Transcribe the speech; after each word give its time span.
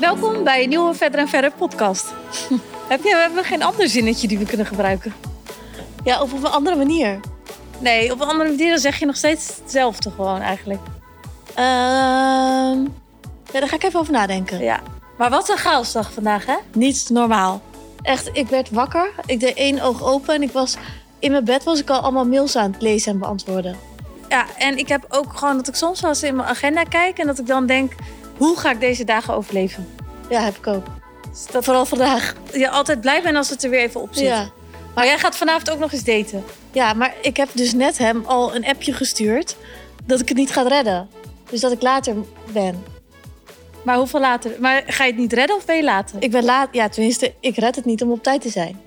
Welkom 0.00 0.44
bij 0.44 0.62
een 0.62 0.68
nieuwe 0.68 0.94
Verder 0.94 1.20
en 1.20 1.28
Verder 1.28 1.52
podcast. 1.52 2.12
Heb 2.88 3.02
je, 3.02 3.16
hebben 3.16 3.38
we 3.38 3.44
geen 3.44 3.62
ander 3.62 3.88
zinnetje 3.88 4.28
die 4.28 4.38
we 4.38 4.44
kunnen 4.44 4.66
gebruiken? 4.66 5.14
Ja, 6.04 6.22
of 6.22 6.32
op 6.32 6.44
een 6.44 6.50
andere 6.50 6.76
manier. 6.76 7.20
Nee, 7.78 8.12
op 8.12 8.20
een 8.20 8.28
andere 8.28 8.50
manier 8.50 8.70
dan 8.70 8.78
zeg 8.78 8.98
je 8.98 9.06
nog 9.06 9.16
steeds 9.16 9.56
hetzelfde 9.62 10.10
gewoon 10.10 10.40
eigenlijk. 10.40 10.80
Ehm 11.54 12.84
ja, 13.52 13.60
daar 13.60 13.68
ga 13.68 13.76
ik 13.76 13.82
even 13.82 14.00
over 14.00 14.12
nadenken. 14.12 14.58
Ja. 14.62 14.80
Maar 15.18 15.30
wat 15.30 15.48
een 15.48 15.56
chaosdag 15.56 16.12
vandaag, 16.12 16.46
hè? 16.46 16.56
Niet 16.72 17.08
normaal. 17.10 17.62
Echt, 18.02 18.30
ik 18.32 18.48
werd 18.48 18.70
wakker. 18.70 19.10
Ik 19.26 19.40
deed 19.40 19.54
één 19.54 19.80
oog 19.80 20.02
open 20.02 20.34
en 20.34 20.42
ik 20.42 20.52
was... 20.52 20.76
In 21.18 21.30
mijn 21.30 21.44
bed 21.44 21.64
was 21.64 21.80
ik 21.80 21.90
al 21.90 22.00
allemaal 22.00 22.26
mails 22.26 22.56
aan 22.56 22.72
het 22.72 22.82
lezen 22.82 23.12
en 23.12 23.18
beantwoorden. 23.18 23.76
Ja, 24.28 24.46
en 24.58 24.78
ik 24.78 24.88
heb 24.88 25.06
ook 25.08 25.36
gewoon 25.36 25.56
dat 25.56 25.68
ik 25.68 25.74
soms 25.74 26.00
wel 26.00 26.10
eens 26.10 26.22
in 26.22 26.36
mijn 26.36 26.48
agenda 26.48 26.82
kijk... 26.82 27.18
en 27.18 27.26
dat 27.26 27.38
ik 27.38 27.46
dan 27.46 27.66
denk, 27.66 27.92
hoe 28.36 28.58
ga 28.58 28.70
ik 28.70 28.80
deze 28.80 29.04
dagen 29.04 29.34
overleven? 29.34 29.88
Ja, 30.30 30.40
heb 30.40 30.56
ik 30.56 30.66
ook. 30.66 30.86
Dus 31.30 31.46
dat 31.52 31.64
Vooral 31.64 31.86
vandaag. 31.86 32.34
je 32.52 32.70
altijd 32.70 33.00
blij 33.00 33.22
bent 33.22 33.36
als 33.36 33.50
het 33.50 33.64
er 33.64 33.70
weer 33.70 33.80
even 33.80 34.00
op 34.00 34.08
zit. 34.14 34.24
Ja. 34.24 34.50
Maar 34.94 35.06
jij 35.06 35.18
gaat 35.18 35.36
vanavond 35.36 35.70
ook 35.70 35.78
nog 35.78 35.92
eens 35.92 36.04
daten. 36.04 36.44
ja, 36.72 36.92
maar 36.92 37.14
ik 37.22 37.36
heb 37.36 37.48
dus 37.52 37.72
net 37.72 37.98
hem 37.98 38.24
al 38.26 38.54
een 38.54 38.66
appje 38.66 38.92
gestuurd... 38.92 39.56
dat 40.04 40.20
ik 40.20 40.28
het 40.28 40.36
niet 40.36 40.50
ga 40.50 40.62
redden. 40.62 41.08
Dus 41.50 41.60
dat 41.60 41.72
ik 41.72 41.82
later 41.82 42.14
ben. 42.52 42.84
Maar 43.84 43.96
hoeveel 43.96 44.20
later? 44.20 44.50
Maar 44.60 44.82
ga 44.86 45.04
je 45.04 45.10
het 45.10 45.20
niet 45.20 45.32
redden 45.32 45.56
of 45.56 45.64
ben 45.64 45.76
je 45.76 45.84
later? 45.84 46.22
Ik 46.22 46.30
ben 46.30 46.44
laat... 46.44 46.68
Ja, 46.72 46.88
tenminste, 46.88 47.34
ik 47.40 47.56
red 47.56 47.76
het 47.76 47.84
niet 47.84 48.02
om 48.02 48.10
op 48.10 48.22
tijd 48.22 48.40
te 48.40 48.48
zijn. 48.48 48.80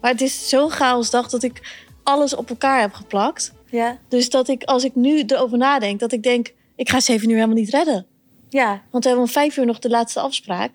Maar 0.00 0.10
het 0.10 0.20
is 0.20 0.48
zo'n 0.48 0.70
chaosdag 0.70 1.28
dat 1.28 1.42
ik 1.42 1.60
alles 2.02 2.34
op 2.34 2.50
elkaar 2.50 2.80
heb 2.80 2.92
geplakt. 2.92 3.52
Ja. 3.66 3.98
Dus 4.08 4.30
dat 4.30 4.48
ik, 4.48 4.64
als 4.64 4.84
ik 4.84 4.94
nu 4.94 5.22
erover 5.26 5.58
nadenk, 5.58 6.00
dat 6.00 6.12
ik 6.12 6.22
denk... 6.22 6.52
ik 6.76 6.88
ga 6.88 7.00
zeven 7.00 7.28
uur 7.28 7.34
helemaal 7.34 7.56
niet 7.56 7.70
redden. 7.70 8.06
Ja. 8.50 8.82
Want 8.90 9.04
we 9.04 9.10
hebben 9.10 9.26
om 9.26 9.32
vijf 9.32 9.56
uur 9.56 9.66
nog 9.66 9.78
de 9.78 9.88
laatste 9.90 10.20
afspraak. 10.20 10.70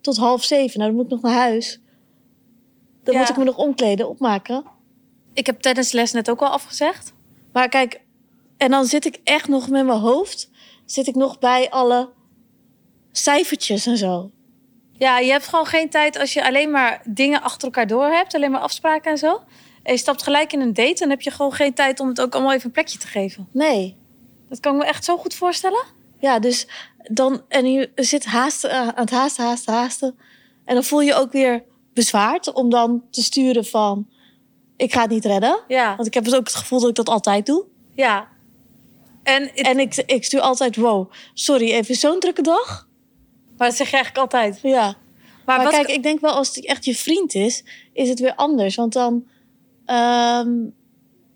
Tot 0.00 0.16
half 0.16 0.44
zeven. 0.44 0.78
Nou, 0.78 0.90
dan 0.90 0.94
moet 1.00 1.04
ik 1.04 1.10
nog 1.20 1.32
naar 1.32 1.40
huis. 1.40 1.80
Dan 3.02 3.14
Ja. 3.14 3.20
moet 3.20 3.28
ik 3.28 3.36
me 3.36 3.44
nog 3.44 3.56
omkleden, 3.56 4.08
opmaken. 4.08 4.64
Ik 5.32 5.46
heb 5.46 5.60
tennisles 5.60 6.12
net 6.12 6.30
ook 6.30 6.40
al 6.40 6.48
afgezegd. 6.48 7.12
Maar 7.52 7.68
kijk, 7.68 8.00
en 8.56 8.70
dan 8.70 8.84
zit 8.84 9.04
ik 9.04 9.20
echt 9.24 9.48
nog 9.48 9.68
met 9.68 9.86
mijn 9.86 9.98
hoofd... 9.98 10.50
zit 10.84 11.06
ik 11.06 11.14
nog 11.14 11.38
bij 11.38 11.70
alle 11.70 12.08
cijfertjes 13.12 13.86
en 13.86 13.96
zo. 13.96 14.30
Ja, 14.92 15.18
je 15.18 15.30
hebt 15.30 15.46
gewoon 15.46 15.66
geen 15.66 15.88
tijd 15.90 16.18
als 16.18 16.32
je 16.32 16.44
alleen 16.44 16.70
maar 16.70 17.02
dingen 17.04 17.42
achter 17.42 17.64
elkaar 17.64 17.86
door 17.86 18.06
hebt. 18.06 18.34
Alleen 18.34 18.50
maar 18.50 18.60
afspraken 18.60 19.10
en 19.10 19.18
zo. 19.18 19.40
En 19.82 19.92
je 19.92 19.98
stapt 19.98 20.22
gelijk 20.22 20.52
in 20.52 20.60
een 20.60 20.74
date. 20.74 20.94
Dan 20.98 21.10
heb 21.10 21.20
je 21.20 21.30
gewoon 21.30 21.52
geen 21.52 21.74
tijd 21.74 22.00
om 22.00 22.08
het 22.08 22.20
ook 22.20 22.34
allemaal 22.34 22.52
even 22.52 22.66
een 22.66 22.72
plekje 22.72 22.98
te 22.98 23.06
geven. 23.06 23.48
Nee. 23.52 23.96
Dat 24.48 24.60
kan 24.60 24.74
ik 24.74 24.80
me 24.80 24.86
echt 24.86 25.04
zo 25.04 25.16
goed 25.16 25.34
voorstellen. 25.34 25.84
Ja, 26.20 26.38
dus 26.38 26.66
dan... 27.10 27.42
En 27.48 27.72
je 27.72 27.90
zit 27.94 28.24
haasten, 28.24 28.70
aan 28.72 28.92
het 28.94 29.10
haasten, 29.10 29.44
haasten, 29.44 29.74
haasten. 29.74 30.18
En 30.64 30.74
dan 30.74 30.84
voel 30.84 31.00
je 31.00 31.14
ook 31.14 31.32
weer 31.32 31.64
bezwaard 31.94 32.52
om 32.52 32.70
dan 32.70 33.02
te 33.10 33.22
sturen 33.22 33.64
van... 33.64 34.08
ik 34.76 34.92
ga 34.92 35.00
het 35.00 35.10
niet 35.10 35.24
redden. 35.24 35.60
Ja. 35.68 35.94
Want 35.96 36.06
ik 36.08 36.14
heb 36.14 36.24
dus 36.24 36.34
ook 36.34 36.46
het 36.46 36.54
gevoel 36.56 36.80
dat 36.80 36.88
ik 36.88 36.94
dat 36.94 37.08
altijd 37.08 37.46
doe. 37.46 37.64
Ja. 37.94 38.28
En, 39.22 39.42
het- 39.42 39.60
En 39.60 39.78
ik, 39.78 39.96
ik 39.96 40.24
stuur 40.24 40.40
altijd, 40.40 40.76
wow, 40.76 41.10
sorry, 41.34 41.70
even 41.70 41.94
zo'n 41.94 42.18
drukke 42.20 42.42
dag. 42.42 42.88
maar 43.56 43.68
dat 43.68 43.76
zeg 43.76 43.90
je 43.90 43.96
eigenlijk 43.96 44.24
altijd. 44.32 44.58
Ja. 44.62 44.82
Maar, 45.46 45.56
Maar, 45.56 45.64
wat, 45.64 45.74
kijk, 45.74 45.88
ik 45.88 46.02
denk 46.02 46.20
wel 46.20 46.32
als 46.32 46.54
het 46.54 46.66
echt 46.66 46.84
je 46.84 46.94
vriend 46.96 47.34
is, 47.34 47.64
is 47.92 48.08
het 48.08 48.20
weer 48.20 48.34
anders. 48.34 48.74
Want 48.76 48.92
dan, 48.92 49.26
ehm, 49.84 50.48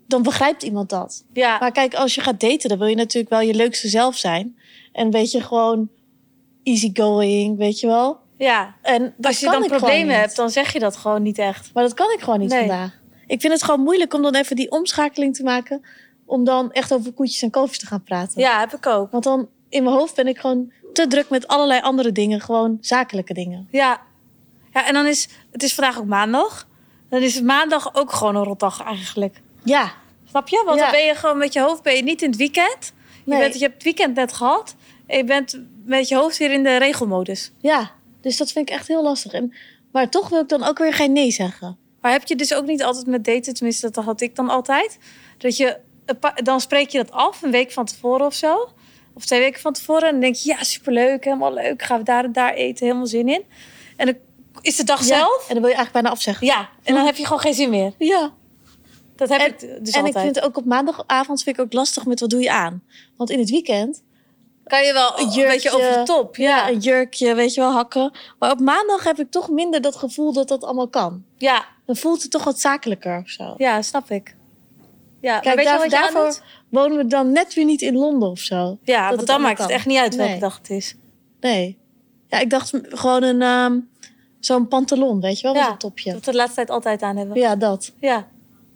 dan 0.07 0.23
begrijpt 0.23 0.63
iemand 0.63 0.89
dat. 0.89 1.23
ja. 1.33 1.57
Maar 1.59 1.71
kijk, 1.71 1.93
als 1.93 2.15
je 2.15 2.21
gaat 2.21 2.39
daten, 2.39 2.69
dan 2.69 2.77
wil 2.77 2.87
je 2.87 2.95
natuurlijk 2.95 3.29
wel 3.33 3.41
je 3.41 3.53
leukste 3.53 3.87
zelf 3.87 4.17
zijn. 4.17 4.57
En 4.91 5.05
een 5.05 5.11
beetje 5.11 5.41
gewoon 5.41 5.89
easygoing, 6.63 7.57
weet 7.57 7.79
je 7.79 7.87
wel. 7.87 8.19
ja. 8.37 8.75
En 8.81 9.13
Als 9.21 9.39
je 9.39 9.45
dan 9.49 9.65
problemen 9.67 10.19
hebt, 10.19 10.35
dan 10.35 10.49
zeg 10.49 10.73
je 10.73 10.79
dat 10.79 10.95
gewoon 10.97 11.21
niet 11.21 11.37
echt. 11.37 11.69
Maar 11.73 11.83
dat 11.83 11.93
kan 11.93 12.11
ik 12.11 12.19
gewoon 12.19 12.39
niet 12.39 12.49
Nee. 12.49 12.59
vandaag. 12.59 12.99
Ik 13.27 13.41
vind 13.41 13.53
het 13.53 13.63
gewoon 13.63 13.79
moeilijk 13.79 14.13
om 14.13 14.21
dan 14.21 14.35
even 14.35 14.55
die 14.55 14.71
omschakeling 14.71 15.35
te 15.35 15.43
maken. 15.43 15.81
Om 16.25 16.43
dan 16.43 16.71
echt 16.71 16.93
over 16.93 17.11
koetjes 17.11 17.41
en 17.41 17.49
kalfjes 17.49 17.79
te 17.79 17.85
gaan 17.85 18.03
praten. 18.03 18.41
Ja, 18.41 18.59
heb 18.59 18.73
ik 18.73 18.85
ook. 18.85 19.11
Want 19.11 19.23
dan 19.23 19.49
in 19.69 19.83
mijn 19.83 19.95
hoofd 19.95 20.15
ben 20.15 20.27
ik 20.27 20.37
gewoon 20.39 20.71
te 20.93 21.07
druk 21.07 21.29
met 21.29 21.47
allerlei 21.47 21.81
andere 21.81 22.11
dingen. 22.11 22.41
Gewoon 22.41 22.77
zakelijke 22.81 23.33
dingen. 23.33 23.67
Ja. 23.71 24.01
Ja, 24.73 24.87
en 24.87 24.93
dan 24.93 25.05
is 25.05 25.27
het 25.51 25.63
is 25.63 25.73
vandaag 25.73 25.97
ook 25.99 26.05
maandag. 26.05 26.67
Dan 27.09 27.21
is 27.21 27.41
maandag 27.41 27.95
ook 27.95 28.11
gewoon 28.11 28.35
een 28.35 28.43
rotdag 28.43 28.83
eigenlijk. 28.83 29.41
Ja, 29.65 29.91
Snap 30.29 30.47
je? 30.47 30.61
Want 30.65 30.77
Ja. 30.79 30.83
dan 30.83 30.91
ben 30.91 31.05
je 31.05 31.15
gewoon 31.15 31.37
met 31.37 31.53
je 31.53 31.59
hoofd 31.61 31.81
ben 31.83 31.95
je 31.95 32.03
niet 32.03 32.21
in 32.21 32.29
het 32.29 32.37
weekend. 32.37 32.93
Je, 33.25 33.37
bent, 33.37 33.53
je 33.53 33.59
hebt 33.59 33.73
het 33.73 33.83
weekend 33.83 34.15
net 34.15 34.33
gehad. 34.33 34.75
En 35.07 35.17
je 35.17 35.23
bent 35.23 35.59
met 35.85 36.07
je 36.07 36.15
hoofd 36.15 36.37
weer 36.37 36.51
in 36.51 36.63
de 36.63 36.77
regelmodus. 36.77 37.51
ja. 37.61 37.91
Dus 38.21 38.37
dat 38.37 38.51
vind 38.51 38.69
ik 38.69 38.75
echt 38.75 38.87
heel 38.87 39.03
lastig. 39.03 39.31
En, 39.31 39.53
maar 39.91 40.09
toch 40.09 40.29
wil 40.29 40.41
ik 40.41 40.49
dan 40.49 40.63
ook 40.63 40.77
weer 40.77 40.93
geen 40.93 41.11
nee 41.11 41.31
zeggen. 41.31 41.77
Maar 42.01 42.11
heb 42.11 42.27
je 42.27 42.35
dus 42.35 42.53
ook 42.53 42.65
niet 42.65 42.83
altijd 42.83 43.05
met 43.07 43.23
daten, 43.23 43.53
tenminste 43.53 43.89
dat 43.89 44.03
had 44.05 44.21
ik 44.21 44.35
dan 44.35 44.49
altijd. 44.49 44.97
Dat 45.37 45.57
je, 45.57 45.77
dan 46.43 46.61
spreek 46.61 46.89
je 46.89 46.97
dat 46.97 47.11
af 47.11 47.41
een 47.41 47.51
week 47.51 47.71
van 47.71 47.85
tevoren 47.85 48.25
of 48.25 48.33
zo. 48.33 48.69
Of 49.13 49.25
twee 49.25 49.39
weken 49.39 49.61
van 49.61 49.73
tevoren. 49.73 50.03
En 50.03 50.11
dan 50.11 50.19
denk 50.19 50.35
je, 50.35 50.49
ja 50.49 50.63
superleuk, 50.63 51.23
helemaal 51.23 51.53
leuk. 51.53 51.81
Gaan 51.81 51.97
we 51.97 52.03
daar 52.03 52.23
en 52.23 52.31
daar 52.31 52.53
eten, 52.53 52.85
helemaal 52.85 53.07
zin 53.07 53.27
in. 53.29 53.43
En 53.97 54.05
dan 54.05 54.15
is 54.61 54.75
de 54.75 54.83
dag 54.83 54.99
Ja, 54.99 55.05
zelf. 55.05 55.39
En 55.47 55.53
dan 55.53 55.61
wil 55.63 55.69
je 55.71 55.75
eigenlijk 55.75 55.91
bijna 55.91 56.09
afzeggen. 56.09 56.47
Ja, 56.47 56.69
en 56.83 56.93
dan 56.95 57.05
heb 57.05 57.15
je 57.15 57.23
gewoon 57.23 57.39
geen 57.39 57.53
zin 57.53 57.69
meer. 57.69 57.93
Ja. 57.97 58.33
Dat 59.15 59.29
heb 59.29 59.39
En, 59.39 59.47
ik 59.47 59.59
dus 59.59 59.69
en 59.69 59.79
altijd. 60.03 60.05
ik 60.15 60.21
vind 60.21 60.35
het 60.35 60.43
ook 60.45 60.57
op 60.57 60.65
maandagavond 60.65 61.43
vind 61.43 61.57
ik 61.57 61.63
ook 61.63 61.73
lastig 61.73 62.05
met 62.05 62.19
wat 62.19 62.29
doe 62.29 62.41
je 62.41 62.51
aan. 62.51 62.83
Want 63.17 63.29
in 63.29 63.39
het 63.39 63.49
weekend 63.49 64.03
kan 64.63 64.83
je 64.83 64.93
wel 64.93 65.19
een 65.19 65.29
jurkje, 65.29 65.45
beetje 65.47 65.71
over 65.71 65.91
de 65.93 66.03
top. 66.03 66.35
Ja, 66.35 66.69
een 66.69 66.77
jurkje, 66.79 67.35
weet 67.35 67.53
je 67.53 67.61
wel, 67.61 67.71
hakken. 67.71 68.11
Maar 68.39 68.51
op 68.51 68.59
maandag 68.59 69.03
heb 69.03 69.19
ik 69.19 69.31
toch 69.31 69.49
minder 69.49 69.81
dat 69.81 69.95
gevoel 69.95 70.33
dat 70.33 70.47
dat 70.47 70.63
allemaal 70.63 70.87
kan. 70.87 71.23
ja, 71.37 71.65
Dan 71.85 71.95
voelt 71.95 72.21
het 72.21 72.31
toch 72.31 72.43
wat 72.43 72.59
zakelijker 72.59 73.19
of 73.23 73.29
zo. 73.29 73.53
ja 73.57 73.81
snap 73.81 74.09
ik. 74.11 74.35
Ja, 75.21 75.39
Kijk, 75.39 75.55
weet 75.55 75.63
je 75.65 75.69
daar, 75.71 75.79
wat 75.79 75.91
je 75.91 75.97
daarvoor 75.97 76.19
aandoet? 76.21 76.41
wonen 76.69 76.97
we 76.97 77.07
dan 77.07 77.31
net 77.31 77.53
weer 77.53 77.65
niet 77.65 77.81
in 77.81 77.95
Londen 77.95 78.29
of 78.29 78.39
zo. 78.39 78.77
Ja, 78.83 78.99
dat 78.99 79.07
want 79.07 79.19
het 79.19 79.27
dan 79.29 79.41
maakt 79.41 79.59
het 79.59 79.69
echt 79.69 79.85
niet 79.85 79.97
uit 79.97 80.15
welke 80.15 80.31
Nee. 80.31 80.39
dag 80.39 80.57
het 80.57 80.69
is. 80.69 80.95
Nee. 81.39 81.77
Ja, 82.27 82.39
ik 82.39 82.49
dacht 82.49 82.71
gewoon 82.83 83.23
een 83.23 83.41
ehm, 83.41 83.79
zo'n 84.39 84.67
pantalon, 84.67 85.21
weet 85.21 85.37
je 85.39 85.43
wel, 85.43 85.53
met 85.53 85.63
Ja, 85.63 85.71
een 85.71 85.77
topje. 85.77 86.11
Dat 86.13 86.25
we 86.25 86.31
de 86.31 86.37
laatste 86.37 86.55
tijd 86.55 86.69
altijd 86.69 87.01
aan 87.01 87.17
hebben. 87.17 87.37
Ja, 87.37 87.55
dat. 87.55 87.91
Ja, 87.99 88.27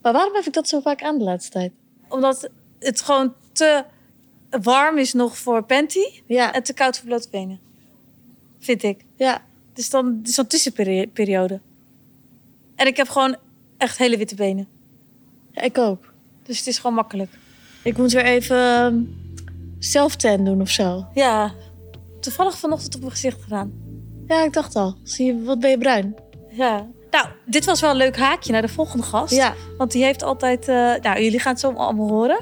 Maar 0.02 0.14
waarom 0.14 0.36
heb 0.36 0.46
ik 0.46 0.54
dat 0.54 0.68
zo 0.68 0.80
vaak 0.80 1.02
aan 1.04 1.18
de 1.18 1.24
laatste 1.24 1.52
tijd? 1.52 1.72
omdat 2.10 2.50
het 2.80 3.02
gewoon 3.02 3.34
te 3.52 3.84
warm 4.50 4.98
is 4.98 5.14
nog 5.14 5.38
voor 5.38 5.64
panty 5.64 6.22
Ja, 6.26 6.54
en 6.54 6.64
te 6.64 6.74
koud 6.74 6.98
voor 6.98 7.08
blote 7.08 7.28
benen. 7.32 7.60
Vind 8.60 8.84
ik. 8.84 9.06
ja. 9.16 9.42
Dus 9.74 9.90
dan 9.90 10.18
het 10.18 10.28
is 10.28 10.34
zo'n 10.34 10.48
tussenperiode. 10.48 11.60
En 12.76 12.88
ik 12.88 12.98
heb 12.98 13.10
gewoon 13.10 13.36
echt 13.78 13.98
hele 13.98 14.18
witte 14.18 14.36
benen. 14.36 14.68
ja, 15.52 15.62
ik 15.62 15.78
ook. 15.78 16.14
Dus 16.44 16.58
het 16.58 16.68
is 16.68 16.78
gewoon 16.78 16.96
makkelijk. 16.96 17.32
Ik 17.84 17.98
moet 17.98 18.12
weer 18.12 18.24
even 18.26 18.58
ehm, 18.58 19.02
self-tan 19.80 20.46
doen 20.46 20.62
of 20.62 20.70
zo. 20.70 21.06
Ja, 21.14 21.54
toevallig 22.20 22.58
vanochtend 22.58 22.96
op 22.96 23.00
mijn 23.00 23.12
gezicht 23.12 23.42
gedaan. 23.42 23.72
Ja, 24.28 24.44
ik 24.44 24.54
dacht 24.54 24.76
al. 24.76 24.96
Zie 25.04 25.26
je, 25.26 25.44
wat 25.44 25.60
ben 25.60 25.70
je 25.70 25.78
bruin? 25.78 26.16
Ja. 26.50 26.88
Nou, 27.12 27.26
dit 27.46 27.66
was 27.66 27.82
wel 27.82 27.90
een 27.90 27.96
leuk 27.96 28.18
haakje 28.18 28.52
naar 28.52 28.62
de 28.62 28.68
volgende 28.68 29.04
gast. 29.06 29.34
Ja, 29.34 29.54
Want 29.78 29.92
die 29.92 30.04
heeft 30.04 30.24
altijd... 30.24 30.68
eh, 30.68 30.76
nou, 31.02 31.22
jullie 31.24 31.40
gaan 31.40 31.52
het 31.52 31.62
zo 31.62 31.72
allemaal 31.72 32.08
horen. 32.10 32.38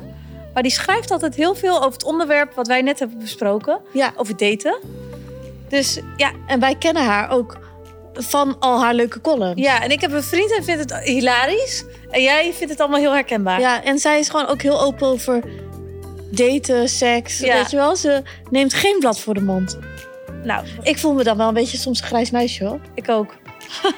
Maar 0.53 0.63
die 0.63 0.71
schrijft 0.71 1.11
altijd 1.11 1.35
heel 1.35 1.55
veel 1.55 1.75
over 1.77 1.91
het 1.91 2.03
onderwerp 2.03 2.53
wat 2.53 2.67
wij 2.67 2.81
net 2.81 2.99
hebben 2.99 3.17
besproken. 3.17 3.79
ja. 3.93 4.13
Over 4.15 4.37
daten. 4.37 4.79
Dus 5.69 5.99
ja, 6.17 6.31
En 6.47 6.59
wij 6.59 6.75
kennen 6.75 7.03
haar 7.05 7.29
ook 7.31 7.57
van 8.13 8.59
al 8.59 8.79
haar 8.81 8.93
leuke 8.93 9.21
columns. 9.21 9.61
ja, 9.61 9.83
en 9.83 9.91
ik 9.91 10.01
heb 10.01 10.11
een 10.11 10.23
vriend 10.23 10.55
en 10.57 10.63
vind 10.63 10.79
het 10.79 10.95
hilarisch. 11.03 11.83
En 12.09 12.21
jij 12.21 12.53
vindt 12.53 12.71
het 12.71 12.79
allemaal 12.81 12.99
heel 12.99 13.13
herkenbaar. 13.13 13.59
Ja, 13.59 13.83
en 13.83 13.97
zij 13.99 14.19
is 14.19 14.29
gewoon 14.29 14.47
ook 14.47 14.61
heel 14.61 14.81
open 14.81 15.07
over 15.07 15.43
daten, 16.31 16.89
seks. 16.89 17.37
Ja. 17.39 17.53
Weet 17.53 17.71
je 17.71 17.77
wel, 17.77 17.95
ze 17.95 18.21
neemt 18.49 18.73
geen 18.73 18.95
blad 18.99 19.19
voor 19.19 19.33
de 19.33 19.41
mond. 19.41 19.77
Nou, 20.43 20.65
Ik 20.83 20.97
voel 20.97 21.13
me 21.13 21.23
dan 21.23 21.37
wel 21.37 21.47
een 21.47 21.53
beetje 21.53 21.77
soms 21.77 22.01
een 22.01 22.07
grijs 22.07 22.31
meisje 22.31 22.65
hoor. 22.65 22.79
ik 22.95 23.09
ook. 23.09 23.33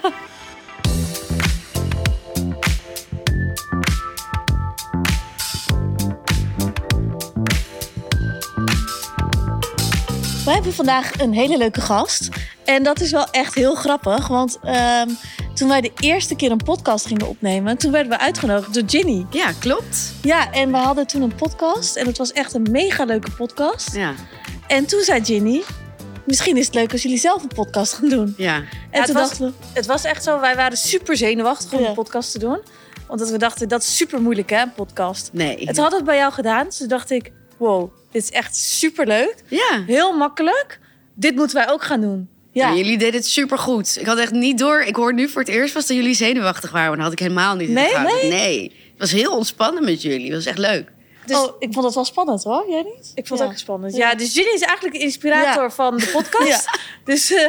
We 10.50 10.56
hebben 10.56 10.74
vandaag 10.74 11.20
een 11.20 11.34
hele 11.34 11.58
leuke 11.58 11.82
gast. 11.82 12.30
En 12.66 12.84
dat 12.84 13.00
is 13.02 13.12
wel 13.12 13.26
echt 13.32 13.54
heel 13.56 13.76
grappig. 13.76 14.28
Want 14.28 14.60
ehm, 14.64 15.10
toen 15.54 15.68
wij 15.68 15.82
de 15.82 15.92
eerste 16.00 16.36
keer 16.36 16.52
een 16.52 16.64
podcast 16.64 17.06
gingen 17.06 17.28
opnemen... 17.28 17.78
toen 17.78 17.92
werden 17.92 18.12
we 18.12 18.20
uitgenodigd 18.20 18.74
door 18.74 18.84
Ginny. 18.86 19.26
Ja, 19.32 19.52
klopt. 19.60 20.14
Ja, 20.22 20.52
en 20.52 20.72
we 20.72 20.78
hadden 20.78 21.08
toen 21.08 21.22
een 21.22 21.36
podcast. 21.36 21.96
En 21.96 22.06
het 22.08 22.18
was 22.18 22.32
echt 22.32 22.54
een 22.54 22.68
mega 22.72 23.04
leuke 23.06 23.32
podcast. 23.32 23.96
Ja, 23.96 24.14
En 24.68 24.86
toen 24.86 25.02
zei 25.02 25.26
Ginny... 25.26 25.64
misschien 26.26 26.58
is 26.58 26.66
het 26.66 26.76
leuk 26.76 26.92
als 26.92 27.02
jullie 27.02 27.18
zelf 27.20 27.42
een 27.42 27.48
podcast 27.56 27.94
gaan 27.94 28.10
doen. 28.10 28.34
ja. 28.38 28.56
En 28.56 28.66
het 28.90 29.06
toen 29.06 29.14
was- 29.16 29.28
dachten 29.30 29.46
we... 29.48 29.54
Het 29.74 29.86
was 29.86 30.04
echt 30.04 30.24
zo, 30.24 30.40
wij 30.40 30.56
waren 30.56 30.78
super 30.78 31.18
zenuwachtig 31.18 31.74
om 31.74 31.80
Ja. 31.82 31.88
een 31.88 31.94
podcast 31.94 32.32
te 32.32 32.40
doen. 32.40 32.60
Omdat 33.08 33.30
we 33.30 33.38
dachten, 33.38 33.68
dat 33.68 33.82
is 33.82 33.98
super 33.98 34.22
moeilijk 34.22 34.50
hè, 34.50 34.62
een 34.62 34.74
podcast. 34.74 35.30
Nee. 35.34 35.58
En 35.58 35.66
toen 35.74 35.84
hadden 35.84 35.90
we 35.90 35.96
het 35.96 36.06
bij 36.06 36.18
jou 36.18 36.32
gedaan. 36.34 36.66
Dus 36.66 36.78
toen 36.78 36.88
dacht 36.88 37.12
ik, 37.12 37.32
wow, 37.58 37.92
dit 38.12 38.24
is 38.24 38.30
echt 38.32 38.56
super 38.56 39.08
leuk. 39.08 39.36
Ja, 39.48 39.84
Heel 39.88 40.18
makkelijk. 40.18 40.80
Dit 41.14 41.36
moeten 41.36 41.56
wij 41.58 41.70
ook 41.70 41.84
gaan 41.84 42.02
doen. 42.02 42.30
Ja. 42.52 42.74
Jullie 42.76 42.98
deden 42.98 43.14
het 43.20 43.28
supergoed. 43.28 43.98
Ik 44.00 44.06
had 44.06 44.18
echt 44.18 44.32
niet 44.32 44.58
door. 44.58 44.82
Ik 44.82 44.96
hoor 44.96 45.14
nu 45.14 45.30
voor 45.30 45.42
het 45.42 45.50
eerst 45.50 45.74
was 45.74 45.86
dat 45.88 45.98
jullie 45.98 46.14
zenuwachtig 46.14 46.72
waren. 46.72 46.88
Maar 46.88 46.98
dat 46.98 47.06
had 47.06 47.14
ik 47.14 47.20
helemaal 47.20 47.56
niet 47.56 47.68
in 47.68 47.74
de 47.76 47.80
Nee, 47.82 47.90
gaten. 47.90 48.30
Nee. 48.30 48.64
Het 48.90 49.00
was 49.00 49.12
heel 49.12 49.36
ontspannen 49.36 49.84
met 49.86 50.02
jullie. 50.02 50.26
Het 50.26 50.36
was 50.36 50.46
echt 50.46 50.58
leuk. 50.58 50.92
Dus- 51.26 51.38
oh, 51.38 51.56
ik 51.60 51.74
vond 51.74 51.86
het 51.86 51.96
wel 51.96 52.06
spannend 52.06 52.44
hoor. 52.44 52.66
Jij 52.70 52.82
niet? 52.82 53.12
Ik 53.16 53.28
vond 53.28 53.40
Ja. 53.40 53.46
het 53.46 53.54
ook 53.56 53.60
spannend. 53.62 53.96
Ja. 53.96 54.10
Ja, 54.10 54.16
dus 54.16 54.34
Ginny 54.34 54.52
is 54.54 54.62
eigenlijk 54.62 54.96
de 54.98 55.02
inspirator 55.04 55.64
Ja. 55.64 55.70
van 55.70 55.98
de 55.98 56.10
podcast. 56.14 56.48
Ja. 56.74 56.80
Dus 57.04 57.34
eh, 57.34 57.48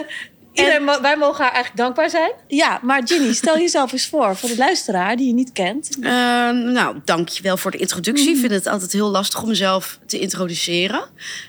iedereen, 0.53 1.03
wij 1.03 1.17
mogen 1.17 1.45
haar 1.45 1.53
eigenlijk 1.53 1.77
dankbaar 1.83 2.11
zijn. 2.11 2.33
Ja, 2.47 2.79
maar 2.83 3.03
Ginny, 3.05 3.33
stel 3.35 3.59
jezelf 3.59 3.93
eens 3.93 4.07
voor 4.07 4.37
voor 4.37 4.49
de 4.49 4.57
luisteraar 4.57 5.17
die 5.17 5.27
je 5.27 5.33
niet 5.33 5.53
kent. 5.53 5.97
Ehm, 6.01 6.73
nou, 6.73 6.97
dankjewel 7.05 7.57
voor 7.57 7.71
de 7.71 7.79
introductie. 7.79 8.31
Ik 8.31 8.37
vind 8.37 8.53
het 8.53 8.67
altijd 8.67 8.93
heel 8.93 9.11
lastig 9.11 9.43
om 9.43 9.49
mezelf 9.49 9.99
te 10.07 10.19
introduceren. 10.19 11.05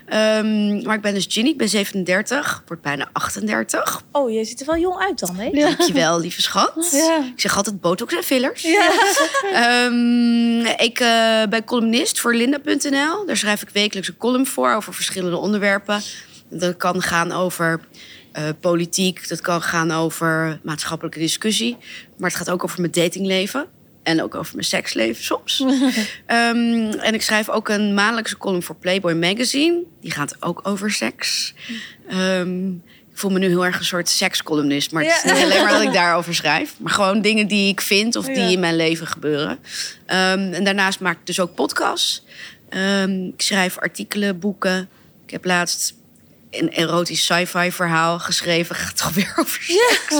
Ehm, 0.06 0.83
maar 0.83 0.95
ik 0.95 1.01
ben 1.01 1.13
dus 1.13 1.25
Ginny, 1.30 1.50
ik 1.50 1.57
ben 1.57 1.69
37, 1.69 2.63
word 2.68 2.81
bijna 2.81 3.09
38. 3.13 4.01
Oh, 4.12 4.31
je 4.31 4.45
ziet 4.45 4.59
er 4.59 4.65
wel 4.65 4.77
jong 4.77 5.00
uit 5.00 5.19
dan, 5.19 5.36
hè? 5.36 5.50
Dankjewel, 5.50 6.19
lieve 6.19 6.42
schat. 6.42 6.89
Ja. 6.92 7.18
Ik 7.36 7.42
zeg 7.42 7.57
altijd 7.57 7.81
botox 7.81 8.15
en 8.15 8.24
fillers. 8.24 8.62
Ja. 8.62 8.89
Ehm, 9.53 10.65
ik 10.65 11.00
eh, 11.00 11.44
ben 11.50 11.63
columnist 11.65 12.19
voor 12.19 12.36
linda.nl. 12.36 13.25
Daar 13.25 13.38
schrijf 13.38 13.62
ik 13.62 13.69
wekelijks 13.69 14.07
een 14.07 14.18
column 14.18 14.48
voor 14.48 14.74
over 14.74 14.94
verschillende 14.94 15.38
onderwerpen. 15.38 16.01
Dat 16.50 16.77
kan 16.77 17.01
gaan 17.01 17.31
over 17.31 17.80
eh, 18.31 18.43
politiek, 18.59 19.27
dat 19.27 19.41
kan 19.41 19.61
gaan 19.61 19.91
over 19.91 20.59
maatschappelijke 20.63 21.19
discussie. 21.19 21.77
Maar 22.17 22.29
het 22.29 22.37
gaat 22.37 22.49
ook 22.49 22.63
over 22.63 22.79
mijn 22.79 22.91
datingleven. 22.91 23.65
En 24.03 24.23
ook 24.23 24.35
over 24.35 24.55
mijn 24.55 24.65
seksleven 24.67 25.23
soms. 25.23 25.59
Ehm, 26.25 26.91
en 26.91 27.13
ik 27.13 27.21
schrijf 27.21 27.49
ook 27.49 27.69
een 27.69 27.93
maandelijkse 27.93 28.37
column 28.37 28.63
voor 28.63 28.75
Playboy 28.75 29.13
Magazine. 29.13 29.83
Die 30.01 30.11
gaat 30.11 30.35
ook 30.39 30.59
over 30.63 30.91
seks. 30.91 31.53
Ehm, 32.07 32.67
ik 32.71 33.17
voel 33.17 33.31
me 33.31 33.39
nu 33.39 33.47
heel 33.47 33.65
erg 33.65 33.79
een 33.79 33.85
soort 33.85 34.09
sekscolumnist. 34.09 34.91
Maar 34.91 35.03
het 35.03 35.11
is 35.15 35.21
Ja. 35.23 35.33
niet 35.33 35.43
alleen 35.43 35.63
maar 35.63 35.71
dat 35.71 35.81
ik 35.81 35.93
daarover 36.01 36.35
schrijf. 36.35 36.73
Maar 36.79 36.91
gewoon 36.93 37.21
dingen 37.21 37.47
die 37.47 37.67
ik 37.69 37.81
vind 37.81 38.15
of 38.15 38.25
die 38.25 38.35
Ja. 38.35 38.47
in 38.47 38.59
mijn 38.59 38.75
leven 38.75 39.07
gebeuren. 39.07 39.59
Ehm, 40.05 40.53
en 40.53 40.63
daarnaast 40.63 40.99
maak 40.99 41.19
ik 41.19 41.25
dus 41.25 41.39
ook 41.39 41.55
podcasts. 41.55 42.23
Ik 43.33 43.41
schrijf 43.41 43.77
artikelen, 43.77 44.39
boeken. 44.39 44.89
Ik 45.25 45.31
heb 45.31 45.45
laatst 45.45 45.93
een 46.51 46.69
erotisch 46.71 47.24
sci-fi 47.25 47.71
verhaal 47.71 48.19
geschreven. 48.19 48.75
Gaat 48.75 48.98
toch 48.98 49.13
weer 49.13 49.33
over 49.39 49.62
seks. 49.63 50.19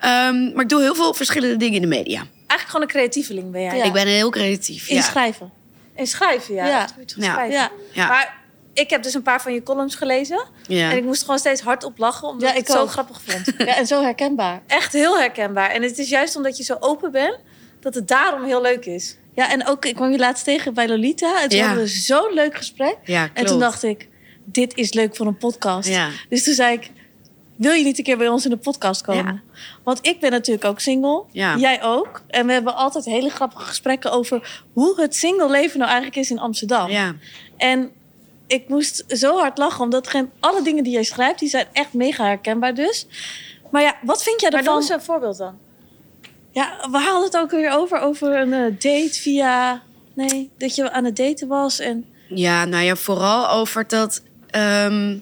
Ehm, 0.00 0.52
maar 0.52 0.62
ik 0.62 0.68
doe 0.68 0.80
heel 0.80 0.94
veel 0.94 1.14
verschillende 1.14 1.56
dingen 1.56 1.74
in 1.74 1.80
de 1.80 1.86
media. 1.96 2.18
Eigenlijk 2.18 2.66
gewoon 2.66 2.82
een 2.82 2.88
creatieveling 2.88 3.50
ben 3.50 3.62
jij. 3.62 3.76
Ja. 3.76 3.84
Ik 3.84 3.92
ben 3.92 4.06
heel 4.06 4.30
creatief. 4.30 4.88
Ja. 4.88 4.94
Inschrijven. 4.96 5.52
En 5.94 6.06
schrijven, 6.06 6.54
ja. 6.54 6.66
Ja. 6.66 6.78
Ja. 6.78 6.88
schrijven. 7.06 7.50
Ja. 7.56 7.70
Ja. 7.92 8.06
Maar 8.08 8.36
ik 8.74 8.90
heb 8.90 9.02
dus 9.02 9.14
een 9.14 9.22
paar 9.22 9.42
van 9.42 9.52
je 9.54 9.62
columns 9.62 9.94
gelezen. 9.94 10.44
Ja. 10.66 10.90
En 10.90 10.96
ik 10.96 11.04
moest 11.04 11.20
gewoon 11.22 11.38
steeds 11.38 11.60
hardop 11.60 11.98
lachen, 11.98 12.28
omdat 12.28 12.48
Ja, 12.48 12.54
ik 12.54 12.60
ik 12.60 12.66
het 12.66 12.76
zo 12.76 12.82
ook. 12.82 12.90
grappig 12.90 13.20
vond. 13.24 13.44
Ja, 13.68 13.76
en 13.76 13.86
zo 13.86 14.02
herkenbaar. 14.02 14.62
Echt 14.66 14.92
heel 14.92 15.18
herkenbaar. 15.18 15.70
En 15.70 15.82
het 15.82 15.98
is 15.98 16.08
juist 16.08 16.36
omdat 16.36 16.56
je 16.56 16.64
zo 16.64 16.76
open 16.80 17.12
bent, 17.12 17.36
dat 17.80 17.94
het 17.94 18.08
daarom 18.08 18.44
heel 18.44 18.62
leuk 18.62 18.84
is. 18.86 19.16
Ja, 19.34 19.50
en 19.50 19.66
ook, 19.66 19.84
ik 19.84 19.94
kwam 19.94 20.10
je 20.10 20.18
laatst 20.18 20.44
tegen 20.44 20.74
bij 20.74 20.88
Lolita. 20.88 21.42
En 21.42 21.48
toen 21.48 21.58
Ja. 21.58 21.66
hadden 21.66 21.84
we 21.84 21.90
zo'n 21.90 22.32
leuk 22.34 22.56
gesprek. 22.56 22.96
Ja, 23.04 23.28
En 23.34 23.46
toen 23.46 23.58
dacht 23.58 23.82
ik, 23.82 24.08
dit 24.46 24.76
is 24.76 24.92
leuk 24.92 25.16
voor 25.16 25.26
een 25.26 25.36
podcast. 25.36 25.88
Ja. 25.88 26.10
Dus 26.28 26.44
toen 26.44 26.54
zei 26.54 26.72
ik, 26.72 26.90
wil 27.56 27.72
je 27.72 27.84
niet 27.84 27.98
een 27.98 28.04
keer 28.04 28.16
bij 28.18 28.28
ons 28.28 28.44
in 28.44 28.50
de 28.50 28.56
podcast 28.56 29.02
komen? 29.02 29.42
Want 29.84 29.98
ik 30.06 30.20
ben 30.20 30.30
natuurlijk 30.30 30.64
ook 30.64 30.80
single. 30.80 31.24
Ja. 31.32 31.56
Jij 31.56 31.82
ook. 31.82 32.22
En 32.26 32.46
we 32.46 32.52
hebben 32.52 32.74
altijd 32.74 33.04
hele 33.04 33.28
grappige 33.28 33.64
gesprekken 33.64 34.12
over 34.12 34.62
hoe 34.72 35.00
het 35.00 35.16
single 35.16 35.50
leven 35.50 35.78
nou 35.78 35.90
eigenlijk 35.90 36.20
is 36.20 36.30
in 36.30 36.38
Amsterdam. 36.38 36.90
Ja. 36.90 37.14
En 37.56 37.90
ik 38.46 38.68
moest 38.68 39.04
zo 39.08 39.38
hard 39.38 39.58
lachen, 39.58 39.84
omdat 39.84 40.08
geen, 40.08 40.30
alle 40.40 40.62
dingen 40.62 40.84
die 40.84 40.92
jij 40.92 41.02
schrijft, 41.02 41.38
die 41.38 41.48
zijn 41.48 41.66
echt 41.72 41.92
mega 41.92 42.24
herkenbaar 42.24 42.74
dus. 42.74 43.06
Maar 43.70 43.82
ja, 43.82 43.96
wat 44.02 44.22
vind 44.22 44.40
jij 44.40 44.50
Maar 44.50 44.58
ervan? 44.58 44.74
noem 44.74 44.82
eens 44.82 44.92
een 44.92 45.02
voorbeeld 45.02 45.36
dan. 45.36 45.58
Ja, 46.52 46.88
we 46.90 46.98
hadden 46.98 47.22
het 47.22 47.36
ook 47.36 47.50
weer 47.50 47.70
over, 47.70 48.00
over 48.00 48.40
een 48.40 48.52
eh, 48.52 48.72
date 48.78 49.20
via... 49.20 49.82
Nee, 50.14 50.50
dat 50.58 50.74
je 50.74 50.90
aan 50.90 51.04
het 51.04 51.16
daten 51.16 51.48
was 51.48 51.78
en... 51.78 52.04
Ja, 52.28 52.64
nou 52.64 52.84
ja, 52.84 52.96
vooral 52.96 53.50
over 53.50 53.88
dat. 53.88 54.22
Ehm, 54.56 55.16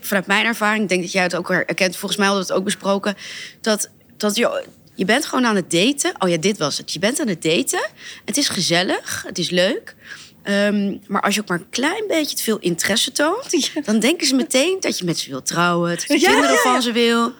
vanuit 0.00 0.26
mijn 0.26 0.46
ervaring, 0.46 0.82
ik 0.82 0.88
denk 0.88 1.02
dat 1.02 1.12
jij 1.12 1.22
het 1.22 1.36
ook 1.36 1.48
herkent. 1.48 1.96
Volgens 1.96 2.16
mij 2.20 2.26
hadden 2.28 2.46
we 2.46 2.52
het 2.52 2.58
ook 2.60 2.66
besproken. 2.66 3.14
Dat, 3.60 3.90
dat 4.16 4.36
je, 4.36 4.64
je 4.94 5.04
bent 5.04 5.24
gewoon 5.24 5.46
aan 5.46 5.56
het 5.56 5.70
daten. 5.70 6.12
Oh 6.18 6.28
ja, 6.28 6.36
dit 6.36 6.58
was 6.58 6.78
het. 6.78 6.92
Je 6.92 6.98
bent 6.98 7.20
aan 7.20 7.28
het 7.28 7.42
daten. 7.42 7.88
Het 8.24 8.36
is 8.36 8.48
gezellig. 8.48 9.24
Het 9.26 9.38
is 9.38 9.50
leuk. 9.50 9.94
Ehm, 10.42 10.96
maar 11.06 11.22
als 11.22 11.34
je 11.34 11.40
ook 11.40 11.48
maar 11.48 11.58
een 11.58 11.70
klein 11.70 12.04
beetje 12.08 12.36
te 12.36 12.42
veel 12.42 12.58
interesse 12.58 13.12
toont, 13.12 13.70
dan 13.84 13.98
denken 13.98 14.26
ze 14.26 14.34
meteen 14.34 14.76
dat 14.80 14.98
je 14.98 15.04
met 15.04 15.18
ze 15.18 15.30
wil 15.30 15.42
trouwen, 15.42 15.90
dat 15.90 16.02
je 16.02 16.20
Ja, 16.20 16.30
kinderen 16.30 16.54
ja, 16.54 16.60
van 16.62 16.82
ze 16.82 16.92
wil. 16.92 17.32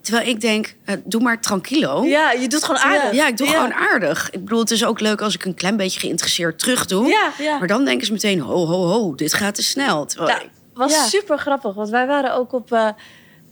Terwijl 0.00 0.28
ik 0.28 0.40
denk, 0.40 0.74
eh, 0.84 0.94
doe 1.04 1.20
maar 1.22 1.40
tranquilo. 1.40 2.04
Ja, 2.04 2.32
je 2.32 2.48
doet 2.48 2.64
gewoon 2.64 2.80
aardig. 2.80 3.12
Ja, 3.12 3.26
ik 3.26 3.36
doe 3.36 3.46
gewoon 3.46 3.72
aardig. 3.74 4.30
Ik 4.30 4.44
bedoel, 4.44 4.60
het 4.60 4.70
is 4.70 4.84
ook 4.84 5.00
leuk 5.00 5.20
als 5.20 5.34
ik 5.34 5.44
een 5.44 5.54
klein 5.54 5.76
beetje 5.76 6.00
geïnteresseerd 6.00 6.58
terug 6.58 6.86
doe. 6.86 7.08
Ja, 7.08 7.32
Ja. 7.38 7.58
Maar 7.58 7.68
dan 7.68 7.84
denken 7.84 8.06
ze 8.06 8.12
meteen, 8.12 8.40
ho, 8.40 8.66
ho, 8.66 8.86
ho, 8.86 9.14
dit 9.14 9.34
gaat 9.34 9.54
te 9.54 9.62
snel. 9.62 10.06
Terwijl 10.06 10.38
was 10.80 10.92
Ja. 10.92 11.04
super 11.04 11.38
grappig, 11.38 11.74
want 11.74 11.88
wij 11.88 12.06
waren 12.06 12.34
ook 12.34 12.52
op. 12.52 12.72
eh, 12.72 12.88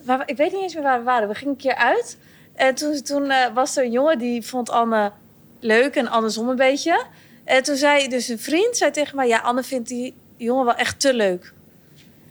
waar, 0.04 0.22
ik 0.26 0.36
weet 0.36 0.52
niet 0.52 0.62
eens 0.62 0.75
meer 0.75 0.82
waar 0.82 0.98
we 0.98 1.04
waren. 1.04 1.28
We 1.28 1.34
gingen 1.34 1.52
een 1.52 1.60
keer 1.60 1.75
uit. 1.75 2.16
En 2.54 2.75
toen, 2.75 3.02
toen 3.02 3.30
eh, 3.30 3.46
was 3.54 3.76
er 3.76 3.84
een 3.84 3.90
jongen 3.90 4.19
die 4.19 4.46
vond 4.46 4.70
Anne 4.70 5.12
leuk 5.60 5.94
en 5.96 6.08
andersom 6.08 6.48
een 6.48 6.56
beetje. 6.56 7.04
En 7.44 7.62
toen 7.62 7.76
zei 7.76 8.08
dus 8.08 8.28
een 8.28 8.38
vriend 8.38 8.76
zei 8.76 8.90
tegen 8.90 9.16
mij: 9.16 9.28
Ja, 9.28 9.38
Anne 9.38 9.62
vindt 9.62 9.88
die 9.88 10.14
jongen 10.36 10.64
wel 10.64 10.75
echt 10.75 11.00
te 11.00 11.14
leuk. 11.14 11.52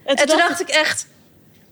En 0.03 0.15
toen 0.15 0.38
dacht 0.38 0.59
ik 0.61 0.69
echt. 0.69 1.07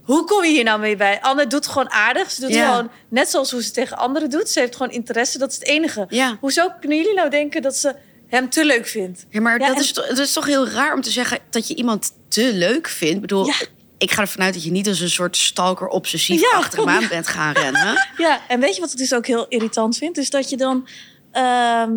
Hoe 0.04 0.24
kom 0.24 0.44
je 0.44 0.50
hier 0.52 0.64
nou 0.64 0.80
mee 0.80 0.96
bij? 0.96 1.22
Anne 1.22 1.48
doet 1.48 1.68
gewoon 1.68 1.90
aardig. 1.92 2.32
Ze 2.32 2.42
doet 2.42 2.54
Ja. 2.54 2.70
gewoon 2.70 2.90
net 3.08 3.30
zoals 3.30 3.52
hoe 3.52 3.64
ze 3.64 3.72
tegen 3.72 3.98
anderen 3.98 4.30
doet. 4.30 4.50
Ze 4.50 4.60
heeft 4.60 4.76
gewoon 4.76 4.92
interesse. 4.92 5.38
Dat 5.38 5.50
is 5.52 5.56
het 5.56 5.66
enige. 5.68 6.06
Ja. 6.10 6.38
Hoezo 6.40 6.70
kunnen 6.80 6.98
jullie 6.98 7.14
nou 7.14 7.30
denken 7.30 7.62
dat 7.62 7.76
ze 7.76 7.96
hem 8.28 8.50
te 8.50 8.66
leuk 8.66 8.88
vindt? 8.88 9.26
ja, 9.30 9.42
maar 9.42 9.60
Ja, 9.60 9.68
dat, 9.68 9.76
en- 9.76 9.82
is, 9.82 9.96
het 9.96 10.18
is 10.18 10.34
toch 10.34 10.46
heel 10.46 10.68
raar 10.68 10.94
om 10.94 11.02
te 11.02 11.10
zeggen 11.12 11.40
dat 11.50 11.68
je 11.68 11.76
iemand 11.76 12.12
te 12.28 12.54
leuk 12.54 12.88
vindt. 12.88 13.16
Ik 13.16 13.22
bedoel, 13.22 13.46
Ja. 13.46 13.54
ik 13.98 14.12
ga 14.12 14.22
ervan 14.22 14.44
uit 14.44 14.54
dat 14.54 14.64
je 14.64 14.72
niet 14.72 14.88
als 14.88 15.00
een 15.00 15.10
soort 15.10 15.38
stalker 15.38 15.88
obsessief 15.88 16.42
Ja, 16.42 16.58
achter 16.58 16.80
hem 16.80 16.90
aan 16.90 17.08
bent 17.10 17.28
gaan 17.28 17.54
rennen. 17.54 18.08
Ja, 18.18 18.42
en 18.48 18.60
weet 18.60 18.76
je 18.76 18.82
wat 18.82 18.92
ik 18.92 18.98
dus 18.98 19.14
ook 19.14 19.28
heel 19.28 19.48
irritant 19.48 19.98
vind? 19.98 20.16
Dus 20.16 20.30
dat 20.30 20.50
je 20.50 20.58
dan... 20.58 20.88
ehm, 21.32 21.92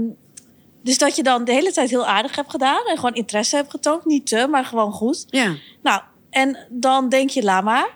dus 0.82 0.98
dat 0.98 1.16
je 1.16 1.22
dan 1.22 1.44
de 1.44 1.52
hele 1.52 1.72
tijd 1.72 1.90
heel 1.90 2.06
aardig 2.06 2.36
hebt 2.36 2.50
gedaan... 2.50 2.86
en 2.86 2.94
gewoon 2.96 3.14
interesse 3.14 3.56
hebt 3.56 3.70
getoond. 3.70 4.04
Niet 4.04 4.26
te, 4.26 4.46
maar 4.50 4.64
gewoon 4.64 4.92
goed. 4.92 5.24
Ja, 5.28 5.54
Nou, 5.82 6.02
en 6.30 6.66
dan 6.70 7.08
denk 7.08 7.30
je, 7.30 7.42
la 7.42 7.60
maar. 7.60 7.88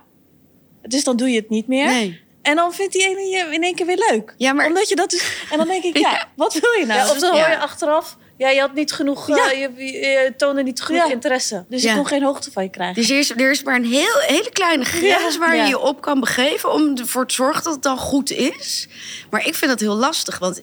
Dus 0.83 1.05
dan 1.05 1.17
doe 1.17 1.31
je 1.31 1.37
het 1.37 1.49
niet 1.51 1.67
meer. 1.67 1.87
nee. 1.87 2.21
En 2.43 2.57
dan 2.57 2.73
vindt 2.73 2.93
die 2.93 3.09
ene 3.09 3.21
je 3.21 3.55
in 3.55 3.63
één 3.63 3.75
keer 3.75 3.87
weer 3.87 4.07
leuk. 4.11 4.35
Ja, 4.37 4.53
maar 4.53 4.67
Omdat 4.67 4.89
je 4.89 4.97
dat 4.97 5.11
dus... 5.11 5.45
En 5.51 5.59
dan 5.59 5.67
denk 5.67 5.85
ik, 5.85 5.97
ja, 6.07 6.11
Ja. 6.11 6.29
wat 6.37 6.53
wil 6.61 6.71
je 6.73 6.87
nou? 6.87 6.99
Ja, 7.01 7.11
of 7.11 7.19
dan 7.19 7.35
Ja. 7.37 7.41
hoor 7.43 7.51
je 7.51 7.59
achteraf... 7.59 8.17
Ja, 8.43 8.51
je 8.51 8.61
had 8.61 8.75
niet 8.75 8.93
genoeg... 8.93 9.29
eh, 9.29 9.37
Ja. 9.37 9.51
je, 9.51 9.71
je, 9.77 9.93
je 9.93 10.35
toonde 10.37 10.63
niet 10.63 10.83
genoeg 10.83 11.07
Ja. 11.07 11.13
interesse. 11.13 11.65
Dus 11.69 11.85
ik 11.85 11.95
kon 11.95 12.07
geen 12.07 12.23
hoogte 12.23 12.51
van 12.53 12.63
je 12.63 12.71
krijgen. 12.71 12.95
dus 12.95 13.11
er 13.11 13.19
is, 13.19 13.31
er 13.31 13.51
is 13.51 13.63
maar 13.63 13.77
een 13.77 13.85
heel, 13.85 14.19
hele 14.21 14.51
kleine 14.53 14.85
grens 14.85 15.39
waar 15.39 15.57
je 15.57 15.63
je 15.63 15.79
op 15.79 16.01
kan 16.01 16.21
begeven 16.21 16.73
om 16.73 16.97
ervoor 16.99 17.27
te 17.27 17.35
zorgen 17.35 17.65
dat 17.65 17.73
het 17.73 17.83
dan 17.83 17.99
goed 17.99 18.31
is. 18.31 18.89
Maar 19.31 19.47
ik 19.47 19.55
vind 19.55 19.71
dat 19.71 19.81
heel 19.81 19.95
lastig, 19.97 20.39
want 20.39 20.63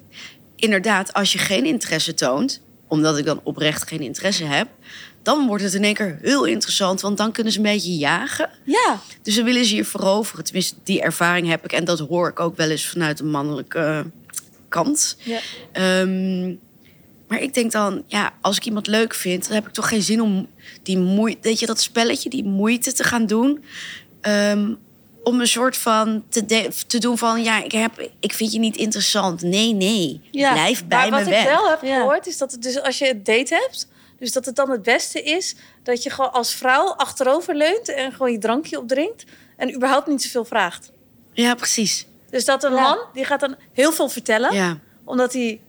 inderdaad, 0.55 1.13
als 1.13 1.31
je 1.31 1.38
geen 1.38 1.65
interesse 1.65 2.13
toont, 2.13 2.62
omdat 2.88 3.17
ik 3.17 3.25
dan 3.25 3.39
oprecht 3.43 3.88
geen 3.88 4.01
interesse 4.01 4.43
heb, 4.45 4.67
dan 5.24 5.48
wordt 5.48 5.63
het 5.63 5.74
in 5.74 5.83
één 5.83 5.93
keer 5.93 6.19
heel 6.21 6.45
interessant, 6.45 7.01
want 7.01 7.17
dan 7.17 7.31
kunnen 7.31 7.51
ze 7.53 7.57
een 7.59 7.63
beetje 7.65 7.98
jagen. 7.98 8.50
Ja, 8.63 9.00
Dus 9.21 9.36
dan 9.36 9.43
willen 9.45 9.65
ze 9.65 9.75
je 9.75 9.86
veroveren. 9.86 10.43
Tenminste, 10.43 10.75
die 10.83 11.01
ervaring 11.01 11.48
heb 11.48 11.63
ik. 11.63 11.71
En 11.71 11.86
dat 11.86 12.00
hoor 12.00 12.29
ik 12.29 12.39
ook 12.39 12.57
wel 12.57 12.69
eens 12.69 12.88
vanuit 12.88 13.17
de 13.17 13.24
mannelijke 13.24 13.79
eh, 13.79 14.00
kant. 14.69 15.17
Ja. 15.24 15.39
Ehm, 15.71 16.55
maar 17.29 17.41
ik 17.41 17.53
denk 17.53 17.71
dan, 17.71 18.03
ja, 18.07 18.33
als 18.41 18.57
ik 18.57 18.65
iemand 18.65 18.88
leuk 18.88 19.13
vind... 19.13 19.45
dan 19.48 19.53
heb 19.55 19.67
ik 19.67 19.74
toch 19.74 19.88
geen 19.88 20.01
zin 20.01 20.21
om 20.21 20.48
die 20.83 20.98
moeite... 20.98 21.39
Weet 21.41 21.59
je, 21.59 21.65
dat 21.65 21.81
spelletje, 21.81 22.29
die 22.29 22.43
moeite 22.43 22.93
te 22.93 23.03
gaan 23.03 23.25
doen... 23.25 23.63
Ehm, 24.21 24.74
om 25.24 25.39
een 25.39 25.48
soort 25.48 25.77
van 25.77 26.24
te, 26.29 26.45
de- 26.45 26.69
te 26.88 26.98
doen 26.98 27.17
van... 27.17 27.43
ja, 27.43 27.63
ik, 27.63 27.71
heb, 27.71 28.09
ik 28.19 28.33
vind 28.33 28.51
je 28.53 28.59
niet 28.59 28.77
interessant. 28.77 29.41
Nee, 29.41 29.74
nee. 29.74 30.21
Ja, 30.31 30.51
Blijf 30.51 30.86
bij 30.86 30.98
maar 30.98 31.05
me 31.09 31.25
wat 31.25 31.33
ik 31.39 31.43
weg. 31.43 31.43
wel 31.43 31.69
heb 31.69 31.81
Ja. 31.83 31.95
gehoord, 31.98 32.27
is 32.27 32.38
dat 32.38 32.51
het 32.51 32.62
dus 32.62 32.81
als 32.81 32.98
je 32.98 33.05
het 33.05 33.25
date 33.25 33.53
hebt... 33.55 33.88
dus 34.19 34.31
dat 34.31 34.45
het 34.45 34.55
dan 34.55 34.69
het 34.71 34.83
beste 34.83 35.21
is 35.24 35.55
dat 35.83 36.03
je 36.03 36.09
gewoon 36.09 36.31
als 36.31 36.53
vrouw 36.53 36.88
achterover 36.88 37.55
leunt... 37.55 37.93
en 37.93 38.12
gewoon 38.12 38.31
je 38.31 38.38
drankje 38.38 38.77
opdrinkt 38.79 39.24
en 39.57 39.75
überhaupt 39.75 40.07
niet 40.07 40.21
zoveel 40.21 40.45
vraagt. 40.45 40.91
Ja, 41.33 41.55
precies. 41.55 42.07
Dus 42.29 42.45
dat 42.45 42.63
een 42.63 42.74
Ja. 42.74 42.81
man, 42.81 42.98
die 43.13 43.25
gaat 43.25 43.39
dan 43.39 43.55
heel 43.74 43.91
veel 43.91 44.09
vertellen... 44.09 44.81
Omdat 45.05 45.33
hij... 45.33 45.59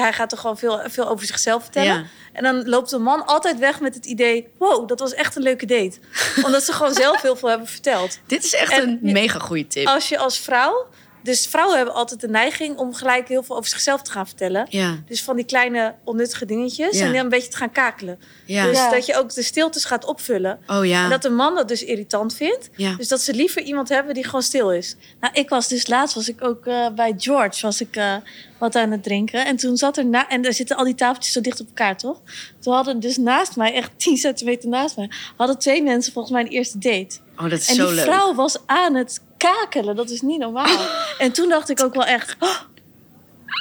Hij 0.00 0.12
gaat 0.12 0.32
er 0.32 0.38
gewoon 0.38 0.58
veel, 0.58 0.80
veel 0.84 1.08
over 1.08 1.26
zichzelf 1.26 1.62
vertellen. 1.62 1.94
Ja. 1.94 2.04
En 2.32 2.42
dan 2.42 2.68
loopt 2.68 2.90
de 2.90 2.98
man 2.98 3.26
altijd 3.26 3.58
weg 3.58 3.80
met 3.80 3.94
het 3.94 4.06
idee... 4.06 4.48
wow, 4.58 4.88
dat 4.88 4.98
was 5.00 5.14
echt 5.14 5.36
een 5.36 5.42
leuke 5.42 5.66
date. 5.66 5.98
Omdat 6.46 6.62
ze 6.62 6.72
gewoon 6.72 6.94
zelf 6.94 7.22
heel 7.22 7.36
veel 7.36 7.48
hebben 7.48 7.68
verteld. 7.68 8.18
Dit 8.26 8.44
is 8.44 8.54
echt 8.54 8.72
En- 8.72 8.88
een 8.88 8.98
mega 9.12 9.38
goede 9.38 9.66
tip. 9.66 9.86
Als 9.86 10.08
je 10.08 10.18
als 10.18 10.38
vrouw 10.38 10.86
Dus 11.22 11.46
vrouwen 11.46 11.76
hebben 11.76 11.94
altijd 11.94 12.20
de 12.20 12.28
neiging 12.28 12.76
om 12.76 12.94
gelijk 12.94 13.28
heel 13.28 13.42
veel 13.42 13.56
over 13.56 13.68
zichzelf 13.70 14.02
te 14.02 14.10
gaan 14.10 14.26
vertellen. 14.26 14.66
Ja, 14.68 14.98
Dus 15.06 15.22
van 15.22 15.36
die 15.36 15.44
kleine 15.44 15.94
onnuttige 16.04 16.46
dingetjes. 16.46 16.98
Ja. 16.98 17.04
En 17.06 17.12
dan 17.12 17.20
een 17.22 17.28
beetje 17.28 17.48
te 17.50 17.56
gaan 17.56 17.72
kakelen. 17.72 18.18
ja. 18.46 18.64
Dus 18.66 18.76
Ja. 18.76 18.90
dat 18.90 19.06
je 19.06 19.16
ook 19.16 19.34
de 19.34 19.42
stiltes 19.42 19.84
gaat 19.84 20.04
opvullen. 20.04 20.58
Oh 20.66 20.86
ja. 20.86 21.04
En 21.04 21.10
dat 21.10 21.22
de 21.22 21.30
man 21.30 21.54
dat 21.54 21.68
dus 21.68 21.84
irritant 21.84 22.34
vindt. 22.34 22.70
ja. 22.76 22.94
Dus 22.96 23.08
dat 23.08 23.20
ze 23.20 23.34
liever 23.34 23.62
iemand 23.62 23.88
hebben 23.88 24.14
die 24.14 24.24
gewoon 24.24 24.42
stil 24.42 24.72
is. 24.72 24.96
Nou, 25.20 25.34
ik 25.34 25.48
was 25.48 25.68
dus 25.68 25.86
laatst 25.86 26.14
was 26.14 26.28
ik 26.28 26.44
ook 26.44 26.66
eh, 26.66 26.86
bij 26.94 27.14
George 27.16 27.66
was 27.66 27.80
ik 27.80 27.96
eh, 27.96 28.14
wat 28.58 28.74
aan 28.76 28.90
het 28.90 29.02
drinken 29.02 29.46
en 29.46 29.56
toen 29.56 29.76
zat 29.76 29.96
er 29.96 30.06
na 30.06 30.28
en 30.28 30.42
daar 30.42 30.52
zitten 30.52 30.76
al 30.76 30.84
die 30.84 30.94
tafeltjes 30.94 31.32
zo 31.32 31.40
dicht 31.40 31.60
op 31.60 31.66
elkaar, 31.66 31.96
toch? 31.96 32.20
Toen 32.60 32.74
hadden 32.74 33.00
dus 33.00 33.16
naast 33.16 33.56
mij, 33.56 33.74
echt 33.74 33.90
10 33.96 34.16
centimeter 34.16 34.68
naast 34.68 34.96
mij, 34.96 35.10
hadden 35.36 35.58
twee 35.58 35.82
mensen 35.82 36.12
volgens 36.12 36.34
mij 36.34 36.42
een 36.42 36.48
eerste 36.50 36.78
date. 36.78 37.16
Oh, 37.36 37.50
dat 37.50 37.58
is 37.58 37.68
En 37.68 37.74
zo 37.74 37.86
die 37.86 37.94
leuk. 37.94 38.04
vrouw 38.04 38.34
was 38.34 38.56
aan 38.66 38.94
het 38.94 39.20
kakelen, 39.50 39.96
dat 39.96 40.10
is 40.10 40.20
niet 40.20 40.38
normaal. 40.38 40.86
En 41.18 41.32
toen 41.32 41.48
dacht 41.48 41.70
ik 41.70 41.82
ook 41.82 41.94
wel 41.94 42.04
echt, 42.04 42.36
"Oh, 42.38 42.58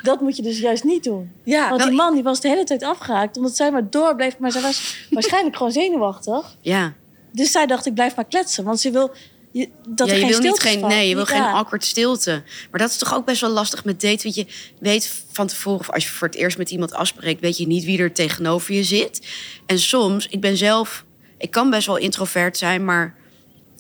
dat 0.02 0.22
moet 0.22 0.36
je 0.36 0.42
dus 0.42 0.60
juist 0.60 0.84
niet 0.84 1.04
doen. 1.04 1.32
Ja, 1.44 1.68
Want 1.70 1.78
Nou, 1.78 1.90
die 1.90 2.00
man 2.00 2.14
die 2.14 2.24
was 2.24 2.42
de 2.42 2.48
hele 2.48 2.64
tijd 2.64 2.84
afgehaakt, 2.84 3.38
omdat 3.38 3.56
zij 3.56 3.72
maar 3.72 3.90
door 3.90 4.16
bleef. 4.16 4.38
Maar 4.38 4.52
zij 4.52 4.62
was 4.62 4.96
waarschijnlijk 5.10 5.56
gewoon 5.56 5.72
zenuwachtig. 5.72 6.56
Ja. 6.62 6.94
Dus 7.32 7.52
zij 7.52 7.66
dacht, 7.66 7.86
ik 7.86 7.94
blijf 7.94 8.16
maar 8.16 8.26
kletsen. 8.26 8.64
Want 8.64 8.80
ze 8.80 8.92
wil 8.92 9.12
je, 9.52 9.70
dat 9.90 10.08
ja, 10.08 10.14
er 10.14 10.20
je 10.20 10.26
geen 10.26 10.32
wil 10.32 10.42
niet 10.42 10.56
stilte 10.56 10.62
geen, 10.62 10.80
valt. 10.80 10.94
nee, 10.94 11.10
je 11.10 11.16
wil 11.16 11.26
geen 11.26 11.42
awkward 11.42 11.86
stilte. 11.86 12.44
Maar 12.72 12.80
dat 12.80 12.90
is 12.90 12.98
toch 12.98 13.14
ook 13.16 13.26
best 13.26 13.42
wel 13.42 13.50
lastig 13.50 13.86
met 13.86 14.02
daten. 14.02 14.24
Want 14.24 14.36
je 14.36 14.46
weet 14.80 15.24
van 15.32 15.48
tevoren, 15.48 15.80
of 15.80 15.90
als 15.90 16.04
je 16.04 16.10
voor 16.10 16.28
het 16.28 16.38
eerst 16.38 16.58
met 16.58 16.72
iemand 16.72 16.94
afspreekt, 16.94 17.42
weet 17.42 17.58
je 17.58 17.68
niet 17.68 17.84
wie 17.84 18.00
er 18.00 18.14
tegenover 18.14 18.74
je 18.74 18.84
zit. 18.84 19.28
En 19.66 19.80
soms, 19.80 20.28
ik 20.28 20.42
ben 20.42 20.58
zelf, 20.58 21.06
ik 21.38 21.52
kan 21.52 21.70
best 21.70 21.88
wel 21.88 21.98
introvert 21.98 22.58
zijn, 22.58 22.86
maar 22.86 23.16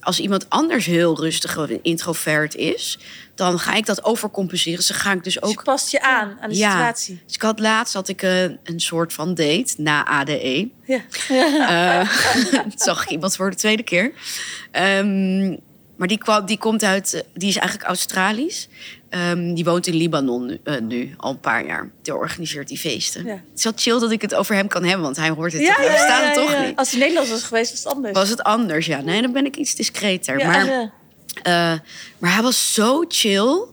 als 0.01 0.19
iemand 0.19 0.49
anders 0.49 0.85
heel 0.85 1.19
rustig 1.19 1.57
of 1.57 1.69
introvert 1.81 2.55
is, 2.55 2.99
dan 3.35 3.59
ga 3.59 3.73
ik 3.73 3.85
dat 3.85 4.03
overcompenseren. 4.03 4.77
Dus 4.77 4.87
dan 4.87 4.97
ga 4.97 5.11
ik 5.11 5.23
dus 5.23 5.33
Dus 5.33 5.43
ook. 5.43 5.63
past 5.63 5.91
je 5.91 6.01
aan 6.01 6.37
aan 6.41 6.49
de 6.49 6.55
Ja. 6.55 6.71
situatie. 6.71 7.19
Dus 7.25 7.35
ik 7.35 7.41
had 7.41 7.59
laatst 7.59 7.93
had 7.93 8.07
ik 8.07 8.21
een, 8.21 8.59
een 8.63 8.79
soort 8.79 9.13
van 9.13 9.33
date 9.33 9.73
na 9.77 10.05
ADE. 10.05 10.69
Ja. 10.85 11.01
Eh, 11.29 12.09
toen 12.61 12.71
zag 12.75 13.03
ik 13.03 13.09
iemand 13.09 13.35
voor 13.35 13.49
de 13.49 13.55
tweede 13.55 13.83
keer. 13.83 14.11
Ehm, 14.71 15.55
maar 16.01 16.09
die, 16.09 16.17
kwam, 16.17 16.45
die 16.45 16.57
komt 16.57 16.83
uit, 16.83 17.13
eh, 17.13 17.21
die 17.33 17.49
is 17.49 17.55
eigenlijk 17.57 17.87
Australisch. 17.87 18.67
Ehm, 19.09 19.53
die 19.53 19.63
woont 19.63 19.87
in 19.87 19.93
Libanon 19.95 20.45
nu, 20.45 20.59
eh, 20.63 20.79
nu, 20.79 21.13
al 21.17 21.31
een 21.31 21.39
paar 21.39 21.65
jaar. 21.65 21.89
Die 22.01 22.15
organiseert 22.15 22.67
die 22.67 22.77
feesten. 22.77 23.25
Ja. 23.25 23.31
Het 23.31 23.41
is 23.57 23.63
wel 23.63 23.73
chill 23.75 23.99
dat 23.99 24.11
ik 24.11 24.21
het 24.21 24.35
over 24.35 24.55
hem 24.55 24.67
kan 24.67 24.83
hebben, 24.83 25.01
want 25.03 25.15
hij 25.17 25.29
hoort 25.29 25.53
het. 25.53 25.61
Ja, 25.61 25.75
toch- 25.75 25.85
ja, 25.85 26.21
het 26.23 26.33
toch 26.33 26.65
niet. 26.65 26.75
Als 26.75 26.89
hij 26.91 26.99
Nederlands 26.99 27.29
was 27.29 27.43
geweest, 27.43 27.71
was 27.71 27.83
het 27.83 27.93
anders. 27.93 28.13
Was 28.17 28.29
het 28.29 28.43
anders, 28.43 28.85
ja. 28.85 29.01
Nee, 29.01 29.21
dan 29.21 29.31
ben 29.31 29.45
ik 29.45 29.55
iets 29.55 29.75
discreter. 29.75 30.45
Maar, 30.45 30.67
eh, 31.43 31.79
maar 32.17 32.33
hij 32.33 32.41
was 32.41 32.73
zo 32.73 33.05
chill. 33.07 33.65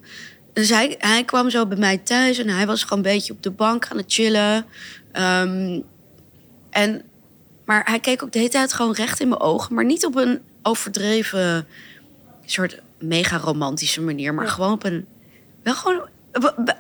Dus 0.53 0.69
hij, 0.69 0.95
hij 0.99 1.25
kwam 1.25 1.51
zo 1.51 1.67
bij 1.67 1.79
mij 1.79 1.99
thuis 1.99 2.39
en 2.39 2.49
hij 2.49 2.67
was 2.67 2.83
gewoon 2.83 2.99
een 3.05 3.13
beetje 3.13 3.33
op 3.33 3.43
de 3.43 3.51
bank 3.51 3.87
aan 3.91 3.97
het 3.97 4.13
chillen. 4.13 4.67
Ehm, 5.13 5.81
en, 6.71 7.03
maar 7.65 7.83
hij 7.91 8.01
keek 8.01 8.23
ook 8.23 8.33
de 8.33 8.39
hele 8.39 8.51
tijd 8.51 8.73
gewoon 8.73 8.93
recht 8.95 9.21
in 9.21 9.29
mijn 9.29 9.41
ogen. 9.41 9.75
Maar 9.75 9.85
niet 9.85 10.07
op 10.07 10.17
een 10.17 10.41
overdreven 10.63 11.67
soort 12.51 12.81
mega 12.99 13.37
romantische 13.37 14.01
manier. 14.01 14.35
Maar 14.35 14.45
Ja. 14.45 14.51
gewoon 14.51 14.73
op 14.73 14.85
een, 14.85 15.07
wel 15.63 15.75
gewoon 15.75 16.09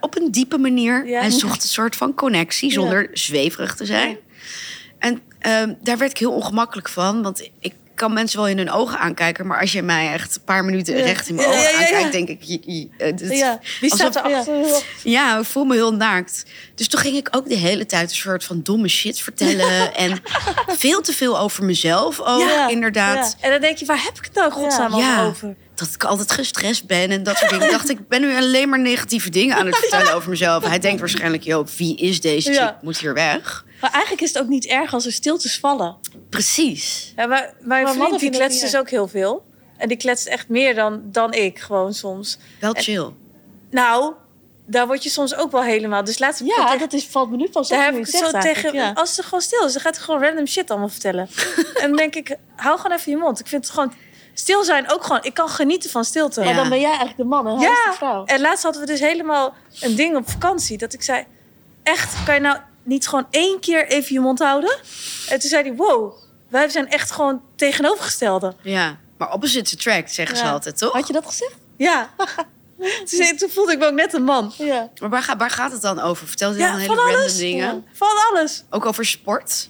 op, 0.00 0.16
een 0.16 0.30
diepe 0.30 0.58
manier. 0.58 1.06
Ja. 1.06 1.20
Hij 1.20 1.30
zocht 1.30 1.62
een 1.62 1.68
soort 1.68 1.96
van 1.96 2.14
connectie 2.14 2.72
zonder 2.72 3.08
zweverig 3.12 3.74
te 3.74 3.86
zijn. 3.86 4.16
En 4.98 5.20
ehm, 5.38 5.74
daar 5.82 5.98
werd 5.98 6.10
ik 6.10 6.18
heel 6.18 6.32
ongemakkelijk 6.32 6.88
van. 6.88 7.22
Want 7.22 7.50
ik 7.58 7.74
kan 7.98 8.12
mensen 8.12 8.38
wel 8.38 8.48
in 8.48 8.58
hun 8.58 8.70
ogen 8.70 8.98
aankijken. 8.98 9.46
Maar 9.46 9.60
als 9.60 9.72
je 9.72 9.82
mij 9.82 10.12
echt 10.12 10.36
een 10.36 10.42
paar 10.44 10.64
minuten 10.64 10.94
recht 10.94 11.28
in 11.28 11.34
mijn 11.34 11.48
ogen 11.48 11.78
aankijkt... 11.78 12.12
denk 12.12 12.28
ik... 12.28 12.42
je- 12.42 12.60
je- 12.64 12.88
eh. 12.98 13.52
Wie 13.80 13.94
staat 13.94 14.16
alsof- 14.16 14.32
er 14.48 14.62
achter? 14.64 14.82
ja, 15.02 15.38
ik 15.38 15.44
voel 15.44 15.64
me 15.64 15.74
heel 15.74 15.94
naakt. 15.94 16.44
Dus 16.74 16.88
toen 16.88 17.00
ging 17.00 17.16
ik 17.16 17.28
ook 17.30 17.48
de 17.48 17.56
hele 17.56 17.86
tijd 17.86 18.10
een 18.10 18.16
soort 18.16 18.44
van 18.44 18.60
domme 18.62 18.88
shit 18.88 19.20
vertellen. 19.20 19.94
en 19.94 20.18
veel 20.66 21.00
te 21.00 21.12
veel 21.12 21.38
over 21.38 21.64
mezelf 21.64 22.20
ook, 22.20 22.40
Ja, 22.48 22.68
inderdaad. 22.68 23.36
En 23.40 23.50
dan 23.50 23.60
denk 23.60 23.76
je, 23.78 23.86
waar 23.86 24.02
heb 24.04 24.16
ik 24.18 24.24
het 24.24 24.34
nou 24.34 24.50
godsnaam 24.52 24.94
over? 25.26 25.54
Dat 25.78 25.94
ik 25.94 26.04
altijd 26.04 26.32
gestrest 26.32 26.86
ben 26.86 27.10
en 27.10 27.22
dat 27.22 27.36
soort 27.36 27.50
dingen. 27.50 27.64
Ik 27.64 27.70
dacht, 27.70 27.88
ik 27.88 28.08
ben 28.08 28.20
nu 28.20 28.36
alleen 28.36 28.68
maar 28.68 28.80
negatieve 28.80 29.30
dingen 29.30 29.56
aan 29.56 29.66
het 29.66 29.76
vertellen 29.86 30.14
over 30.14 30.30
mezelf. 30.30 30.64
Hij 30.66 30.78
denkt 30.78 31.00
waarschijnlijk, 31.00 31.42
joh, 31.42 31.66
wie 31.76 31.96
is 31.96 32.20
deze 32.20 32.48
chick? 32.50 32.58
Ja. 32.60 32.78
Moet 32.82 32.98
hier 32.98 33.14
weg. 33.14 33.64
Maar 33.80 33.90
eigenlijk 33.90 34.22
is 34.22 34.32
het 34.32 34.42
ook 34.42 34.48
niet 34.48 34.66
erg 34.66 34.94
als 34.94 35.06
er 35.06 35.12
stiltes 35.12 35.58
vallen. 35.58 35.96
Precies. 36.30 37.12
Ja, 37.16 37.26
maar 37.26 37.54
mijn 37.60 37.88
vriend 37.88 38.20
die 38.20 38.30
kletst 38.30 38.60
dus 38.60 38.76
ook 38.76 38.90
heel 38.90 39.08
veel. 39.08 39.46
En 39.76 39.88
die 39.88 39.96
kletst 39.96 40.26
echt 40.26 40.48
meer 40.48 40.74
dan, 40.74 41.00
dan 41.04 41.32
ik, 41.32 41.58
gewoon 41.58 41.94
soms. 41.94 42.38
Wel 42.60 42.72
chill. 42.72 43.08
Nou, 43.70 44.14
daar 44.66 44.86
word 44.86 45.02
je 45.02 45.10
soms 45.10 45.34
ook 45.34 45.52
wel 45.52 45.62
helemaal... 45.62 46.04
Dus 46.04 46.18
laatst 46.18 46.42
Ja, 46.44 46.64
tegen- 46.64 46.78
dat 46.78 46.92
is, 46.92 47.04
valt 47.04 47.30
me 47.30 47.36
nu 47.36 47.48
pas 47.48 47.70
op. 47.70 47.76
Daar 47.76 47.84
heb 47.84 47.96
ik 47.96 48.06
zo 48.06 48.18
zegt 48.18 48.40
tegen... 48.40 48.74
ja. 48.74 48.92
Als 48.94 49.14
ze 49.14 49.22
gewoon 49.22 49.40
stil 49.40 49.66
is, 49.66 49.72
dan 49.72 49.82
gaat 49.82 49.96
hij 49.96 50.04
gewoon 50.04 50.22
random 50.22 50.46
shit 50.46 50.70
allemaal 50.70 50.88
vertellen. 50.88 51.28
en 51.82 51.88
dan 51.88 51.96
denk 51.96 52.14
ik, 52.14 52.36
hou 52.56 52.78
gewoon 52.80 52.96
even 52.96 53.12
je 53.12 53.18
mond. 53.18 53.40
Ik 53.40 53.46
vind 53.46 53.64
het 53.64 53.74
gewoon... 53.74 53.92
Stil 54.38 54.64
zijn 54.64 54.92
ook 54.92 55.02
gewoon... 55.02 55.18
Ik 55.24 55.34
kan 55.34 55.48
genieten 55.48 55.90
van 55.90 56.04
stilte. 56.04 56.40
Ja. 56.40 56.46
Maar 56.46 56.54
dan 56.54 56.68
ben 56.68 56.78
jij 56.80 56.88
eigenlijk 56.88 57.16
de 57.18 57.24
man 57.24 57.46
en 57.46 57.56
hij 57.58 57.68
is 57.70 57.84
de 57.90 57.92
vrouw. 57.96 58.24
En 58.24 58.40
laatst 58.40 58.62
hadden 58.62 58.80
we 58.80 58.86
dus 58.86 59.00
helemaal 59.00 59.54
een 59.80 59.94
ding 59.96 60.16
op 60.16 60.30
vakantie. 60.30 60.78
Dat 60.78 60.92
ik 60.92 61.02
zei, 61.02 61.24
echt, 61.82 62.24
kan 62.24 62.34
je 62.34 62.40
nou 62.40 62.58
niet 62.82 63.08
gewoon 63.08 63.26
één 63.30 63.60
keer 63.60 63.86
even 63.88 64.12
je 64.14 64.20
mond 64.20 64.38
houden? 64.38 64.76
En 65.28 65.38
toen 65.40 65.48
zei 65.50 65.62
hij, 65.62 65.74
wow, 65.76 66.12
wij 66.48 66.68
zijn 66.68 66.88
echt 66.88 67.10
gewoon 67.10 67.42
tegenovergestelde. 67.56 68.54
Ja. 68.62 68.96
Maar 69.16 69.32
opposites 69.32 69.72
attract, 69.74 70.12
zeggen 70.14 70.36
ze 70.36 70.44
Ja. 70.44 70.50
altijd, 70.52 70.78
toch? 70.78 70.92
Had 70.92 71.06
je 71.06 71.12
dat 71.12 71.26
gezegd? 71.26 71.54
Ja. 71.76 72.10
toen, 73.10 73.36
toen 73.36 73.50
voelde 73.50 73.72
ik 73.72 73.78
me 73.78 73.86
ook 73.86 73.92
net 73.94 74.12
een 74.12 74.24
man. 74.24 74.52
Ja. 74.58 74.90
Maar 75.00 75.08
waar, 75.10 75.34
waar 75.38 75.50
gaat 75.50 75.72
het 75.72 75.82
dan 75.82 76.00
over? 76.00 76.26
Vertel 76.26 76.52
je 76.52 76.58
Ja, 76.58 76.70
dan 76.70 76.76
hele 76.80 76.86
van 76.94 76.96
random 76.96 77.20
alles. 77.20 77.36
dingen? 77.36 77.66
Ja. 77.86 77.92
Van 77.92 78.08
alles. 78.30 78.64
Ook 78.70 78.86
over 78.86 79.04
sport? 79.06 79.68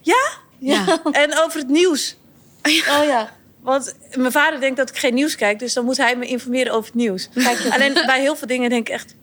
Ja? 0.00 0.28
Ja. 0.58 0.84
En 1.12 1.38
over 1.38 1.58
het 1.58 1.68
nieuws. 1.68 2.16
Oh 2.62 3.04
ja. 3.04 3.38
Want 3.62 3.94
mijn 4.14 4.32
vader 4.32 4.60
denkt 4.60 4.76
dat 4.76 4.88
ik 4.90 4.96
geen 4.98 5.14
nieuws 5.14 5.36
kijk. 5.36 5.58
Dus 5.58 5.72
dan 5.72 5.84
moet 5.84 5.96
hij 5.96 6.16
me 6.16 6.26
informeren 6.26 6.72
over 6.72 6.84
het 6.84 6.94
nieuws. 6.94 7.28
Alleen 7.70 7.92
bij 8.06 8.20
heel 8.20 8.36
veel 8.36 8.46
dingen 8.46 8.70
denk 8.70 8.88
ik 8.88 8.94
echt 8.94 9.14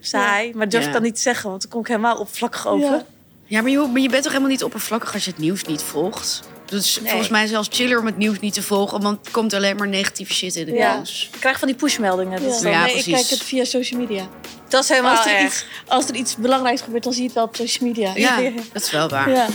saai. 0.00 0.52
Maar 0.54 0.68
durf 0.68 0.82
Ja. 0.82 0.88
ik 0.88 0.94
dan 0.94 1.02
niet 1.02 1.14
te 1.14 1.20
zeggen. 1.20 1.50
Want 1.50 1.62
dan 1.62 1.70
kom 1.70 1.80
ik 1.80 1.86
helemaal 1.86 2.16
oppervlakkig 2.18 2.66
over. 2.68 2.90
Ja. 2.90 3.04
Ja, 3.48 3.60
maar 3.62 3.70
je, 3.70 3.78
maar 3.78 4.00
je 4.00 4.08
bent 4.08 4.22
toch 4.22 4.32
helemaal 4.32 4.52
niet 4.52 4.64
oppervlakkig 4.64 5.14
als 5.14 5.24
je 5.24 5.30
het 5.30 5.38
nieuws 5.40 5.64
niet 5.64 5.82
volgt? 5.82 6.40
Dus 6.64 6.98
Nee. 7.00 7.08
volgens 7.08 7.30
mij 7.30 7.46
zelfs 7.46 7.68
chiller 7.72 7.98
om 8.00 8.06
het 8.06 8.16
nieuws 8.16 8.40
niet 8.40 8.54
te 8.54 8.62
volgen, 8.62 9.00
want 9.00 9.26
er 9.26 9.32
komt 9.32 9.52
alleen 9.54 9.76
maar 9.76 9.88
negatieve 9.88 10.34
shit 10.34 10.56
in 10.56 10.64
de 10.66 10.72
Ja. 10.72 10.94
nieuws. 10.94 11.30
Ik 11.32 11.40
krijg 11.40 11.58
van 11.58 11.68
die 11.68 11.76
pushmeldingen. 11.76 12.42
Is 12.42 12.56
Ja. 12.56 12.60
dan- 12.62 12.70
Ja, 12.72 12.78
nee, 12.78 12.86
ik 12.86 12.92
precies. 12.92 13.12
kijk 13.14 13.28
het 13.28 13.42
via 13.48 13.64
social 13.64 14.00
media. 14.00 14.28
dat 14.68 14.82
is 14.82 14.88
helemaal 14.88 15.16
Als 15.16 15.26
er, 15.26 15.32
erg. 15.34 15.44
iets, 15.46 15.66
als 15.86 16.08
er 16.08 16.14
iets 16.14 16.36
belangrijks 16.36 16.80
gebeurt, 16.82 17.02
dan 17.04 17.12
zie 17.12 17.20
je 17.22 17.26
het 17.28 17.36
wel 17.36 17.44
op 17.46 17.56
social 17.56 17.88
media. 17.88 18.12
Ja, 18.14 18.40
dat 18.72 18.82
is 18.82 18.90
wel 18.90 19.08
waar. 19.08 19.48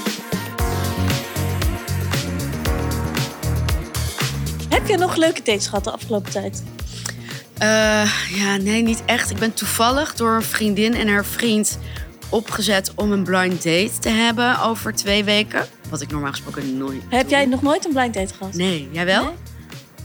Heb 4.81 4.89
je 4.89 4.97
nog 4.97 5.15
leuke 5.15 5.41
dates 5.43 5.67
gehad 5.67 5.83
de 5.83 5.91
afgelopen 5.91 6.31
tijd? 6.31 6.63
Eh, 7.57 8.11
ja, 8.35 8.57
nee, 8.57 8.81
niet 8.81 9.01
echt. 9.05 9.29
Ik 9.29 9.37
ben 9.37 9.53
toevallig 9.53 10.15
door 10.15 10.35
een 10.35 10.41
vriendin 10.43 10.93
en 10.95 11.07
haar 11.07 11.25
vriend 11.25 11.77
opgezet 12.29 12.91
om 12.95 13.11
een 13.11 13.23
blind 13.23 13.63
date 13.63 13.91
te 13.99 14.09
hebben 14.09 14.59
over 14.61 14.93
twee 14.95 15.23
weken. 15.23 15.65
Wat 15.89 16.01
ik 16.01 16.11
normaal 16.11 16.31
gesproken 16.31 16.77
nooit. 16.77 17.01
Heb 17.09 17.21
doe. 17.21 17.29
jij 17.29 17.45
nog 17.45 17.61
nooit 17.61 17.85
een 17.85 17.91
blind 17.93 18.13
date 18.13 18.33
gehad? 18.33 18.53
Nee, 18.53 18.89
jij 18.91 19.05
wel? 19.05 19.23
Nee? 19.23 19.33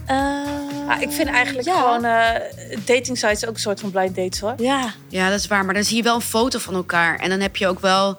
Eh, 0.06 0.45
Ah, 0.88 1.00
ik 1.00 1.11
vind 1.11 1.28
eigenlijk 1.28 1.66
ja. 1.66 1.80
gewoon 1.80 2.04
eh 2.04 2.40
dating 2.85 3.18
sites 3.18 3.47
ook 3.47 3.54
een 3.54 3.61
soort 3.61 3.80
van 3.80 3.90
blind 3.90 4.16
dates 4.16 4.40
hoor. 4.40 4.54
Ja, 4.56 4.92
Ja, 5.09 5.30
dat 5.30 5.38
is 5.38 5.47
waar. 5.47 5.64
Maar 5.64 5.75
dan 5.75 5.85
zie 5.85 5.97
je 5.97 6.02
wel 6.02 6.14
een 6.14 6.21
foto 6.21 6.59
van 6.59 6.75
elkaar. 6.75 7.18
En 7.18 7.30
dan 7.30 7.40
heb 7.40 7.56
je 7.56 7.66
ook 7.68 7.80
wel. 7.80 8.18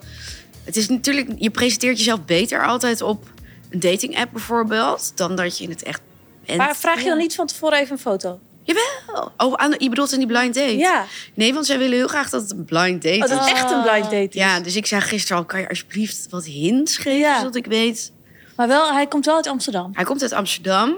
Het 0.64 0.76
is 0.76 0.88
natuurlijk. 0.90 1.30
Je 1.38 1.50
presenteert 1.50 1.98
jezelf 1.98 2.26
beter 2.26 2.66
altijd 2.68 3.02
op 3.02 3.30
een 3.70 3.80
dating 3.80 4.18
app 4.18 4.32
bijvoorbeeld. 4.32 5.12
Dan 5.16 5.36
dat 5.36 5.58
je 5.58 5.64
in 5.64 5.70
het 5.70 5.84
echt 5.84 6.02
bent. 6.48 6.58
Maar 6.60 6.76
vraag 6.76 6.98
je 6.98 7.04
Ja. 7.04 7.10
dan 7.10 7.18
niet 7.18 7.36
van 7.36 7.48
tevoren 7.48 7.80
even 7.80 7.92
een 7.92 8.00
foto? 8.02 8.40
Jawel. 8.64 9.32
Oh, 9.38 9.54
aan, 9.54 9.76
je 9.78 9.90
bedoelt 9.90 10.12
in 10.12 10.18
die 10.18 10.28
blind 10.28 10.54
date? 10.54 10.78
Ja, 10.78 11.06
Nee, 11.34 11.54
want 11.54 11.66
zij 11.66 11.78
willen 11.78 11.98
heel 11.98 12.08
graag 12.08 12.30
dat 12.30 12.42
het 12.42 12.52
een 12.52 12.66
blind 12.66 13.02
date 13.02 13.16
oh, 13.18 13.24
is. 13.24 13.30
dat 13.30 13.40
het 13.40 13.50
echt 13.58 13.72
een 13.72 13.82
blind 13.82 14.04
date 14.04 14.28
is. 14.30 14.34
Ja, 14.34 14.60
dus 14.60 14.76
ik 14.76 14.86
zei 14.86 15.02
gisteren 15.02 15.38
al, 15.38 15.46
kan 15.46 15.60
je 15.60 15.70
alsjeblieft 15.70 16.28
wat 16.30 16.46
hints 16.46 16.98
geven, 16.98 17.18
Ja. 17.20 17.38
zodat 17.38 17.56
ik 17.56 17.66
weet. 17.66 18.12
maar 18.56 18.68
wel, 18.68 18.94
hij 18.94 19.08
komt 19.08 19.26
wel 19.26 19.36
uit 19.36 19.48
Amsterdam. 19.48 19.90
Hij 19.94 20.04
komt 20.04 20.22
uit 20.22 20.32
Amsterdam. 20.34 20.96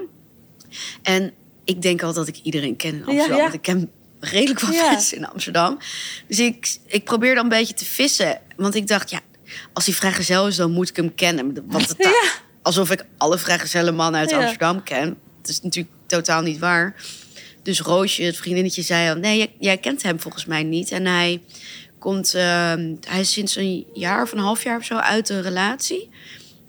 En 1.03 1.34
ik 1.63 1.82
denk 1.82 2.03
al 2.03 2.13
dat 2.13 2.27
ik 2.27 2.39
iedereen 2.44 2.75
ken 2.75 2.94
in 2.94 3.06
Amsterdam. 3.06 3.36
ja. 3.38 3.41
Want 3.41 3.53
ik 3.53 3.62
ken 3.62 3.91
redelijk 4.20 4.60
wat 4.60 4.75
mensen 4.75 5.18
in 5.18 5.27
Amsterdam. 5.27 5.77
Dus 6.27 6.39
ik, 6.39 6.77
ik 6.86 7.03
probeer 7.03 7.36
dan 7.36 7.44
een 7.44 7.50
beetje 7.50 7.74
te 7.74 7.86
vissen. 7.86 8.41
Want 8.56 8.75
ik 8.75 8.88
dacht, 8.88 9.10
ja, 9.10 9.20
als 9.74 9.86
hij 9.86 9.94
vrijgezel 9.96 10.48
is, 10.48 10.56
dan 10.56 10.72
moet 10.72 10.89
ik 10.89 10.96
hem 10.96 11.15
kennen. 11.15 11.63
Want 11.68 11.88
het, 11.88 11.98
Ja. 12.03 12.32
Alsof 12.62 12.91
ik 12.91 13.06
alle 13.18 13.38
vrijgezelle 13.38 13.91
mannen 13.91 14.20
uit. 14.22 14.32
Amsterdam 14.34 14.84
ken. 14.84 15.18
Dat 15.50 15.58
is 15.58 15.63
natuurlijk 15.63 15.96
totaal 16.06 16.41
niet 16.41 16.60
waar. 16.60 16.96
Dus 17.63 17.82
Roosje, 17.82 18.24
het 18.24 18.38
vriendinnetje, 18.38 18.82
zei 18.82 19.10
al... 19.10 19.15
nee, 19.15 19.38
jij, 19.38 19.51
jij 19.60 19.77
kent 19.77 20.01
hem 20.01 20.20
volgens 20.20 20.46
mij 20.46 20.63
niet. 20.63 20.91
En 20.91 21.06
hij 21.06 21.41
komt... 22.00 22.34
ehm, 22.34 22.96
hij 23.08 23.20
is 23.20 23.32
sinds 23.32 23.56
een 23.56 23.86
jaar 23.94 24.22
of 24.22 24.32
een 24.32 24.39
half 24.39 24.63
jaar 24.63 24.77
of 24.77 24.86
zo 24.86 24.96
uit 24.96 25.27
de 25.27 25.39
relatie. 25.39 26.10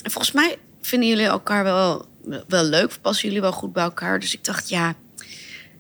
En 0.02 0.10
volgens 0.10 0.32
mij 0.32 0.56
vinden 0.82 1.08
jullie 1.08 1.24
elkaar 1.24 1.64
wel, 1.64 2.06
wel 2.48 2.64
leuk. 2.64 2.98
Passen 3.00 3.26
jullie 3.26 3.40
wel 3.42 3.52
goed 3.52 3.72
bij 3.72 3.82
elkaar. 3.84 4.20
Dus 4.20 4.34
ik 4.34 4.44
dacht, 4.44 4.68
ja... 4.68 4.94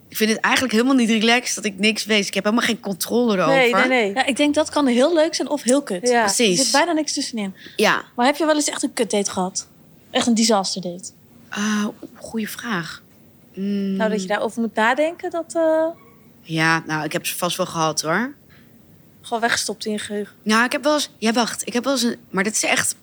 Ik 0.08 0.16
vind 0.16 0.30
het 0.30 0.40
eigenlijk 0.40 0.74
helemaal 0.74 0.94
niet 0.94 1.10
relaxed 1.10 1.54
dat 1.54 1.64
ik 1.64 1.78
niks 1.78 2.04
weet. 2.04 2.26
Ik 2.26 2.34
heb 2.34 2.44
helemaal 2.44 2.66
geen 2.66 2.80
controle 2.80 3.36
erover. 3.36 3.54
Nee, 3.54 3.74
nee, 3.74 3.86
nee. 3.88 4.14
Ja, 4.14 4.26
ik 4.26 4.36
denk 4.36 4.54
dat 4.54 4.70
kan 4.70 4.86
heel 4.86 5.14
leuk 5.14 5.34
zijn 5.34 5.48
of 5.48 5.62
heel 5.62 5.82
kut. 5.82 6.08
Ja. 6.08 6.18
Er 6.18 6.24
Precies. 6.24 6.62
zit 6.62 6.72
bijna 6.72 6.92
niks 6.92 7.12
tussenin. 7.12 7.54
Ja, 7.76 8.04
Maar 8.16 8.26
heb 8.26 8.36
je 8.36 8.46
wel 8.46 8.54
eens 8.54 8.68
echt 8.68 8.82
een 8.82 8.92
kutdate 8.92 9.30
gehad? 9.30 9.68
Echt 10.10 10.26
een 10.26 10.34
disaster 10.34 10.82
date? 10.82 11.10
Ah, 11.50 11.86
goede 12.14 12.46
vraag. 12.46 13.02
Mm, 13.54 13.96
Nou, 13.96 14.10
dat 14.10 14.22
je 14.22 14.28
daarover 14.28 14.60
moet 14.60 14.74
nadenken, 14.74 15.30
dat 15.30 15.54
eh, 15.54 15.86
Ja, 16.42 16.82
nou, 16.86 17.04
ik 17.04 17.12
heb 17.12 17.26
ze 17.26 17.36
vast 17.36 17.56
wel 17.56 17.66
gehad 17.66 18.00
hoor. 18.02 18.34
gewoon 19.22 19.40
weggestopt 19.40 19.84
in 19.86 19.92
je 19.92 19.98
geheugen. 19.98 20.34
Nou, 20.42 20.64
ik 20.64 20.72
heb 20.72 20.82
wel 20.84 20.94
eens... 20.94 21.10
Ja, 21.18 21.32
wacht. 21.32 21.66
Ik 21.66 21.72
heb 21.72 21.84
wel 21.84 21.92
eens 21.92 22.02
een... 22.02 22.16
Maar 22.30 22.44
dit 22.44 22.54
is 22.54 22.62
echt... 22.64 22.94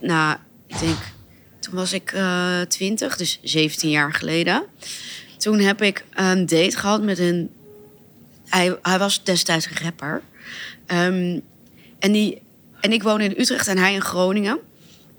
Nou, 0.00 0.36
ik 0.66 0.78
denk... 0.78 0.96
Toen 1.58 1.74
was 1.74 1.92
ik 1.92 2.12
eh 2.12 2.60
20, 2.60 3.16
dus 3.16 3.38
17 3.42 3.90
jaar 3.90 4.12
geleden. 4.12 4.62
Toen 5.38 5.58
heb 5.58 5.82
ik 5.82 6.04
een 6.12 6.46
date 6.46 6.76
gehad 6.76 7.02
met 7.02 7.18
een... 7.18 7.50
Hij, 8.48 8.78
hij 8.82 8.98
was 8.98 9.24
destijds 9.24 9.66
een 9.66 9.82
rapper. 9.82 10.22
Ehm, 10.86 11.40
en, 11.98 12.12
die, 12.12 12.42
en 12.80 12.92
ik 12.92 13.02
woon 13.02 13.20
in 13.20 13.34
Utrecht 13.38 13.68
en 13.68 13.78
hij 13.78 13.94
in 13.94 14.00
Groningen. 14.02 14.58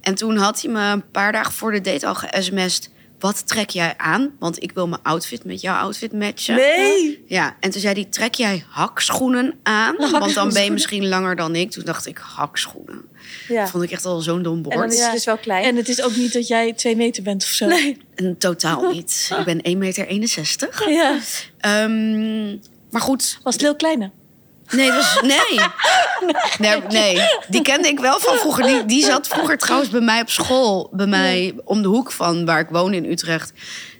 En 0.05 0.15
toen 0.15 0.37
had 0.37 0.61
hij 0.61 0.71
me 0.71 0.91
een 0.91 1.11
paar 1.11 1.31
dagen 1.31 1.53
voor 1.53 1.71
de 1.71 1.81
date 1.81 2.07
al 2.07 2.15
ge-sms'd... 2.15 2.93
Wat 3.19 3.47
trek 3.47 3.69
jij 3.69 3.93
aan? 3.97 4.35
Want 4.39 4.63
ik 4.63 4.71
wil 4.71 4.87
mijn 4.87 5.01
outfit 5.01 5.43
met 5.43 5.61
jouw 5.61 5.75
outfit 5.75 6.13
matchen. 6.13 6.55
Nee! 6.55 7.23
Ja, 7.27 7.55
en 7.59 7.69
toen 7.69 7.81
zei 7.81 7.93
hij, 7.93 8.05
trek 8.09 8.33
jij 8.33 8.63
hakschoenen 8.69 9.59
aan? 9.63 9.95
Want 10.11 10.33
dan 10.33 10.53
ben 10.53 10.63
je 10.63 10.71
misschien 10.71 11.07
langer 11.07 11.35
dan 11.35 11.55
ik. 11.55 11.71
Toen 11.71 11.83
dacht 11.85 12.05
ik, 12.05 12.17
hakschoenen. 12.17 13.01
Ja. 13.47 13.61
Dat 13.61 13.69
vond 13.69 13.83
ik 13.83 13.91
echt 13.91 14.05
al 14.05 14.19
zo'n 14.21 14.43
dom 14.43 14.63
En 14.67 14.77
dan 14.77 14.91
is 14.91 15.03
het 15.03 15.11
dus 15.11 15.25
wel 15.25 15.37
klein. 15.37 15.63
En 15.63 15.75
het 15.75 15.89
is 15.89 16.01
ook 16.01 16.15
niet 16.15 16.33
dat 16.33 16.47
jij 16.47 16.73
twee 16.73 16.95
meter 16.95 17.23
bent 17.23 17.43
of 17.43 17.49
zo. 17.49 17.65
nee. 17.65 17.97
En 18.15 18.37
totaal 18.37 18.89
niet. 18.93 19.29
Ik 19.39 19.45
ben 19.45 19.57
1,61 19.57 19.77
meter. 19.77 20.89
Ja. 20.89 21.19
Ehm, 21.59 22.47
maar 22.91 23.01
goed, 23.01 23.39
Was 23.43 23.53
het 23.53 23.63
heel 23.63 23.75
kleine? 23.75 24.11
Nee, 24.71 24.87
dat 24.91 24.95
was, 24.95 25.21
nee. 25.21 25.59
nee. 26.71 26.81
Nee, 26.89 27.27
die 27.47 27.61
kende 27.61 27.87
ik 27.87 27.99
wel 27.99 28.19
van 28.19 28.37
vroeger. 28.37 28.63
Die, 28.65 28.85
die 28.85 29.03
zat 29.03 29.27
vroeger 29.27 29.57
trouwens 29.57 29.89
bij 29.91 30.01
mij 30.01 30.21
op 30.21 30.29
school. 30.29 30.89
Bij 30.91 31.07
mij 31.07 31.55
om 31.63 31.81
de 31.81 31.87
hoek 31.87 32.11
van 32.11 32.45
waar 32.45 32.59
ik 32.59 32.69
woon 32.69 32.93
in 32.93 33.05
Utrecht. 33.05 33.53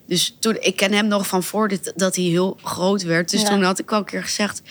Dus 0.08 0.36
toen, 0.40 0.58
ik 0.60 0.76
ken 0.76 0.94
hem 0.94 1.08
nog 1.08 1.28
van 1.28 1.44
voor 1.44 1.68
dit, 1.68 1.94
dat 1.96 2.16
hij 2.16 2.26
heel 2.26 2.58
groot 2.64 3.04
werd. 3.04 3.32
Dus 3.32 3.42
Ja. 3.42 3.50
toen 3.50 3.64
had 3.64 3.80
ik 3.80 3.92
al 3.92 3.98
een 3.98 4.06
keer 4.06 4.24
gezegd... 4.24 4.62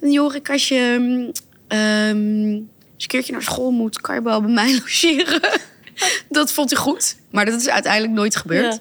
Jorik, 0.00 0.50
als 0.50 0.68
je 0.68 1.30
ehm, 1.68 1.80
je 2.08 2.64
een 2.96 3.06
keertje 3.06 3.32
naar 3.32 3.42
school 3.42 3.70
moet... 3.70 4.00
kan 4.00 4.14
je 4.14 4.22
wel 4.22 4.40
bij 4.40 4.50
mij 4.50 4.72
logeren. 4.74 5.40
dat 6.28 6.52
vond 6.52 6.70
hij 6.70 6.80
goed. 6.80 7.16
Maar 7.30 7.44
dat 7.44 7.60
is 7.60 7.68
uiteindelijk 7.68 8.12
nooit 8.12 8.36
gebeurd. 8.36 8.78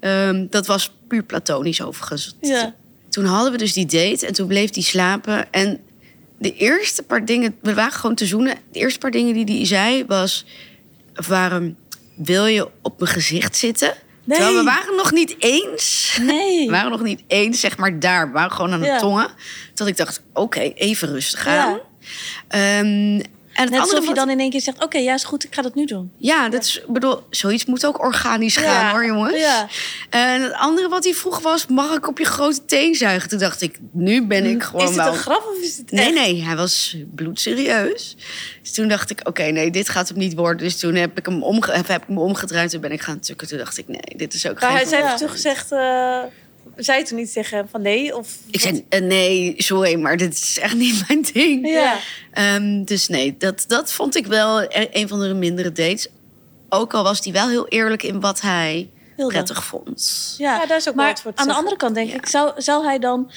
Ehm, 0.00 0.46
dat 0.50 0.66
was 0.66 0.92
puur 1.08 1.22
platonisch 1.22 1.82
overigens. 1.82 2.36
Ja. 2.40 2.74
Toen 3.10 3.24
hadden 3.24 3.52
we 3.52 3.58
dus 3.58 3.72
die 3.72 3.86
date 3.86 4.26
en 4.26 4.32
toen 4.32 4.46
bleef 4.46 4.74
hij 4.74 4.82
slapen. 4.82 5.52
En 5.52 5.80
de 6.38 6.54
eerste 6.56 7.02
paar 7.02 7.24
dingen, 7.24 7.56
we 7.60 7.74
waren 7.74 7.92
gewoon 7.92 8.14
te 8.16 8.26
zoenen. 8.26 8.56
De 8.72 8.78
eerste 8.78 8.98
paar 8.98 9.10
dingen 9.10 9.46
die 9.46 9.56
hij 9.56 9.66
zei 9.66 10.04
was, 10.06 10.44
waren, 11.26 11.76
wil 12.16 12.46
je 12.46 12.68
op 12.82 13.00
mijn 13.00 13.12
gezicht 13.12 13.56
zitten? 13.56 13.94
Nee. 14.24 14.38
Terwijl 14.38 14.58
we 14.58 14.64
waren 14.64 14.96
nog 14.96 15.12
niet 15.12 15.34
eens. 15.38 16.18
Nee. 16.20 16.64
We 16.66 16.70
waren 16.72 16.90
nog 16.90 17.02
niet 17.02 17.22
eens, 17.26 17.60
zeg 17.60 17.76
maar 17.76 17.98
daar. 18.00 18.26
We 18.26 18.32
waren 18.32 18.52
gewoon 18.52 18.72
aan 18.72 18.80
het 18.80 18.88
Ja. 18.88 18.98
tongen. 18.98 19.28
Dat 19.74 19.86
ik 19.86 19.96
dacht, 19.96 20.22
oké, 20.32 20.60
even 20.60 21.08
rustig 21.08 21.44
Ja. 21.44 21.80
aan. 22.48 23.20
En 23.54 23.62
het 23.62 23.70
Net 23.72 23.80
alsof 23.80 24.00
je 24.00 24.06
wat- 24.06 24.14
dan 24.16 24.30
in 24.30 24.40
één 24.40 24.50
keer 24.50 24.60
zegt... 24.60 24.82
oké, 24.84 24.98
ja, 24.98 25.14
is 25.14 25.24
goed, 25.24 25.44
ik 25.44 25.54
ga 25.54 25.62
dat 25.62 25.74
nu 25.74 25.84
doen. 25.84 26.12
Ja, 26.18 26.48
dat 26.48 26.64
is, 26.64 26.80
bedoel, 26.88 27.20
zoiets 27.30 27.64
moet 27.64 27.86
ook 27.86 28.00
organisch 28.00 28.56
gaan 28.56 28.90
hoor, 28.90 29.06
jongens. 29.06 29.36
Ja. 29.40 29.66
En 30.10 30.42
het 30.42 30.52
andere 30.52 30.88
wat 30.88 31.04
hij 31.04 31.12
vroeg 31.14 31.40
was, 31.40 31.66
mag 31.66 31.94
ik 31.96 32.08
op 32.08 32.18
je 32.18 32.24
grote 32.24 32.64
teen 32.64 32.94
zuigen? 32.94 33.28
Toen 33.28 33.38
dacht 33.38 33.62
ik, 33.62 33.78
nu 33.92 34.26
ben 34.26 34.44
ik 34.44 34.62
gewoon 34.62 34.82
Is 34.82 34.88
het 34.88 34.96
wel... 35.04 35.12
een 35.12 35.18
grap 35.18 35.46
of 35.56 35.62
is 35.62 35.76
het 35.76 35.90
Nee, 35.90 36.04
echt? 36.04 36.14
nee, 36.14 36.42
hij 36.42 36.56
was 36.56 36.96
bloedserieus. 37.14 38.16
Dus 38.62 38.72
toen 38.72 38.88
dacht 38.88 39.10
ik, 39.10 39.20
oké, 39.28 39.42
nee, 39.42 39.70
dit 39.70 39.88
gaat 39.88 40.08
hem 40.08 40.18
niet 40.18 40.34
worden. 40.34 40.58
Dus 40.66 40.78
toen 40.78 40.94
heb 40.94 41.18
ik 41.18 41.26
hem, 41.26 41.42
omge 41.42 41.72
heb, 41.72 42.02
ik 42.02 42.08
me 42.08 42.20
omgedraaid 42.20 42.74
en 42.74 42.80
ben 42.80 42.92
ik 42.92 43.02
gaan 43.02 43.20
tukken. 43.20 43.48
Toen 43.48 43.58
dacht 43.58 43.78
ik, 43.78 43.88
nee, 43.88 44.16
dit 44.16 44.34
is 44.34 44.46
ook 44.48 44.60
Maar 44.60 44.70
geen... 44.78 44.88
hij 44.88 45.02
heeft 45.02 45.18
toen 45.18 45.28
gezegd... 45.30 45.72
eh 45.72 46.18
zei 46.76 46.98
je 46.98 47.04
toen 47.04 47.18
niet 47.18 47.32
tegen 47.32 47.56
hem 47.56 47.68
van 47.68 47.82
nee? 47.82 48.16
Of 48.16 48.28
Ik 48.50 48.60
zei, 48.60 48.84
eh, 48.88 49.00
nee, 49.00 49.54
sorry, 49.56 49.94
maar 50.00 50.16
dit 50.16 50.32
is 50.34 50.58
echt 50.58 50.74
niet 50.74 51.04
mijn 51.08 51.22
ding. 51.32 51.68
Ja. 51.68 51.96
Ehm, 52.32 52.84
dus 52.84 53.08
nee, 53.08 53.36
dat, 53.38 53.64
dat 53.66 53.92
vond 53.92 54.16
ik 54.16 54.26
wel 54.26 54.66
een 54.92 55.08
van 55.08 55.20
de 55.20 55.34
mindere 55.34 55.72
dates. 55.72 56.08
Ook 56.68 56.94
al 56.94 57.02
was 57.02 57.20
hij 57.24 57.32
wel 57.32 57.48
heel 57.48 57.68
eerlijk 57.68 58.02
in 58.02 58.20
wat 58.20 58.40
hij 58.40 58.90
Wilde. 59.16 59.32
prettig 59.32 59.64
vond. 59.64 60.34
Ja, 60.38 60.54
Ja, 60.60 60.66
daar 60.66 60.76
is 60.76 60.88
ook 60.88 60.94
maar 60.94 61.08
wat 61.08 61.20
voor 61.20 61.32
te 61.32 61.38
aan 61.38 61.46
de 61.46 61.52
zeggen. 61.52 61.70
andere 61.70 61.76
kant 61.76 61.94
denk 61.94 62.08
Ja. 62.10 62.14
ik... 62.14 62.26
Zou, 62.26 62.52
zou 62.56 62.84
hij 62.84 62.98
dan... 62.98 63.30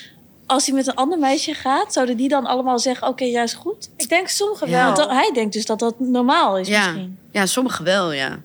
Als 0.45 0.65
hij 0.65 0.75
met 0.75 0.87
een 0.87 0.95
ander 0.95 1.19
meisje 1.19 1.53
gaat... 1.53 1.93
zouden 1.93 2.17
die 2.17 2.29
dan 2.29 2.45
allemaal 2.45 2.79
zeggen... 2.79 3.07
oké, 3.07 3.23
ja, 3.23 3.43
is 3.43 3.53
goed? 3.53 3.89
Ik 3.97 4.09
denk 4.09 4.27
sommigen 4.27 4.69
Ja. 4.69 4.85
wel. 4.85 4.95
Want 4.95 5.11
hij 5.11 5.31
denkt 5.33 5.53
dus 5.53 5.65
dat 5.65 5.79
dat 5.79 5.99
normaal 5.99 6.57
is 6.57 6.67
Ja, 6.67 6.85
misschien. 6.91 7.17
ja 7.31 7.45
sommigen 7.45 7.83
wel, 7.85 8.11
ja. 8.11 8.39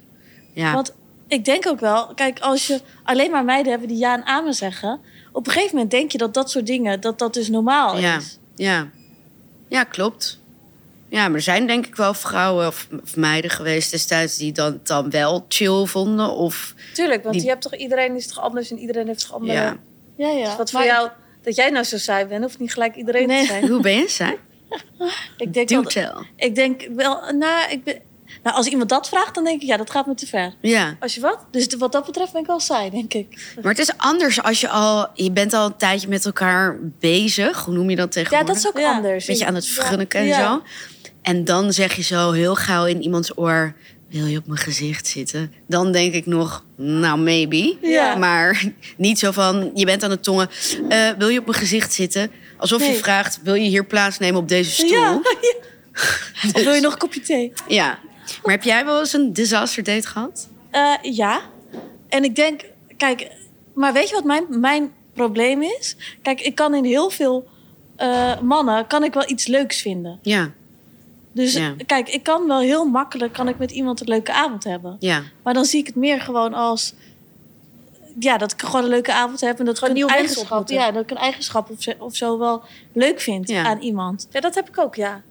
ja. 0.53 0.73
Want 0.73 0.93
ik 1.33 1.45
denk 1.45 1.67
ook 1.67 1.81
wel... 1.81 2.15
Kijk, 2.15 2.39
als 2.41 2.67
je 2.67 2.81
alleen 3.03 3.31
maar 3.31 3.45
meiden 3.45 3.71
hebben 3.71 3.89
die 3.89 3.99
ja 3.99 4.15
en 4.15 4.25
amen 4.27 4.55
zeggen... 4.55 5.01
op 5.33 5.47
een 5.47 5.53
gegeven 5.53 5.75
moment 5.75 5.91
denk 5.91 6.13
je 6.13 6.19
dat 6.19 6.35
dat 6.35 6.51
soort 6.51 6.67
dingen... 6.67 7.01
dat 7.01 7.19
dat 7.19 7.35
dus 7.35 7.49
normaal 7.49 7.99
Ja, 7.99 8.17
is. 8.17 8.39
ja. 8.57 8.89
ja, 9.69 9.85
klopt. 9.85 10.41
Ja, 11.09 11.27
maar 11.27 11.37
er 11.37 11.43
zijn 11.43 11.67
denk 11.67 11.87
ik 11.87 11.97
wel 11.97 12.15
vrouwen 12.15 12.67
of, 12.67 12.89
of 13.03 13.17
meiden 13.17 13.51
geweest 13.51 13.91
destijds 13.91 14.37
die 14.37 14.53
dan, 14.53 14.81
dan 14.83 15.11
wel 15.11 15.45
chill 15.49 15.85
vonden. 15.87 16.31
Of 16.31 16.75
Tuurlijk, 16.95 17.23
want 17.23 17.35
Die- 17.35 17.43
je 17.45 17.49
hebt 17.49 17.63
toch, 17.63 17.75
iedereen 17.77 18.17
is 18.17 18.27
toch 18.27 18.41
anders 18.41 18.71
en 18.71 18.79
iedereen 18.79 19.07
heeft 19.07 19.21
toch 19.27 19.33
andere... 19.35 19.53
ja. 19.53 19.77
Ja, 20.17 20.29
ja. 20.29 20.45
Dus 20.45 20.57
wat 20.57 20.71
voor 20.71 20.81
Maar 20.81 20.89
jou, 20.89 21.09
dat 21.43 21.57
jij 21.57 21.71
nou 21.71 21.85
zo 21.85 21.99
saai 21.99 22.25
bent, 22.27 22.43
hoeft 22.43 22.59
niet 22.59 22.73
gelijk 22.73 22.95
iedereen 22.97 23.27
Nee. 23.27 23.41
te 23.41 23.47
zijn. 23.47 23.69
Hoe 23.69 23.81
ben 23.81 23.93
je, 23.99 24.09
zij? 24.09 24.39
Ik 25.37 25.53
denk, 25.55 25.69
Do 25.69 25.75
wel, 25.75 25.85
tell. 25.91 26.13
ik 26.37 26.55
denk 26.55 26.89
wel... 26.95 27.33
Nou, 27.33 27.71
ik 27.71 27.85
ben, 27.85 28.01
nou, 28.43 28.57
als 28.57 28.67
iemand 28.67 28.89
dat 28.89 29.09
vraagt, 29.09 29.35
dan 29.35 29.45
denk 29.45 29.63
ik... 29.63 29.69
ja, 29.69 29.77
dat 29.77 29.91
gaat 29.91 30.07
me 30.07 30.15
te 30.15 30.27
ver. 30.27 30.55
Ja, 30.61 30.97
Als 31.01 31.15
je 31.15 31.21
wat? 31.21 31.39
Dus 31.51 31.67
wat 31.79 31.93
dat 31.93 32.07
betreft 32.07 32.33
ben 32.33 32.41
ik 32.41 32.47
wel 32.47 32.61
saai, 32.61 32.91
denk 32.91 33.15
ik. 33.15 33.55
maar 33.63 33.71
het 33.73 33.81
is 33.81 33.93
anders 33.97 34.43
als 34.43 34.61
je 34.61 34.69
al... 34.69 35.09
Je 35.15 35.31
bent 35.33 35.53
al 35.53 35.67
een 35.67 35.77
tijdje 35.77 36.09
met 36.09 36.25
elkaar 36.25 36.79
bezig. 37.01 37.65
Hoe 37.65 37.75
noem 37.75 37.91
je 37.91 37.97
dat 37.97 38.15
Ja, 38.15 38.21
tegenwoordig? 38.23 38.47
dat 38.55 38.57
is 38.65 38.67
ook 38.69 38.79
Ja. 38.79 38.93
anders. 38.95 39.27
Een 39.29 39.33
beetje 39.33 39.47
aan 39.49 39.55
het 39.55 39.67
Ja. 39.67 39.73
vergunniken 39.73 40.21
en 40.21 40.27
Ja. 40.27 40.47
zo. 40.53 40.63
En 41.23 41.45
dan 41.45 41.73
zeg 41.73 41.95
je 41.97 42.03
zo 42.03 42.31
heel 42.33 42.55
gauw 42.55 42.85
in 42.87 43.03
iemands 43.03 43.39
oor... 43.39 43.75
Wil 44.09 44.27
je 44.27 44.39
op 44.39 44.47
mijn 44.47 44.59
gezicht 44.61 45.07
zitten? 45.07 45.53
Dan 45.69 45.93
denk 45.93 46.15
ik 46.15 46.27
nog, 46.27 46.65
nou, 46.77 47.19
maybe. 47.19 47.77
Ja. 47.81 48.15
Maar 48.17 48.65
niet 48.97 49.19
zo 49.19 49.31
van, 49.31 49.71
je 49.75 49.85
bent 49.85 50.03
aan 50.03 50.11
het 50.11 50.23
tongen. 50.23 50.49
eh, 50.89 51.09
wil 51.19 51.29
je 51.29 51.39
op 51.39 51.47
mijn 51.47 51.59
gezicht 51.59 51.93
zitten? 51.93 52.31
Alsof 52.59 52.87
je 52.87 52.95
vraagt, 52.95 53.41
wil 53.43 53.55
je 53.55 53.69
hier 53.69 53.85
plaatsnemen 53.85 54.41
op 54.41 54.49
deze 54.49 54.71
stoel? 54.71 54.89
Ja. 54.99 55.21
Dus- 56.43 56.53
Of 56.55 56.63
wil 56.65 56.75
je 56.75 56.81
nog 56.81 56.93
een 56.93 56.99
kopje 56.99 57.21
thee? 57.21 57.53
Ja. 57.69 57.99
Maar 58.43 58.53
heb 58.55 58.63
jij 58.63 58.85
wel 58.85 58.99
eens 58.99 59.13
een 59.13 59.33
disaster 59.33 59.83
date 59.83 60.07
gehad? 60.09 60.49
Eh, 60.71 60.93
ja. 61.03 61.41
En 62.09 62.25
ik 62.25 62.37
denk, 62.37 62.65
kijk, 62.97 63.31
maar 63.75 63.93
weet 63.93 64.09
je 64.09 64.15
wat 64.15 64.25
mijn, 64.25 64.45
mijn 64.49 64.93
probleem 65.15 65.63
is? 65.63 65.97
Kijk, 66.23 66.41
ik 66.41 66.55
kan 66.55 66.75
in 66.75 66.85
heel 66.85 67.11
veel 67.11 67.49
eh, 67.97 68.41
mannen 68.41 68.87
kan 68.87 69.05
ik 69.05 69.13
wel 69.15 69.31
iets 69.31 69.47
leuks 69.47 69.81
vinden. 69.83 70.19
Ja, 70.23 70.51
Dus 71.33 71.53
Ja. 71.53 71.75
kijk, 71.87 72.09
ik 72.09 72.23
kan 72.23 72.47
wel 72.47 72.61
heel 72.61 72.85
makkelijk 72.85 73.33
kan 73.33 73.49
ik 73.49 73.59
met 73.59 73.71
iemand 73.71 74.01
een 74.01 74.09
leuke 74.09 74.33
avond 74.33 74.65
hebben. 74.65 74.97
ja, 74.99 75.23
Maar 75.43 75.55
dan 75.55 75.65
zie 75.65 75.81
ik 75.81 75.87
het 75.87 75.97
meer 75.97 76.21
gewoon 76.21 76.55
als 76.55 76.95
ja, 78.19 78.39
dat 78.39 78.53
ik 78.53 78.63
gewoon 78.63 78.83
een 78.85 78.91
leuke 78.91 79.13
avond 79.13 79.41
heb 79.41 79.59
en 79.59 79.65
dat 79.65 79.79
Gewoon 79.79 79.97
ik 79.97 80.01
een 80.03 80.07
nieuwe 80.09 80.21
eigenschap, 80.23 80.69
ja, 80.69 80.91
dat 80.91 81.03
ik 81.03 81.11
een 81.11 81.17
eigenschap 81.17 81.71
of 81.71 81.83
zo, 81.83 81.93
of 81.99 82.17
zo 82.17 82.39
wel 82.39 82.63
leuk 82.93 83.21
vind 83.21 83.49
Ja. 83.49 83.65
aan 83.65 83.79
iemand. 83.79 84.27
Ja, 84.31 84.41
dat 84.41 84.55
heb 84.55 84.69
ik 84.69 84.79
ook, 84.79 84.95
ja. 84.95 85.23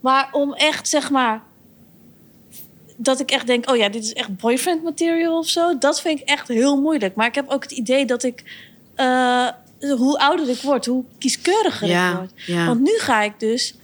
Maar 0.00 0.28
om 0.32 0.54
echt, 0.54 0.88
zeg 0.88 1.10
maar, 1.10 1.42
dat 3.00 3.20
ik 3.20 3.30
echt 3.30 3.46
denk, 3.46 3.70
oh 3.70 3.76
ja, 3.76 3.88
dit 3.88 4.02
is 4.02 4.12
echt 4.12 4.36
boyfriend 4.36 4.82
material 4.82 5.38
of 5.38 5.48
zo, 5.48 5.78
dat 5.78 6.00
vind 6.00 6.20
ik 6.20 6.28
echt 6.28 6.48
heel 6.48 6.80
moeilijk. 6.80 7.14
Maar 7.14 7.26
ik 7.26 7.34
heb 7.34 7.48
ook 7.48 7.62
het 7.62 7.72
idee 7.72 8.06
dat 8.06 8.22
ik, 8.22 8.44
eh, 8.94 9.48
hoe 9.96 10.18
ouder 10.18 10.48
ik 10.48 10.60
word, 10.60 10.86
hoe 10.86 11.04
kieskeuriger 11.18 11.88
ik 11.88 12.16
word. 12.16 12.32
ja. 12.46 12.66
Want 12.66 12.80
nu 12.80 12.92
ga 12.98 13.22
ik 13.22 13.32
dus, 13.38 13.74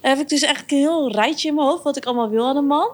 heb 0.00 0.18
ik 0.18 0.28
dus 0.28 0.42
eigenlijk 0.42 0.72
een 0.72 0.78
heel 0.78 1.12
rijtje 1.12 1.48
in 1.48 1.54
mijn 1.54 1.66
hoofd 1.66 1.82
wat 1.82 1.96
ik 1.96 2.04
allemaal 2.04 2.30
wil 2.30 2.46
aan 2.46 2.56
een 2.56 2.66
man. 2.66 2.88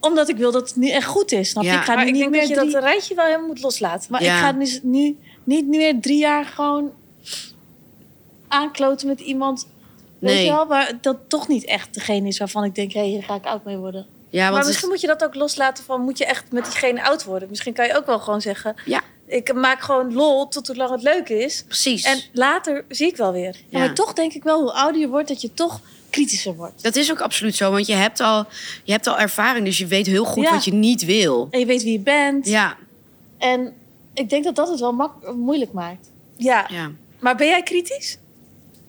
Omdat 0.00 0.28
ik 0.28 0.36
wil 0.36 0.52
dat 0.52 0.68
het 0.68 0.76
nu 0.76 0.88
echt 0.90 1.06
goed 1.06 1.32
is. 1.32 1.50
Snap 1.50 1.62
je? 1.62 1.68
Ja. 1.70 1.78
Ik 1.78 1.84
ga 1.84 1.94
Maar 1.94 2.04
nu 2.04 2.08
ik 2.08 2.14
niet 2.14 2.22
denk 2.32 2.46
meer 2.46 2.56
dat 2.56 2.70
dat 2.72 2.82
rijtje 2.82 3.14
wel 3.14 3.24
helemaal 3.24 3.46
moet 3.46 3.62
loslaten. 3.62 4.10
Maar 4.10 4.22
Ja. 4.22 4.34
ik 4.34 4.40
ga 4.40 4.52
dus 4.52 4.80
nu 4.82 5.16
niet 5.44 5.66
meer 5.66 6.00
drie 6.00 6.18
jaar 6.18 6.44
gewoon 6.44 6.90
aankloten 8.48 9.06
met 9.08 9.20
iemand. 9.20 9.66
Weet 10.26 10.34
Nee. 10.34 10.44
je 10.44 10.50
wel, 10.50 10.66
waar 10.66 10.92
dat 11.00 11.16
toch 11.28 11.48
niet 11.48 11.64
echt 11.64 11.94
degene 11.94 12.28
is 12.28 12.38
waarvan 12.38 12.64
ik 12.64 12.74
denk, 12.74 12.92
hé, 12.92 13.04
hier 13.04 13.22
ga 13.22 13.34
ik 13.34 13.44
oud 13.44 13.64
mee 13.64 13.76
worden. 13.76 14.06
ja 14.30 14.38
want 14.40 14.50
maar 14.50 14.58
het- 14.58 14.66
misschien 14.68 14.88
moet 14.88 15.00
je 15.00 15.06
dat 15.06 15.24
ook 15.24 15.34
loslaten 15.34 15.84
van... 15.84 16.00
moet 16.00 16.18
je 16.18 16.24
echt 16.26 16.52
met 16.52 16.64
diegene 16.64 17.04
oud 17.04 17.24
worden? 17.24 17.48
Misschien 17.48 17.72
kan 17.74 17.86
je 17.86 17.96
ook 17.96 18.06
wel 18.06 18.18
gewoon 18.18 18.40
zeggen... 18.40 18.74
Ja, 18.84 19.02
ik 19.26 19.54
maak 19.54 19.80
gewoon 19.80 20.12
lol 20.12 20.48
tot 20.48 20.66
hoe 20.66 20.76
lang 20.76 20.90
het 20.90 21.02
leuk 21.02 21.28
is. 21.28 21.64
precies. 21.66 22.04
En 22.04 22.18
later 22.32 22.84
zie 22.88 23.06
ik 23.06 23.16
wel 23.16 23.32
weer. 23.32 23.56
Ja. 23.68 23.78
Maar 23.78 23.94
toch 23.94 24.12
denk 24.12 24.32
ik 24.32 24.42
wel, 24.42 24.60
hoe 24.60 24.72
ouder 24.72 25.00
je 25.00 25.08
wordt, 25.08 25.28
dat 25.28 25.40
je 25.40 25.54
toch 25.54 25.80
kritischer 26.10 26.54
wordt. 26.56 26.82
Dat 26.82 26.96
is 26.96 27.10
ook 27.10 27.20
absoluut 27.20 27.56
zo, 27.56 27.70
want 27.70 27.86
je 27.86 27.94
hebt 27.94 28.20
al, 28.20 28.44
je 28.84 28.92
hebt 28.92 29.06
al 29.06 29.18
ervaring, 29.18 29.64
dus 29.64 29.78
je 29.78 29.86
weet 29.86 30.06
heel 30.06 30.24
goed 30.24 30.44
Ja. 30.44 30.50
wat 30.50 30.64
je 30.64 30.72
niet 30.72 31.04
wil. 31.04 31.48
En 31.50 31.58
je 31.58 31.66
weet 31.66 31.82
wie 31.82 31.92
je 31.92 31.98
bent. 32.00 32.46
Ja, 32.46 32.76
En 33.38 33.72
Ik 34.14 34.28
denk 34.30 34.44
dat 34.44 34.54
dat 34.56 34.68
het 34.68 34.80
wel 34.80 34.92
mak- 34.92 35.32
moeilijk 35.34 35.72
maakt. 35.72 36.10
Ja. 36.36 36.66
Ja. 36.70 36.90
Maar 37.18 37.36
ben 37.36 37.46
jij 37.46 37.62
kritisch? 37.62 38.18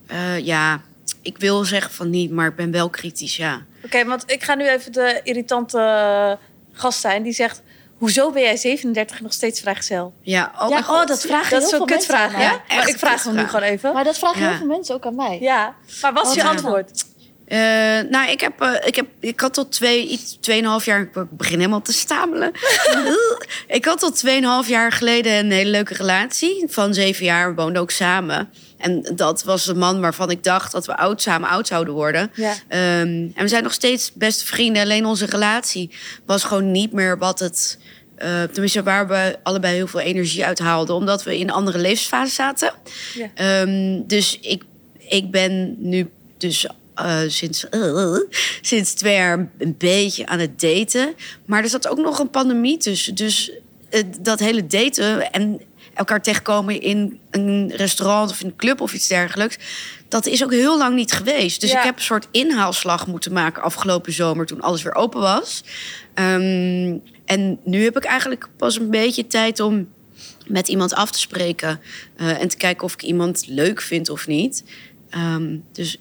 Eh, 0.08 0.40
ja, 0.46 0.82
ik 1.28 1.38
wil 1.38 1.64
zeggen 1.64 1.92
van 1.92 2.10
niet, 2.10 2.32
maar 2.32 2.48
ik 2.48 2.56
ben 2.56 2.72
wel 2.72 2.90
kritisch, 2.90 3.38
ja. 3.38 3.62
Oké, 3.86 4.06
want 4.06 4.24
ik 4.32 4.44
ga 4.44 4.56
nu 4.56 4.68
even 4.70 4.92
de 4.92 5.20
irritante 5.24 6.38
gast 6.72 7.00
zijn. 7.00 7.24
Die 7.24 7.34
zegt, 7.34 7.62
hoezo 7.98 8.32
ben 8.32 8.42
jij 8.42 8.58
37 8.58 9.18
en 9.18 9.24
nog 9.24 9.34
steeds 9.34 9.60
vrijgezel? 9.60 10.14
Ja, 10.22 10.52
oh, 10.60 10.70
ja, 10.70 10.78
oh, 10.78 11.06
dat 11.06 11.22
vragen 11.22 11.50
Dat 11.50 11.64
is 11.64 11.70
heel 11.70 11.78
zo'n 11.78 11.88
veel 11.88 11.98
mensen 11.98 11.98
kutvraag, 11.98 12.34
aan 12.34 12.42
ja? 12.42 12.76
maar 12.76 12.88
ik 12.88 12.98
vraag 12.98 13.24
hem 13.24 13.36
nu 13.36 13.46
gewoon 13.46 13.62
even. 13.62 13.94
Maar 13.94 14.04
dat 14.04 14.18
vragen 14.18 14.42
Ja. 14.42 14.48
heel 14.50 14.58
veel 14.58 14.68
mensen 14.68 14.96
ook 14.96 15.06
aan 15.06 15.16
mij. 15.16 15.38
Ja, 15.42 15.76
maar 16.02 16.14
wat 16.14 16.28
is 16.28 16.34
je 16.34 16.44
antwoord? 16.44 17.06
Eh, 17.48 17.60
nou, 18.10 18.30
ik, 18.30 18.42
heb, 18.42 18.62
eh, 18.62 18.88
ik, 18.88 18.96
heb, 18.96 19.08
ik 19.20 19.40
had 19.40 19.54
tot 19.54 19.72
twee, 19.72 20.08
iets, 20.08 20.38
tweeënhalf 20.40 20.86
jaar... 20.86 21.02
Ik 21.02 21.10
begin 21.30 21.58
helemaal 21.58 21.82
te 21.82 21.94
stamelen. 21.94 22.52
ik 23.68 23.86
had 23.86 24.00
tot 24.00 24.16
tweeënhalf 24.16 24.68
jaar 24.68 24.92
geleden 24.92 25.34
een 25.34 25.52
hele 25.52 25.70
leuke 25.70 25.94
relatie. 25.94 26.66
Van 26.68 26.94
zeven 26.94 27.26
jaar, 27.26 27.50
we 27.50 27.62
woonden 27.62 27.82
ook 27.82 27.92
samen. 27.92 28.50
En 28.78 29.02
dat 29.16 29.44
was 29.44 29.66
de 29.66 29.76
man 29.76 30.02
waarvan 30.02 30.32
ik 30.32 30.44
dacht 30.44 30.72
dat 30.72 30.86
we 30.86 30.98
oud, 30.98 31.22
samen 31.22 31.50
oud 31.50 31.68
zouden 31.68 31.94
worden. 31.94 32.32
Ja. 32.36 32.54
Ehm, 32.68 33.08
en 33.08 33.34
we 33.36 33.48
zijn 33.48 33.64
nog 33.64 33.74
steeds 33.74 34.12
beste 34.14 34.46
vrienden. 34.46 34.82
Alleen 34.84 35.06
onze 35.06 35.26
relatie 35.26 35.90
was 36.26 36.44
gewoon 36.44 36.72
niet 36.72 36.92
meer 36.92 37.18
wat 37.18 37.40
het... 37.40 37.80
eh, 38.16 38.44
tenminste, 38.44 38.84
waar 38.84 39.08
we 39.08 39.38
allebei 39.44 39.76
heel 39.76 39.88
veel 39.88 40.00
energie 40.00 40.46
uit 40.46 40.60
haalden. 40.60 40.96
Omdat 40.96 41.24
we 41.24 41.38
in 41.38 41.48
een 41.48 41.54
andere 41.54 41.78
levensfase 41.78 42.34
zaten. 42.34 42.74
Ja. 43.14 43.30
Ehm, 43.34 44.02
dus 44.08 44.40
ik, 44.40 44.64
ik 44.98 45.32
ben 45.32 45.76
nu 45.80 46.10
dus 46.38 46.68
eh, 46.96 47.20
sinds, 47.28 47.70
eh, 47.70 48.16
sinds 48.62 48.94
twee 48.94 49.16
jaar 49.16 49.50
een 49.58 49.76
beetje 49.78 50.26
aan 50.26 50.40
het 50.40 50.60
daten. 50.60 51.14
Maar 51.46 51.64
er 51.64 51.70
zat 51.70 51.88
ook 51.88 51.98
nog 51.98 52.20
een 52.20 52.30
pandemie 52.30 52.78
tussen. 52.78 53.16
Dus 53.16 53.52
dat 54.20 54.40
hele 54.40 54.68
daten 54.68 55.32
en 55.32 55.62
elkaar 55.98 56.22
tegenkomen 56.22 56.82
in 56.82 57.20
een 57.32 57.72
restaurant 57.76 58.32
of 58.32 58.42
in 58.42 58.48
een 58.48 58.56
club 58.56 58.82
of 58.82 58.94
iets 58.94 59.08
dergelijks. 59.08 59.58
Dat 60.08 60.26
is 60.26 60.44
ook 60.44 60.52
heel 60.52 60.78
lang 60.78 60.96
niet 60.96 61.12
geweest. 61.12 61.62
Dus 61.62 61.72
Ja. 61.72 61.78
ik 61.78 61.84
heb 61.86 61.96
een 61.96 62.02
soort 62.02 62.28
inhaalslag 62.32 63.08
moeten 63.08 63.34
maken 63.34 63.64
afgelopen 63.64 64.14
zomer 64.14 64.46
toen 64.46 64.62
alles 64.62 64.84
weer 64.84 64.96
open 64.96 65.20
was. 65.22 65.64
Ehm, 66.14 66.96
en 67.26 67.60
nu 67.64 67.84
heb 67.84 67.98
ik 67.98 68.04
eigenlijk 68.04 68.48
pas 68.58 68.80
een 68.80 68.90
beetje 68.90 69.28
tijd 69.28 69.60
om 69.60 69.88
met 70.48 70.68
iemand 70.68 70.94
af 70.94 71.12
te 71.12 71.20
spreken. 71.20 71.80
eh, 72.18 72.42
en 72.42 72.48
te 72.48 72.58
kijken 72.58 72.84
of 72.84 72.94
ik 72.94 73.02
iemand 73.02 73.44
leuk 73.48 73.82
vind 73.82 74.10
of 74.10 74.28
niet. 74.28 74.64
Ehm, 75.10 75.56
dus 75.72 75.98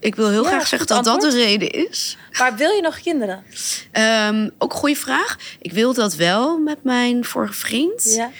ik 0.00 0.14
wil 0.14 0.28
heel 0.28 0.42
Ja, 0.42 0.48
graag 0.48 0.66
zeggen 0.66 0.88
dat 0.88 1.04
dat 1.04 1.20
de 1.20 1.30
reden 1.30 1.70
is. 1.70 2.16
Maar 2.38 2.56
wil 2.56 2.70
je 2.70 2.80
nog 2.82 3.00
kinderen? 3.00 3.44
Ehm, 3.92 4.48
ook 4.58 4.72
een 4.72 4.78
goede 4.78 4.96
vraag. 4.96 5.36
Ik 5.60 5.72
wil 5.72 5.94
dat 5.94 6.14
wel 6.14 6.58
met 6.58 6.84
mijn 6.84 7.24
vorige 7.24 7.52
vriend. 7.52 8.14
Ja. 8.14 8.30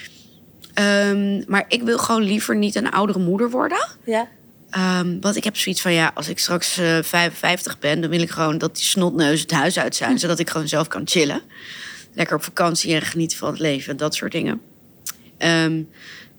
Ehm, 0.79 1.41
maar 1.47 1.65
ik 1.67 1.81
wil 1.81 1.97
gewoon 1.97 2.21
liever 2.21 2.55
niet 2.55 2.75
een 2.75 2.91
oudere 2.91 3.19
moeder 3.19 3.49
worden. 3.49 3.87
Ja. 4.03 4.27
Ehm, 4.69 5.19
want 5.19 5.35
ik 5.35 5.43
heb 5.43 5.57
zoiets 5.57 5.81
van, 5.81 5.93
ja, 5.93 6.11
als 6.13 6.29
ik 6.29 6.39
straks 6.39 6.77
eh 6.77 6.97
55 7.01 7.79
ben... 7.79 8.01
dan 8.01 8.09
wil 8.09 8.21
ik 8.21 8.29
gewoon 8.29 8.57
dat 8.57 8.75
die 8.75 8.85
snotneus 8.85 9.41
het 9.41 9.51
huis 9.51 9.79
uit 9.79 9.95
zijn... 9.95 10.19
zodat 10.19 10.39
ik 10.39 10.49
gewoon 10.49 10.67
zelf 10.67 10.87
kan 10.87 11.01
chillen. 11.07 11.41
Lekker 12.13 12.35
op 12.35 12.43
vakantie 12.43 12.93
en 12.93 13.01
genieten 13.01 13.37
van 13.37 13.49
het 13.49 13.59
leven. 13.59 13.97
Dat 13.97 14.15
soort 14.15 14.31
dingen. 14.31 14.61
Ehm, 15.37 15.81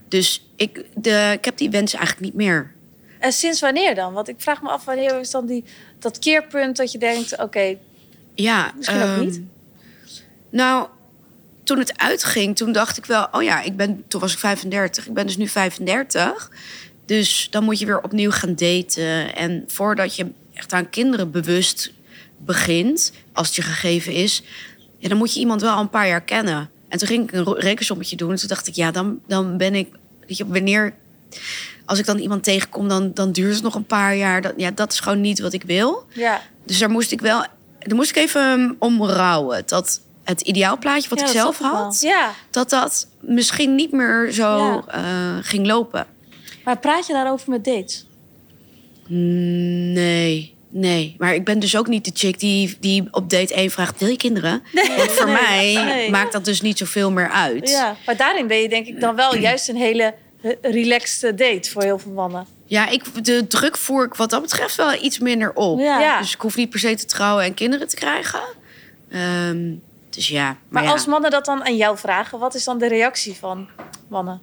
dus 0.09 0.47
ik, 0.57 0.85
de, 0.95 1.31
ik 1.33 1.45
heb 1.45 1.57
die 1.57 1.71
wens 1.71 1.95
eigenlijk 1.95 2.25
niet 2.25 2.35
meer. 2.35 2.73
En 3.19 3.33
sinds 3.33 3.61
wanneer 3.61 3.95
dan? 3.95 4.13
Want 4.13 4.29
ik 4.29 4.37
vraag 4.39 4.63
me 4.63 4.69
af, 4.69 4.85
wanneer 4.85 5.21
is 5.21 5.31
dan 5.31 5.47
die, 5.47 5.65
dat 5.99 6.19
keerpunt 6.19 6.77
dat 6.77 6.93
je 6.93 6.99
denkt... 6.99 7.39
oké, 7.39 7.77
Ja, 8.35 8.73
Misschien 8.77 9.03
ook 9.03 9.21
niet. 9.21 9.41
Nou, 10.51 10.89
toen 11.71 11.79
het 11.79 11.99
uitging, 11.99 12.57
toen 12.57 12.73
dacht 12.73 12.97
ik 12.97 13.05
wel... 13.05 13.29
oh 13.33 13.43
ja, 13.43 13.63
ik 13.63 13.77
ben, 13.77 14.05
toen 14.09 14.21
was 14.21 14.33
ik 14.33 14.39
35. 14.39 15.07
Ik 15.07 15.15
ben 15.15 15.27
dus 15.27 15.37
nu 15.37 15.49
35. 15.49 16.51
Dus 17.07 17.49
dan 17.51 17.65
moet 17.65 17.79
je 17.79 17.87
weer 17.87 18.03
opnieuw 18.03 18.31
gaan 18.31 18.55
daten. 18.55 19.35
En 19.37 19.65
voordat 19.67 20.17
je 20.17 20.27
echt 20.55 20.73
aan 20.73 20.91
kinderen 20.91 21.31
bewust 21.31 21.93
begint... 22.39 23.13
als 23.33 23.47
het 23.47 23.57
je 23.57 23.63
gegeven 23.63 24.13
is... 24.13 24.43
Ja, 24.99 25.09
dan 25.09 25.19
moet 25.19 25.35
je 25.35 25.41
iemand 25.41 25.61
wel 25.61 25.73
al 25.73 25.81
een 25.81 25.91
paar 25.91 26.09
jaar 26.09 26.21
kennen. 26.21 26.71
En 26.89 26.99
toen 26.99 27.09
ging 27.09 27.25
ik 27.25 27.33
een 27.33 27.55
rekensommetje 27.55 28.17
doen. 28.17 28.31
En 28.31 28.37
toen 28.37 28.49
dacht 28.49 28.67
ik, 28.67 28.75
ja, 28.75 28.91
dan, 28.91 29.21
dan 29.27 29.57
ben 29.57 29.75
ik... 29.75 29.89
Weet 30.27 30.37
je, 30.37 30.47
wanneer... 30.47 30.95
Als 31.85 31.99
ik 31.99 32.07
dan 32.07 32.19
iemand 32.19 32.45
tegenkom, 32.45 32.89
dan, 32.89 33.15
dan 33.15 33.33
duurt 33.33 33.55
het 33.55 33.63
nog 33.63 33.75
een 33.75 33.87
paar 33.87 34.17
jaar. 34.17 34.43
Dat, 34.43 34.53
ja, 34.57 34.71
dat 34.71 34.93
is 34.93 35.01
gewoon 35.01 35.21
niet 35.21 35.41
wat 35.41 35.53
ik 35.53 35.63
wil. 35.63 36.07
ja. 36.15 36.43
Dus 36.65 36.79
daar 36.79 36.91
moest 36.91 37.13
ik 37.13 37.21
wel, 37.21 37.47
daar 37.79 37.97
moest 37.97 38.11
ik 38.11 38.17
even 38.17 38.77
om 38.79 39.05
rouwen. 39.05 39.63
Dat 39.67 40.01
het 40.31 40.41
ideaalplaatje 40.41 41.09
wat 41.09 41.19
Ja, 41.21 41.25
ik 41.27 41.31
zelf 41.33 41.59
had, 41.59 42.01
Ja. 42.01 42.33
dat 42.51 42.71
dat 42.71 43.07
misschien 43.21 43.75
niet 43.75 43.93
meer 43.93 44.29
zo 44.33 44.57
Ja. 44.57 44.83
eh, 44.87 45.37
ging 45.43 45.67
lopen. 45.67 46.07
Maar 46.65 46.79
praat 46.79 47.07
je 47.07 47.13
daarover 47.13 47.51
met 47.51 47.65
dates? 47.65 48.07
Nee, 49.07 50.55
nee. 50.69 51.15
Maar 51.19 51.35
ik 51.35 51.45
ben 51.45 51.59
dus 51.59 51.77
ook 51.77 51.87
niet 51.89 52.05
de 52.05 52.11
chick 52.15 52.39
die, 52.41 52.77
die 52.81 53.05
op 53.11 53.31
date 53.31 53.55
1 53.55 53.71
vraagt: 53.71 53.99
wil 54.01 54.09
je 54.09 54.17
kinderen? 54.17 54.63
Want 54.97 55.11
voor 55.11 55.27
Nee, 55.27 55.75
mij 55.75 55.85
nee. 55.85 56.11
maakt 56.11 56.33
dat 56.33 56.45
dus 56.45 56.61
niet 56.61 56.79
zoveel 56.79 57.11
meer 57.11 57.31
uit. 57.31 57.69
Ja. 57.69 57.97
Maar 58.07 58.17
daarin 58.17 58.47
ben 58.47 58.57
je 58.57 58.69
denk 58.69 58.87
ik 58.87 59.01
dan 59.01 59.15
wel 59.17 59.37
juist 59.37 59.69
een 59.69 59.77
hele 59.77 60.15
eh, 60.43 60.53
relaxed 60.63 61.39
date 61.39 61.71
voor 61.71 61.83
heel 61.83 61.99
veel 61.99 62.13
mannen. 62.13 62.47
Ja, 62.67 62.89
ik, 62.89 63.25
de 63.25 63.47
druk 63.47 63.77
voer 63.77 64.05
ik 64.05 64.15
wat 64.15 64.31
dat 64.31 64.43
betreft 64.43 64.77
wel 64.77 64.93
iets 65.03 65.19
minder 65.19 65.53
op. 65.53 65.79
Ja. 65.79 66.01
Ja. 66.01 66.19
Dus 66.21 66.35
ik 66.35 66.41
hoef 66.41 66.57
niet 66.57 66.71
per 66.71 66.79
se 66.79 66.95
te 66.95 67.05
trouwen 67.05 67.45
en 67.45 67.55
kinderen 67.55 67.89
te 67.89 67.97
krijgen. 67.97 68.41
Ehm, 69.11 69.73
dus 70.21 70.29
ja. 70.29 70.45
Maar, 70.45 70.57
Maar 70.69 70.83
ja. 70.83 70.91
als 70.91 71.07
mannen 71.07 71.31
dat 71.31 71.45
dan 71.45 71.65
aan 71.65 71.77
jou 71.77 71.99
vragen, 71.99 72.39
wat 72.39 72.55
is 72.55 72.65
dan 72.65 72.79
de 72.79 72.89
reactie 72.89 73.35
van 73.35 73.69
mannen? 74.09 74.41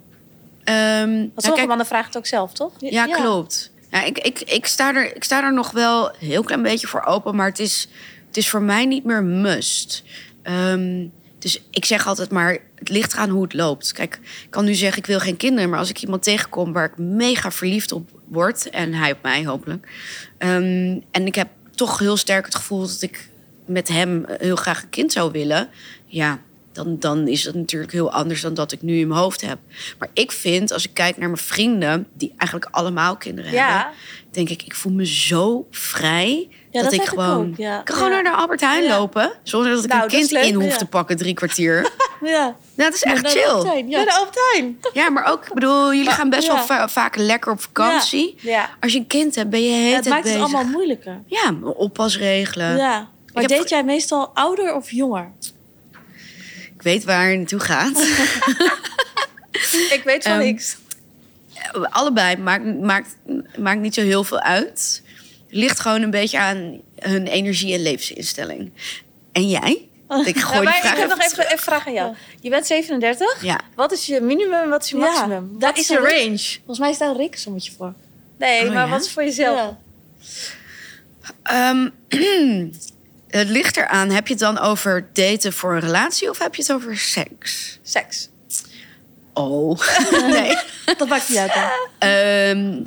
Ehm, 0.64 0.76
Want 0.76 1.08
nou, 1.08 1.30
sommige 1.34 1.54
kijk, 1.54 1.66
mannen 1.66 1.86
vragen 1.86 2.06
het 2.06 2.16
ook 2.16 2.26
zelf, 2.26 2.52
toch? 2.52 2.72
Ja, 2.78 3.06
klopt. 3.06 3.70
Ja, 3.90 4.02
ik, 4.04 4.18
ik, 4.18 4.40
ik, 4.40 4.66
sta 4.66 4.94
er, 4.94 5.16
ik 5.16 5.24
sta 5.24 5.42
er 5.42 5.52
nog 5.52 5.70
wel 5.70 6.08
een 6.08 6.26
heel 6.26 6.42
klein 6.42 6.62
beetje 6.62 6.86
voor 6.86 7.04
open, 7.04 7.36
maar 7.36 7.46
het 7.46 7.58
is, 7.58 7.88
het 8.26 8.36
is 8.36 8.48
voor 8.48 8.62
mij 8.62 8.86
niet 8.86 9.04
meer 9.04 9.22
must. 9.22 10.04
Ehm, 10.42 11.06
dus 11.38 11.62
ik 11.70 11.84
zeg 11.84 12.06
altijd 12.06 12.30
maar, 12.30 12.58
het 12.74 12.88
ligt 12.88 13.12
eraan 13.12 13.30
hoe 13.30 13.42
het 13.42 13.54
loopt. 13.54 13.92
Kijk, 13.92 14.18
ik 14.44 14.50
kan 14.50 14.64
nu 14.64 14.74
zeggen, 14.74 14.98
ik 14.98 15.06
wil 15.06 15.20
geen 15.20 15.36
kinderen, 15.36 15.70
maar 15.70 15.78
als 15.78 15.90
ik 15.90 16.02
iemand 16.02 16.22
tegenkom 16.22 16.72
waar 16.72 16.84
ik 16.84 16.98
mega 16.98 17.50
verliefd 17.50 17.92
op 17.92 18.10
word, 18.24 18.70
en 18.70 18.94
hij 18.94 19.12
op 19.12 19.22
mij 19.22 19.44
hopelijk, 19.44 19.88
ehm, 20.38 21.00
en 21.10 21.26
ik 21.26 21.34
heb 21.34 21.48
toch 21.74 21.98
heel 21.98 22.16
sterk 22.16 22.44
het 22.44 22.54
gevoel 22.54 22.80
dat 22.80 23.02
ik 23.02 23.28
met 23.68 23.88
hem 23.88 24.24
heel 24.38 24.56
graag 24.56 24.82
een 24.82 24.88
kind 24.88 25.12
zou 25.12 25.32
willen, 25.32 25.68
ja, 26.06 26.38
dan, 26.72 26.96
dan 26.98 27.28
is 27.28 27.42
dat 27.42 27.54
natuurlijk 27.54 27.92
heel 27.92 28.12
anders 28.12 28.40
dan 28.40 28.54
dat 28.54 28.72
ik 28.72 28.82
nu 28.82 28.98
in 28.98 29.08
mijn 29.08 29.20
hoofd 29.20 29.40
heb. 29.40 29.58
Maar 29.98 30.08
ik 30.12 30.32
vind, 30.32 30.72
als 30.72 30.84
ik 30.84 30.94
kijk 30.94 31.16
naar 31.16 31.28
mijn 31.28 31.42
vrienden, 31.42 32.06
die 32.14 32.32
eigenlijk 32.36 32.74
allemaal 32.74 33.16
kinderen 33.16 33.50
hebben, 33.50 33.86
denk 34.30 34.48
ik, 34.48 34.62
ik 34.62 34.74
voel 34.74 34.92
me 34.92 35.06
zo 35.06 35.66
vrij. 35.70 36.48
Ja, 36.70 36.82
dat, 36.82 36.90
dat 36.90 37.00
ik 37.00 37.06
gewoon. 37.08 37.48
ook, 37.50 37.56
ja. 37.56 37.80
kan 37.84 37.96
gewoon 37.96 38.12
Ja. 38.12 38.20
naar 38.20 38.32
de 38.32 38.38
Albert 38.38 38.60
Heijn 38.60 38.84
Ja. 38.84 38.98
lopen. 38.98 39.32
Zonder 39.42 39.72
dat 39.74 39.84
ik 39.84 39.90
Nou, 39.90 40.02
een 40.02 40.08
kind 40.08 40.30
leuk, 40.30 40.44
in 40.44 40.54
hoef 40.54 40.70
ja. 40.70 40.76
te 40.76 40.86
pakken 40.86 41.16
drie 41.16 41.34
kwartier. 41.34 41.90
Ja. 42.24 42.40
nou, 42.44 42.54
dat 42.90 42.94
is 42.94 43.02
echt 43.02 43.28
chill. 43.30 43.64
Ja, 43.64 43.74
Ja. 43.98 44.04
de 44.04 44.12
Albertijn. 44.14 44.78
Ja, 44.92 45.10
maar 45.10 45.24
ook, 45.32 45.46
ik 45.46 45.54
bedoel, 45.54 45.94
jullie 45.94 46.10
gaan 46.10 46.30
best 46.30 46.46
ja. 46.46 46.54
wel 46.54 46.62
va- 46.64 46.88
vaak 46.88 47.16
lekker 47.16 47.52
op 47.52 47.60
vakantie. 47.60 48.34
Ja. 48.40 48.70
Als 48.80 48.92
je 48.92 48.98
een 48.98 49.06
kind 49.06 49.34
hebt, 49.34 49.50
ben 49.50 49.62
je 49.62 49.70
heel 49.70 49.94
het 49.94 50.08
maakt 50.08 50.28
het 50.28 50.38
allemaal 50.40 50.64
moeilijker. 50.64 51.20
Ja, 51.26 51.54
oppas 51.62 52.18
regelen. 52.18 52.76
Ja. 52.76 53.08
Maar 53.40 53.50
heb- 53.50 53.58
date 53.58 53.68
jij 53.74 53.84
meestal 53.84 54.30
ouder 54.34 54.74
of 54.74 54.90
jonger? 54.90 55.32
Ik 56.74 56.82
weet 56.82 57.04
waar 57.04 57.28
het 57.28 57.36
naartoe 57.38 57.60
gaat. 57.60 57.98
Ik 59.96 60.00
weet 60.04 60.22
van 60.22 60.32
Ehm, 60.32 60.40
niks. 60.40 60.76
Allebei 61.90 62.36
maakt, 62.36 62.64
maakt, 62.80 63.16
maakt 63.58 63.80
niet 63.80 63.94
zo 63.94 64.00
heel 64.00 64.24
veel 64.24 64.40
uit. 64.40 65.02
Ligt 65.48 65.80
gewoon 65.80 66.02
een 66.02 66.10
beetje 66.10 66.38
aan 66.38 66.80
hun 66.98 67.26
energie 67.26 67.74
en 67.74 67.82
levensinstelling. 67.82 68.70
En 69.32 69.48
jij? 69.48 69.70
Ik 70.24 70.34
Ja, 70.36 70.40
gooi 70.42 70.62
maar 70.64 70.72
die 70.72 70.80
vraag 70.80 70.92
ik 70.92 70.98
heb 70.98 71.08
nog 71.08 71.18
even 71.18 71.38
even 71.42 71.52
een 71.52 71.58
vraag 71.58 71.86
aan 71.86 71.92
jou. 71.92 72.14
Je 72.40 72.50
bent 72.50 72.66
37. 72.66 73.42
Ja. 73.42 73.60
Wat 73.74 73.92
is 73.92 74.06
je 74.06 74.20
minimum 74.20 74.62
en 74.62 74.68
wat 74.68 74.84
is 74.84 74.90
je 74.90 74.96
Ja, 74.96 75.02
maximum? 75.02 75.48
dat 75.58 75.68
wat 75.70 75.78
is 75.78 75.88
je 75.88 75.96
een- 75.96 76.02
range? 76.04 76.38
Volgens 76.56 76.78
mij 76.78 76.90
is 76.90 76.98
daar 76.98 77.08
een 77.08 77.16
rekensommetje 77.16 77.72
voor. 77.72 77.94
Nee, 78.38 78.66
Oh, 78.66 78.72
maar 78.74 78.84
ja? 78.84 78.90
wat 78.90 79.04
is 79.04 79.10
voor 79.12 79.22
jezelf? 79.24 79.74
Ja. 81.44 81.90
Het 83.28 83.48
ligt 83.48 83.76
eraan. 83.76 84.10
Heb 84.10 84.26
je 84.26 84.32
het 84.32 84.42
dan 84.42 84.58
over 84.58 85.08
daten 85.12 85.52
voor 85.52 85.72
een 85.74 85.80
relatie 85.80 86.30
of 86.30 86.38
heb 86.38 86.54
je 86.54 86.62
het 86.62 86.72
over 86.72 86.96
seks? 86.98 87.78
Seks. 87.82 88.28
Oh, 89.34 89.80
nee. 90.30 90.56
Dat 90.98 91.08
maakt 91.08 91.28
niet 91.28 91.38
uit. 91.38 91.54
dan. 91.54 91.70
Ehm, 92.08 92.82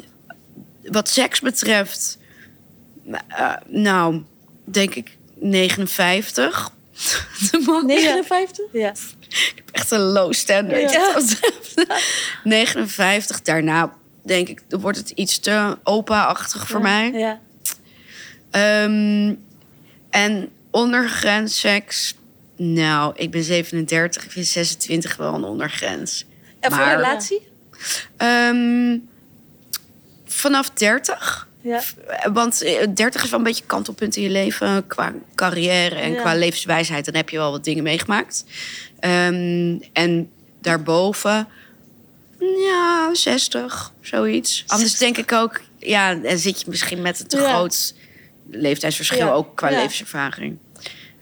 wat 0.91 1.10
seks 1.10 1.39
betreft, 1.39 2.17
eh, 3.27 3.54
nou, 3.67 4.23
denk 4.63 4.95
ik 4.95 5.17
59. 5.36 6.69
De 7.51 7.62
man- 7.65 7.86
59? 7.86 8.65
Ja. 8.71 8.93
Echt 9.71 9.91
een 9.91 9.99
low 9.99 10.34
standard. 10.34 10.91
Ja. 10.91 11.13
wat 11.13 11.38
dat 11.41 11.54
betreft. 11.75 12.06
59, 12.43 13.41
daarna 13.41 13.93
denk 14.25 14.47
ik, 14.47 14.62
wordt 14.69 14.97
het 14.97 15.10
iets 15.10 15.39
te 15.39 15.77
opa-achtig 15.84 16.67
voor 16.67 16.82
mij. 16.82 17.12
Ja. 17.12 17.39
Ehm, 18.51 19.36
en 20.12 20.50
ondergrens 20.71 21.60
seks, 21.60 22.15
Nou, 22.56 23.13
ik 23.15 23.32
ben 23.32 23.43
37, 23.43 24.24
ik 24.26 24.32
vind 24.32 24.45
26 24.47 25.15
wel 25.15 25.34
een 25.34 25.43
ondergrens. 25.43 26.26
En 26.60 26.71
voor 26.71 26.80
Maar- 26.80 26.91
een 26.93 26.95
relatie? 27.02 27.47
Ehm, 28.17 28.97
vanaf 30.26 30.69
30. 30.69 31.47
Ja. 31.62 31.82
Want 32.34 32.62
eh, 32.62 32.88
30 32.93 33.24
is 33.24 33.30
wel 33.30 33.39
een 33.39 33.45
beetje 33.45 33.63
kantelpunt 33.65 34.15
in 34.15 34.24
je 34.24 34.30
leven 34.30 34.88
qua 34.88 35.13
carrière 35.36 35.95
en 35.95 36.12
Ja. 36.12 36.19
qua 36.19 36.36
levenswijsheid. 36.36 37.06
Dan 37.06 37.15
heb 37.15 37.30
je 37.30 37.38
wel 37.38 37.52
wat 37.52 37.63
dingen 37.63 37.84
meegemaakt. 37.84 38.45
Ehm, 39.00 39.78
en 39.93 40.30
daarboven, 40.62 41.47
ja, 42.39 43.10
60, 43.13 43.93
zoiets. 44.02 44.63
Anders 44.67 44.97
denk 44.97 45.17
ik 45.17 45.32
ook, 45.32 45.62
ja, 45.80 46.15
dan 46.15 46.38
zit 46.38 46.62
je 46.62 46.69
misschien 46.69 47.02
met 47.02 47.19
een 47.19 47.28
te 47.28 47.38
Ja. 47.41 47.50
groot 47.54 47.93
leeftijdsverschil 48.52 49.26
Ja. 49.26 49.32
ook 49.32 49.56
qua 49.56 49.70
Ja. 49.70 49.76
levenservaring. 49.78 50.58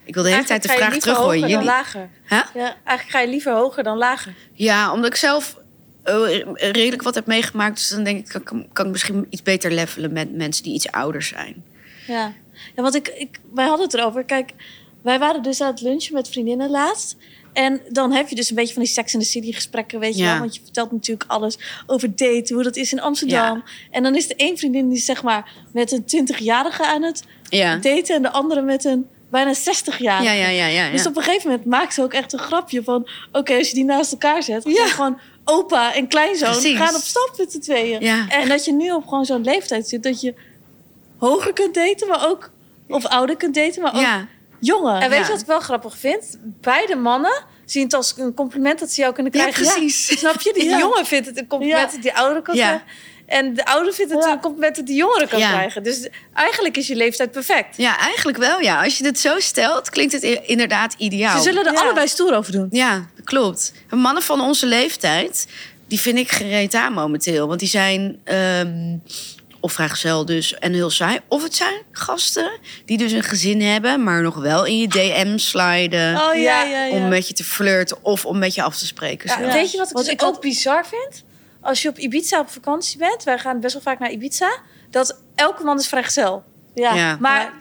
Ik 0.04 0.14
wil 0.14 0.24
de 0.24 0.30
hele 0.30 0.44
tijd 0.44 0.62
de 0.64 0.70
vraag 0.70 0.98
teruggooien. 0.98 1.50
Jullie... 1.50 1.66
lager. 1.66 2.10
Huh? 2.30 2.42
Ja. 2.54 2.76
Eigenlijk 2.84 3.10
ga 3.10 3.20
je 3.20 3.28
liever 3.28 3.54
hoger 3.54 3.84
dan 3.84 3.98
lager. 3.98 4.34
Ja, 4.54 4.94
omdat 4.94 5.10
ik 5.10 5.16
zelf 5.16 5.58
eh, 6.04 6.42
redelijk 6.54 7.02
wat 7.02 7.16
heb 7.16 7.26
meegemaakt. 7.26 7.76
Dus 7.76 7.90
dan 7.90 8.04
denk 8.04 8.18
ik, 8.18 8.42
kan, 8.44 8.68
kan 8.74 8.86
ik 8.86 8.92
misschien 8.92 9.28
iets 9.30 9.42
beter 9.44 9.72
levelen 9.72 10.14
met 10.14 10.36
mensen 10.36 10.64
die 10.64 10.74
iets 10.74 10.92
ouder 10.92 11.22
zijn. 11.22 11.64
Ja, 12.08 12.34
ja 12.76 12.82
want 12.82 12.96
ik, 12.96 13.08
ik, 13.08 13.40
wij 13.54 13.66
hadden 13.66 13.86
het 13.86 13.96
erover. 13.96 14.24
Kijk, 14.24 14.52
wij 15.02 15.20
waren 15.20 15.44
dus 15.44 15.62
aan 15.62 15.72
het 15.72 15.82
lunchen 15.82 16.14
met 16.14 16.30
vriendinnen 16.30 16.70
laatst. 16.70 17.18
En 17.54 17.82
dan 17.90 18.12
heb 18.12 18.30
je 18.30 18.36
dus 18.36 18.50
een 18.50 18.56
beetje 18.56 18.74
van 18.74 18.84
die 18.84 18.92
Sex 18.92 19.14
in 19.14 19.20
the 19.20 19.26
City 19.26 19.52
gesprekken, 19.52 20.00
weet 20.00 20.16
je 20.18 20.24
Ja. 20.24 20.30
wel. 20.32 20.40
Want 20.40 20.56
je 20.56 20.62
vertelt 20.64 20.92
natuurlijk 20.92 21.32
alles 21.32 21.58
over 21.86 22.16
daten, 22.16 22.56
hoe 22.56 22.64
dat 22.64 22.76
is 22.76 22.92
in 22.92 23.02
Amsterdam. 23.02 23.64
En 23.92 24.04
dan 24.04 24.16
is 24.16 24.30
er 24.30 24.36
één 24.36 24.58
vriendin 24.58 24.90
die 24.90 25.00
zeg 25.00 25.24
maar 25.24 25.52
met 25.74 25.92
een 25.92 26.04
20-jarige 26.28 26.86
aan 26.86 27.02
het 27.04 27.24
Ja, 27.50 27.76
daten... 27.76 28.16
en 28.16 28.22
de 28.22 28.32
andere 28.32 28.62
met 28.62 28.86
een 28.86 29.08
bijna 29.30 29.54
60-jarige. 29.56 30.24
ja, 30.24 30.32
ja, 30.32 30.48
ja. 30.48 30.66
ja, 30.68 30.68
ja. 30.86 30.92
Dus 30.92 31.06
op 31.08 31.18
een 31.18 31.24
gegeven 31.24 31.50
moment 31.50 31.68
maakt 31.68 31.94
ze 31.94 32.02
ook 32.02 32.14
echt 32.14 32.34
een 32.34 32.40
grapje 32.40 32.84
van... 32.84 33.08
oké, 33.32 33.56
als 33.58 33.68
je 33.70 33.74
die 33.74 33.84
naast 33.86 34.12
elkaar 34.12 34.44
zet, 34.44 34.64
dan 34.64 34.74
zijn 34.74 34.88
gewoon 34.90 35.20
opa 35.44 35.94
en 35.96 36.08
kleinzoon... 36.08 36.52
Precies. 36.52 36.78
gaan 36.78 36.96
op 36.96 37.02
stap 37.02 37.34
met 37.38 37.52
z'n 37.52 37.60
tweeën. 37.60 38.02
Ja. 38.02 38.30
En 38.30 38.48
dat 38.50 38.66
je 38.66 38.74
nu 38.74 38.92
op 38.92 39.08
gewoon 39.08 39.26
zo'n 39.26 39.44
leeftijd 39.44 39.88
zit... 39.88 40.04
dat 40.04 40.22
je 40.22 40.34
hoger 41.18 41.54
kunt 41.54 41.74
daten, 41.74 42.08
maar 42.08 42.28
ook... 42.30 42.52
of 42.88 43.06
ouder 43.06 43.36
kunt 43.38 43.56
daten, 43.56 43.82
maar 43.82 43.96
ook 43.96 44.02
ja. 44.60 44.74
jonger. 44.74 45.02
En 45.02 45.10
weet 45.10 45.20
Ja. 45.20 45.26
je 45.26 45.32
wat 45.32 45.42
ik 45.42 45.48
wel 45.48 45.60
grappig 45.60 45.98
vind? 45.98 46.38
Beide 46.62 46.96
mannen 46.96 47.44
zien 47.66 47.84
het 47.84 47.94
als 47.94 48.14
een 48.18 48.34
compliment 48.34 48.80
dat 48.80 48.92
ze 48.92 49.02
jou 49.02 49.14
kunnen 49.14 49.32
Ja, 49.34 49.40
krijgen. 49.40 49.64
precies. 49.64 50.20
Snap 50.20 50.42
je? 50.42 50.54
Die 50.54 50.70
Ja. 50.70 50.78
jongen 50.78 51.06
vindt 51.06 51.28
het 51.28 51.38
een 51.38 51.48
compliment 51.48 51.86
Ja. 51.90 51.92
dat 51.94 52.02
die 52.02 52.14
oudere 52.14 52.42
kan 52.42 52.56
Ja. 52.56 52.66
krijgen. 52.68 52.88
En 53.26 53.54
de 53.54 53.66
ouder 53.66 53.94
vindt 53.94 54.14
het 54.14 54.24
Ja. 54.24 54.32
een 54.32 54.40
compliment 54.40 54.76
dat 54.76 54.86
die 54.86 54.96
jongere 54.96 55.28
kan 55.28 55.40
Ja. 55.40 55.50
krijgen. 55.52 55.84
Dus 55.84 56.08
eigenlijk 56.34 56.78
is 56.78 56.88
je 56.88 56.96
leeftijd 56.96 57.32
perfect. 57.32 57.78
Ja, 57.78 57.98
eigenlijk 58.00 58.38
wel, 58.38 58.60
ja. 58.60 58.84
Als 58.84 58.98
je 58.98 59.06
het 59.06 59.20
zo 59.20 59.40
stelt, 59.40 59.90
klinkt 59.90 60.14
het 60.14 60.24
inderdaad 60.24 60.94
ideaal. 60.98 61.38
Ze 61.38 61.44
zullen 61.44 61.66
er 61.66 61.74
Ja. 61.74 61.80
allebei 61.82 62.08
stoer 62.08 62.36
over 62.36 62.52
doen. 62.52 62.68
Ja, 62.72 63.08
dat 63.16 63.26
klopt. 63.26 63.74
Mannen 63.90 64.24
van 64.24 64.42
onze 64.42 64.66
leeftijd, 64.66 65.48
die 65.88 66.00
vind 66.00 66.18
ik 66.18 66.32
gereed 66.32 66.74
aan 66.74 66.94
momenteel. 66.94 67.48
Want 67.48 67.60
die 67.60 67.70
zijn 67.70 68.20
ehm, 68.24 68.98
of 69.60 69.74
vrijgezel 69.74 70.26
dus 70.26 70.54
en 70.56 70.74
heel 70.74 70.90
saai. 70.90 71.20
Of 71.28 71.44
het 71.44 71.56
zijn 71.56 71.82
gasten 71.92 72.52
die 72.86 72.98
dus 72.98 73.12
een 73.12 73.24
gezin 73.24 73.62
hebben... 73.62 74.04
maar 74.04 74.22
nog 74.22 74.36
wel 74.36 74.66
in 74.66 74.78
je 74.80 74.88
DM 74.88 75.38
sliden... 75.38 76.16
Oh 76.16 76.34
ja, 76.34 76.34
Ja, 76.34 76.64
ja, 76.64 76.84
ja. 76.84 76.96
om 76.96 77.08
met 77.08 77.28
je 77.28 77.34
te 77.34 77.44
flirten 77.44 77.98
of 78.04 78.26
om 78.26 78.38
met 78.40 78.56
je 78.56 78.62
af 78.64 78.78
te 78.78 78.86
spreken. 78.86 79.42
Weet 79.52 79.72
je 79.72 79.78
wat 79.78 79.90
ik 79.90 79.96
dus 79.96 80.08
ik 80.08 80.20
had- 80.22 80.36
ook 80.36 80.42
bizar 80.42 80.86
vind? 80.86 81.24
Als 81.62 81.82
je 81.82 81.90
op 81.90 81.98
Ibiza 81.98 82.40
op 82.40 82.50
vakantie 82.50 82.98
bent, 82.98 83.24
wij 83.24 83.38
gaan 83.40 83.60
best 83.60 83.74
wel 83.74 83.82
vaak 83.84 84.00
naar 84.00 84.12
Ibiza, 84.12 84.50
dat 84.90 85.20
elke 85.36 85.64
man 85.64 85.80
is 85.80 85.88
vrijgezel. 85.88 86.44
Ja. 86.76 86.94
Ja. 86.96 87.18
Maar 87.20 87.54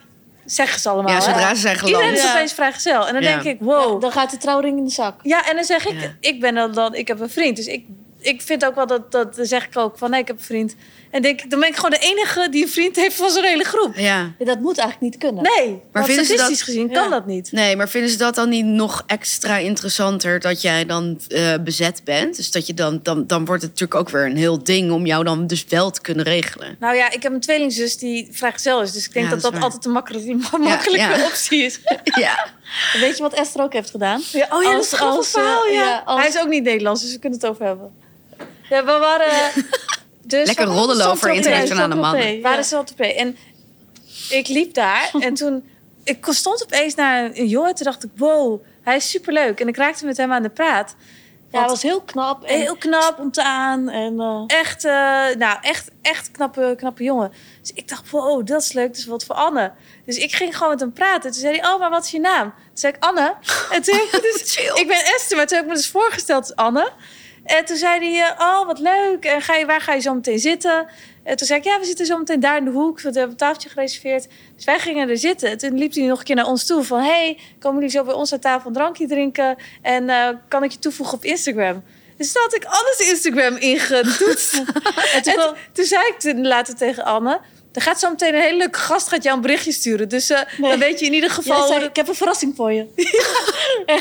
zeggen 0.45 0.81
ze 0.81 0.89
allemaal. 0.89 1.13
Ja, 1.13 1.21
zodra 1.21 1.55
ze 1.55 1.61
zijn 1.61 1.75
Iedereen 1.75 1.95
geland. 1.97 2.17
is 2.17 2.23
Ja. 2.23 2.31
opeens 2.35 2.53
vrijgezel. 2.53 3.07
En 3.07 3.13
dan 3.13 3.23
Ja. 3.23 3.29
denk 3.29 3.43
ik, 3.43 3.61
wow. 3.61 3.93
Ja, 3.95 3.99
dan 4.01 4.13
gaat 4.13 4.31
de 4.31 4.37
trouwring 4.37 4.79
in 4.79 4.85
de 4.85 4.91
zak. 4.91 5.21
Ja, 5.23 5.49
en 5.49 5.55
dan 5.55 5.65
zeg 5.65 5.87
ik, 5.87 6.01
Ja. 6.01 6.15
ik 6.21 6.41
ben 6.41 6.55
dan, 6.55 6.73
dan, 6.73 6.95
ik 6.95 7.09
heb 7.09 7.21
een 7.21 7.31
vriend. 7.31 7.57
Dus 7.57 7.67
ik, 7.67 7.85
ik 8.21 8.43
vind 8.43 8.65
ook 8.65 8.75
wel 8.75 8.87
dat, 8.87 9.13
dat, 9.13 9.35
dan 9.37 9.47
zeg 9.47 9.65
ik 9.65 9.77
ook 9.77 9.99
van, 9.99 10.11
nee, 10.11 10.21
ik 10.21 10.27
heb 10.27 10.37
een 10.39 10.45
vriend. 10.45 10.75
En 11.11 11.23
denk, 11.23 11.41
ik, 11.43 11.51
dan 11.51 11.61
ben 11.61 11.69
ik 11.69 11.75
gewoon 11.75 11.91
de 11.91 11.99
enige 11.99 12.49
die 12.51 12.63
een 12.63 12.69
vriend 12.69 12.97
heeft 12.97 13.17
van 13.17 13.31
zo'n 13.31 13.43
hele 13.45 13.65
groep. 13.65 13.97
Ja. 13.97 14.33
Ja, 14.39 14.45
dat 14.45 14.61
moet 14.61 14.79
eigenlijk 14.79 15.13
niet 15.13 15.23
kunnen. 15.23 15.43
Nee, 15.57 15.81
maar 15.93 16.05
vinden 16.05 16.25
ze 16.25 16.33
statistisch 16.33 16.59
dat- 16.59 16.67
gezien 16.75 16.89
Ja. 16.89 17.01
kan 17.01 17.11
dat 17.11 17.27
niet. 17.27 17.53
Nee, 17.53 17.77
maar 17.77 17.89
vinden 17.89 18.11
ze 18.11 18.17
dat 18.17 18.35
dan 18.35 18.49
niet 18.49 18.65
nog 18.65 19.03
extra 19.07 19.57
interessanter 19.59 20.41
dat 20.41 20.61
jij 20.63 20.87
dan 20.87 21.21
eh, 21.29 21.55
bezet 21.65 22.01
bent? 22.05 22.37
Dus 22.37 22.51
dat 22.51 22.67
je 22.67 22.75
dan, 22.75 23.01
dan, 23.03 23.27
dan 23.27 23.45
wordt 23.45 23.63
het 23.63 23.71
natuurlijk 23.71 24.01
ook 24.01 24.09
weer 24.11 24.25
een 24.27 24.37
heel 24.37 24.63
ding 24.63 24.91
om 24.93 25.07
jou 25.07 25.25
dan 25.25 25.47
dus 25.47 25.65
wel 25.69 25.91
te 25.91 26.01
kunnen 26.01 26.25
regelen. 26.25 26.77
Nou 26.81 26.97
ja, 26.97 27.11
ik 27.11 27.23
heb 27.23 27.33
een 27.33 27.41
tweelingzus 27.41 27.97
die 27.99 28.29
vrijgezel 28.33 28.83
is. 28.83 28.93
Dus 28.93 29.07
ik 29.07 29.13
denk 29.13 29.25
Ja, 29.27 29.31
dat 29.33 29.43
dat 29.43 29.53
dat, 29.53 29.63
altijd 29.63 29.85
een 29.85 29.93
makkelijke, 29.93 30.35
makkelijke 30.59 30.97
ja. 31.19 31.25
optie 31.25 31.63
is. 31.65 31.79
ja. 32.05 32.47
Weet 33.01 33.17
je 33.17 33.23
wat 33.23 33.35
Esther 33.35 33.63
ook 33.63 33.73
heeft 33.73 33.91
gedaan? 33.91 34.21
Ja, 34.33 34.47
oh 34.51 34.63
ja, 34.63 34.69
dat 34.73 34.77
Als- 34.77 34.87
is 35.27 35.35
een 35.35 35.41
verhaal, 35.41 35.67
ja. 35.67 35.73
ja, 35.83 36.03
als- 36.05 36.21
Hij 36.21 36.29
is 36.29 36.39
ook 36.41 36.49
niet 36.49 36.63
Nederlands, 36.63 37.03
dus 37.03 37.13
we 37.13 37.19
kunnen 37.19 37.39
het 37.39 37.49
over 37.49 37.65
hebben. 37.65 37.91
Ja, 38.69 38.85
we 38.85 38.97
waren... 39.01 39.33
Dus 40.29 40.47
Lekker 40.47 40.69
we- 40.69 40.75
roddelen 40.75 41.07
over 41.07 41.29
Saint-Tropez. 41.29 41.61
internationale 41.61 41.95
mannen. 42.01 42.23
We 42.37 42.41
waren 42.41 42.65
Saint-Tropez. 42.65 43.17
En 43.17 43.37
ik 44.31 44.49
liep 44.49 44.75
daar 44.75 45.11
en 45.21 45.35
toen... 45.35 45.69
Ik 46.05 46.27
stond 46.31 46.63
opeens 46.63 46.95
naar 46.95 47.31
een 47.35 47.47
jongen. 47.49 47.75
Toen 47.75 47.85
dacht 47.85 48.05
ik, 48.05 48.11
wow, 48.17 48.61
hij 48.83 48.97
is 48.97 49.11
superleuk. 49.11 49.61
En 49.61 49.69
ik 49.69 49.77
raakte 49.77 50.05
met 50.07 50.17
hem 50.17 50.33
aan 50.33 50.43
de 50.43 50.49
praat. 50.51 50.95
Ja, 51.53 51.59
hij 51.59 51.69
was 51.69 51.83
heel 51.83 52.01
knap. 52.01 52.45
En 52.45 52.61
Heel 52.61 52.77
knap. 52.77 53.13
Spontaan. 53.13 53.89
En, 53.89 54.21
eh, 54.21 54.43
Echt, 54.47 54.85
eh, 54.85 54.93
nou, 55.39 55.59
echt, 55.61 55.91
echt 56.03 56.31
knappe, 56.31 56.75
knappe 56.77 57.03
jongen. 57.03 57.33
Dus 57.61 57.73
ik 57.73 57.89
dacht, 57.89 58.11
wow, 58.11 58.47
dat 58.47 58.63
is 58.63 58.73
leuk. 58.73 58.87
Dat 58.87 58.97
is 58.97 59.07
wat 59.07 59.25
voor 59.25 59.35
Anne. 59.35 59.73
Dus 60.07 60.17
ik 60.17 60.35
ging 60.35 60.57
gewoon 60.57 60.73
met 60.73 60.81
hem 60.81 60.93
praten. 60.93 61.31
Toen 61.33 61.41
zei 61.41 61.59
hij, 61.59 61.71
oh, 61.73 61.79
maar 61.79 61.91
wat 61.91 62.05
is 62.05 62.11
je 62.11 62.21
naam? 62.21 62.43
Toen 62.51 62.55
zei 62.75 62.93
ik, 62.93 63.05
Anne. 63.05 63.35
En 63.71 63.83
toen, 63.83 64.01
dus, 64.11 64.43
Chill. 64.55 64.77
ik 64.81 64.87
ben 64.87 65.05
Esther, 65.05 65.37
maar 65.37 65.47
toen 65.47 65.57
heb 65.57 65.67
ik 65.67 65.73
me 65.73 65.77
dus 65.79 65.89
voorgesteld 65.91 66.43
als 66.43 66.55
Anne. 66.57 66.91
En 67.57 67.65
toen 67.65 67.77
zei 67.77 68.11
hij, 68.11 68.27
eh, 68.27 68.41
oh, 68.41 68.67
wat 68.67 68.79
leuk. 68.79 69.25
En 69.25 69.43
ga 69.43 69.55
je, 69.55 69.67
waar 69.67 69.81
ga 69.81 69.93
je 69.93 70.01
zo 70.01 70.15
meteen 70.15 70.39
zitten? 70.39 70.87
En 71.23 71.37
toen 71.37 71.47
zei 71.47 71.59
ik, 71.59 71.65
ja, 71.65 71.79
we 71.79 71.85
zitten 71.85 72.07
zo 72.07 72.19
meteen 72.19 72.41
daar 72.41 72.57
in 72.57 72.65
de 72.65 72.71
hoek. 72.71 73.01
Want 73.01 73.15
we 73.15 73.21
hebben 73.21 73.31
een 73.31 73.37
tafeltje 73.37 73.69
gereserveerd. 73.69 74.27
Dus 74.57 74.65
wij 74.65 74.79
gingen 74.79 75.09
er 75.09 75.19
zitten. 75.19 75.51
En 75.51 75.59
toen 75.59 75.79
liep 75.79 75.95
hij 75.95 76.07
nog 76.07 76.19
een 76.19 76.25
keer 76.25 76.37
naar 76.37 76.47
ons 76.47 76.67
toe. 76.67 76.83
Van, 76.83 77.01
hey, 77.01 77.39
komen 77.59 77.79
jullie 77.79 77.97
zo 77.97 78.05
bij 78.05 78.15
ons 78.15 78.33
aan 78.33 78.39
tafel 78.39 78.69
een 78.69 78.75
drankje 78.75 79.07
drinken? 79.07 79.57
En 79.83 80.11
eh, 80.11 80.29
kan 80.49 80.63
ik 80.65 80.71
je 80.71 80.79
toevoegen 80.79 81.17
op 81.17 81.25
Instagram? 81.25 81.83
Dus 82.17 82.33
toen 82.33 82.43
had 82.43 82.55
ik 82.55 82.65
Anne's 82.65 83.09
Instagram 83.11 83.57
ingetoetst. 83.57 84.55
en 85.15 85.23
toen, 85.23 85.55
toen 85.73 85.85
zei 85.85 86.07
ik 86.07 86.19
toen 86.19 86.47
later 86.47 86.75
tegen 86.75 87.05
Anne... 87.05 87.41
Er 87.73 87.83
gaat 87.83 87.99
zo 88.01 88.11
meteen 88.11 88.35
een 88.35 88.41
hele 88.41 88.57
leuke 88.57 88.79
gast 88.79 89.09
gaat 89.09 89.23
jou 89.23 89.37
een 89.37 89.43
berichtje 89.43 89.73
sturen. 89.73 90.09
Dus 90.09 90.31
eh, 90.31 90.41
Nee. 90.59 90.71
dan 90.71 90.79
weet 90.79 91.01
je 91.01 91.07
in 91.07 91.13
ieder 91.13 91.31
geval... 91.31 91.67
zei, 91.67 91.85
ik 91.85 91.97
heb 91.97 92.09
een 92.09 92.15
verrassing 92.15 92.57
voor 92.57 92.73
je. 92.73 92.87
en 93.87 93.99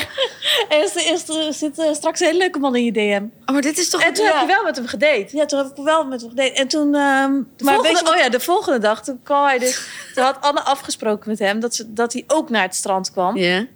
er, 0.80 1.46
er 1.46 1.52
zit 1.52 1.78
eh, 1.78 1.92
straks 1.94 2.20
een 2.20 2.26
hele 2.26 2.38
leuke 2.38 2.58
man 2.58 2.76
in 2.76 2.84
je 2.84 2.92
DM. 2.92 3.22
Oh, 3.46 3.52
maar 3.52 3.62
dit 3.62 3.78
is 3.78 3.88
toch... 3.88 4.02
En 4.02 4.12
toen 4.12 4.24
Ja. 4.24 4.32
heb 4.38 4.40
je 4.40 4.46
wel 4.54 4.62
met 4.64 4.76
hem 4.76 4.86
gedate. 4.86 5.26
Ja, 5.36 5.46
toen 5.46 5.58
heb 5.58 5.68
ik 5.78 5.84
wel 5.84 6.04
met 6.04 6.20
hem 6.20 6.30
gedate. 6.30 6.52
En 6.52 6.68
toen... 6.68 6.94
ehm, 6.94 7.32
De 7.56 7.64
maar 7.64 7.74
volgende, 7.74 7.98
weet 7.98 8.08
je 8.08 8.12
oh 8.14 8.16
ja, 8.20 8.28
de 8.28 8.40
volgende 8.40 8.78
dag, 8.78 9.02
toen 9.04 9.20
kwam 9.22 9.44
hij 9.44 9.58
dus... 9.58 9.80
Toen 10.14 10.24
had 10.24 10.36
Anne 10.40 10.60
afgesproken 10.60 11.30
met 11.30 11.38
hem 11.38 11.60
dat, 11.60 11.74
ze, 11.74 11.92
dat 11.92 12.12
hij 12.12 12.24
ook 12.26 12.50
naar 12.50 12.62
het 12.62 12.74
strand 12.74 13.10
kwam. 13.12 13.36
Ja. 13.36 13.66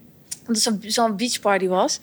Omdat 0.46 0.62
het 0.64 0.76
zo'n 0.94 1.16
beachparty 1.16 1.66
was. 1.68 1.98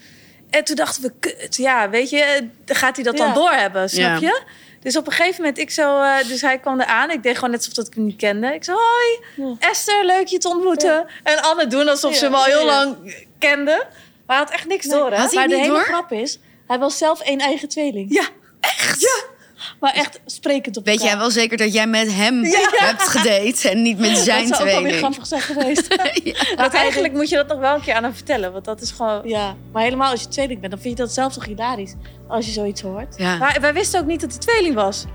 En 0.50 0.64
toen 0.64 0.76
dachten 0.76 1.02
we, 1.02 1.12
kut, 1.20 1.56
ja, 1.56 1.90
weet 1.90 2.10
je, 2.10 2.48
dan 2.66 2.76
gaat 2.76 2.96
hij 2.96 3.06
dat 3.06 3.18
dan 3.18 3.28
Ja. 3.28 3.34
doorhebben, 3.34 3.90
snap 3.90 4.02
Ja. 4.22 4.28
je? 4.28 4.42
Dus 4.80 4.98
op 4.98 5.06
een 5.08 5.12
gegeven 5.14 5.42
moment, 5.42 5.58
ik 5.58 5.70
zo, 5.70 6.02
eh, 6.02 6.28
dus 6.28 6.42
hij 6.42 6.60
kwam 6.60 6.80
eraan. 6.82 7.12
Ik 7.12 7.24
deed 7.24 7.36
gewoon 7.36 7.50
net 7.50 7.60
alsof 7.60 7.74
dat 7.74 7.88
ik 7.88 7.94
hem 7.94 8.06
niet 8.06 8.18
kende. 8.18 8.54
Ik 8.54 8.64
zei, 8.64 8.78
hoi, 8.78 9.48
Ja. 9.48 9.56
Esther, 9.70 10.06
leuk 10.06 10.28
je 10.28 10.38
te 10.38 10.50
ontmoeten. 10.50 11.06
En 11.24 11.42
Anne 11.42 11.68
doen 11.68 11.88
alsof 11.88 12.16
ze 12.16 12.24
hem 12.26 12.34
al 12.34 12.44
heel 12.44 12.66
lang 12.66 13.16
kende. 13.40 13.86
Maar 14.26 14.38
hij 14.38 14.46
had 14.46 14.54
echt 14.54 14.68
niks 14.68 14.86
door, 14.88 15.12
hè? 15.12 15.28
Maar 15.34 15.48
de 15.48 15.56
hele 15.56 15.68
door? 15.68 15.80
grap 15.80 16.12
is, 16.12 16.40
hij 16.68 16.80
was 16.80 16.98
zelf 16.98 17.22
één 17.22 17.40
eigen 17.40 17.70
tweeling. 17.70 18.14
Ja, 18.14 18.28
echt? 18.60 19.02
Ja. 19.02 19.38
Maar 19.80 19.94
echt 19.94 20.20
sprekend 20.26 20.78
op 20.78 20.86
Weet 20.86 20.94
elkaar. 20.96 21.10
jij 21.10 21.20
wel 21.20 21.32
zeker 21.32 21.58
dat 21.58 21.74
jij 21.74 21.88
met 21.88 22.14
hem 22.14 22.44
hebt 22.88 23.02
gedate 23.08 23.70
en 23.70 23.82
niet 23.82 24.00
met 24.00 24.18
zijn 24.18 24.48
Dat 24.50 24.58
zou 24.58 24.70
ook 24.70 24.74
wel 24.76 24.84
weer 24.84 24.92
tweeling? 24.92 24.98
grappig 24.98 25.28
zijn 25.28 25.42
geweest. 25.42 25.98
Dat 26.58 26.74
eigenlijk 26.74 27.14
moet 27.14 27.30
je 27.30 27.36
dat 27.36 27.48
nog 27.48 27.60
wel 27.60 27.76
een 27.76 27.82
keer 27.82 27.94
aan 27.94 28.04
hem 28.04 28.14
vertellen. 28.14 28.52
Want 28.52 28.66
dat 28.66 28.82
is 28.82 28.92
gewoon... 28.92 29.22
ja, 29.24 29.56
maar 29.74 29.84
helemaal 29.84 30.12
als 30.12 30.22
je 30.22 30.28
tweeling 30.28 30.60
bent, 30.60 30.72
dan 30.72 30.82
vind 30.82 30.98
je 30.98 31.04
dat 31.04 31.14
zelf 31.14 31.34
toch 31.34 31.46
hilarisch. 31.46 31.94
Als 32.28 32.46
je 32.46 32.52
zoiets 32.52 32.82
hoort. 32.82 33.14
Ja. 33.18 33.38
Maar 33.38 33.58
wij 33.62 33.74
wisten 33.74 34.00
ook 34.00 34.06
niet 34.06 34.22
dat 34.22 34.30
hij 34.30 34.40
tweeling 34.40 34.76
was. 34.76 35.06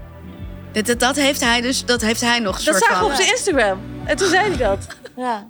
Dat, 0.73 0.87
dat, 0.87 1.01
dat 1.01 1.17
heeft 1.17 1.41
hij 1.41 1.61
dus, 1.61 1.85
dat 1.85 2.01
heeft 2.01 2.21
hij 2.21 2.39
nog 2.39 2.63
Dat 2.63 2.77
zagen 2.77 2.99
we 2.99 3.11
op 3.11 3.15
zijn 3.17 3.29
Instagram. 3.31 3.81
En 4.05 4.17
toen 4.17 4.29
zei 4.29 4.49
hij 4.49 4.57
dat. 4.57 4.87
Ja. 5.17 5.49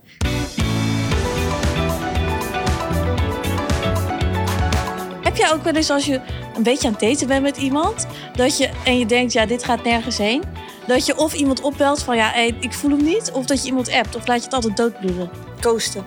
Heb 5.22 5.37
jij 5.37 5.52
ook 5.52 5.64
wel 5.64 5.72
eens 5.74 5.90
als 5.90 6.04
je 6.07 6.20
een 6.55 6.62
beetje 6.62 6.87
aan 6.87 6.93
het 6.93 7.03
daten 7.03 7.27
bent 7.27 7.43
met 7.43 7.57
iemand, 7.57 8.07
dat 8.37 8.59
je 8.59 8.71
en 8.85 8.99
je 8.99 9.07
denkt, 9.07 9.33
ja, 9.33 9.47
dit 9.47 9.64
gaat 9.64 9.85
nergens 9.85 10.19
heen, 10.19 10.43
dat 10.87 11.07
je 11.07 11.17
of 11.17 11.35
iemand 11.35 11.61
opbelt 11.61 12.03
van, 12.03 12.17
ja, 12.17 12.31
hey, 12.31 12.57
ik 12.61 12.73
voel 12.73 12.90
hem 12.90 13.05
niet, 13.05 13.31
of 13.33 13.47
dat 13.47 13.61
je 13.62 13.67
iemand 13.67 13.93
appt, 13.93 14.17
of 14.17 14.27
laat 14.27 14.38
je 14.38 14.45
het 14.45 14.55
altijd 14.55 14.77
doodbloeden? 14.77 15.31
Ghosten. 15.61 16.07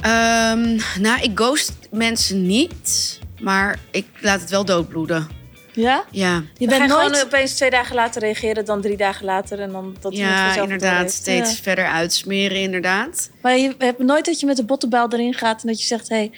Ehm, 0.00 0.78
nou, 0.98 1.20
ik 1.20 1.30
ghost 1.34 1.72
mensen 1.90 2.46
niet, 2.46 3.18
maar 3.40 3.78
ik 3.90 4.06
laat 4.20 4.40
het 4.40 4.50
wel 4.50 4.64
doodbloeden. 4.64 5.28
Ja? 5.72 6.04
Ja, 6.10 6.42
Je 6.56 6.66
bent 6.66 6.86
nooit... 6.86 7.02
gewoon 7.02 7.24
opeens 7.26 7.54
twee 7.54 7.70
dagen 7.70 7.94
later 7.94 8.22
reageren 8.22 8.64
dan 8.64 8.80
drie 8.80 8.96
dagen 8.96 9.24
later. 9.24 9.60
En 9.60 9.72
dan 9.72 9.96
dat 10.00 10.16
ja 10.16 10.56
inderdaad. 10.56 11.10
Steeds 11.10 11.50
Ja. 11.50 11.62
verder 11.62 11.86
uitsmeren, 11.86 12.56
inderdaad. 12.56 13.30
Maar 13.42 13.58
je 13.58 13.74
hebt 13.78 13.98
nooit 13.98 14.24
dat 14.24 14.40
je 14.40 14.46
met 14.46 14.56
de 14.56 14.64
bottenbel 14.64 15.12
erin 15.12 15.34
gaat 15.34 15.62
en 15.62 15.68
dat 15.68 15.80
je 15.80 15.86
zegt: 15.86 16.08
hé, 16.08 16.16
hey, 16.16 16.30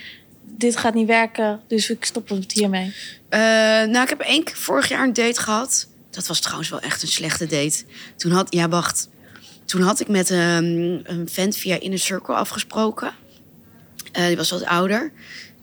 dit 0.63 0.77
gaat 0.77 0.95
niet 0.95 1.07
werken, 1.07 1.61
dus 1.69 1.91
ik 1.91 2.05
stop 2.05 2.29
het 2.29 2.53
hiermee. 2.53 2.95
Eh, 3.29 3.41
nou, 3.41 4.03
ik 4.03 4.09
heb 4.09 4.21
één 4.21 4.45
keer 4.45 4.57
vorig 4.57 4.89
jaar 4.89 5.05
een 5.05 5.13
date 5.13 5.41
gehad. 5.41 5.89
Dat 6.11 6.27
was 6.27 6.41
trouwens 6.41 6.69
wel 6.69 6.81
echt 6.81 7.03
een 7.03 7.09
slechte 7.09 7.47
date. 7.47 7.85
Toen 8.17 8.33
had, 8.33 8.47
ja, 8.55 8.69
wacht. 8.69 9.09
Toen 9.65 9.81
had 9.81 10.01
ik 10.01 10.09
met 10.09 10.31
een, 10.31 11.01
een 11.05 11.29
vent 11.29 11.57
via 11.57 11.81
Inner 11.81 11.99
Circle 11.99 12.35
afgesproken. 12.35 13.13
Eh, 14.13 14.27
die 14.27 14.37
was 14.37 14.51
wat 14.51 14.65
ouder. 14.65 15.13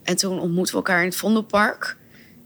En 0.02 0.16
toen 0.16 0.40
ontmoetten 0.40 0.74
we 0.74 0.80
elkaar 0.80 1.00
in 1.00 1.08
het 1.08 1.16
Vondelpark. 1.16 1.96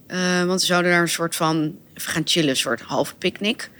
Eh, 0.06 0.44
want 0.44 0.60
we 0.60 0.66
zouden 0.66 0.90
daar 0.90 1.00
een 1.00 1.08
soort 1.08 1.36
van 1.36 1.76
even 1.94 2.12
gaan 2.12 2.22
chillen, 2.24 2.50
een 2.50 2.56
soort 2.56 2.80
halve 2.80 3.14
picknick. 3.14 3.70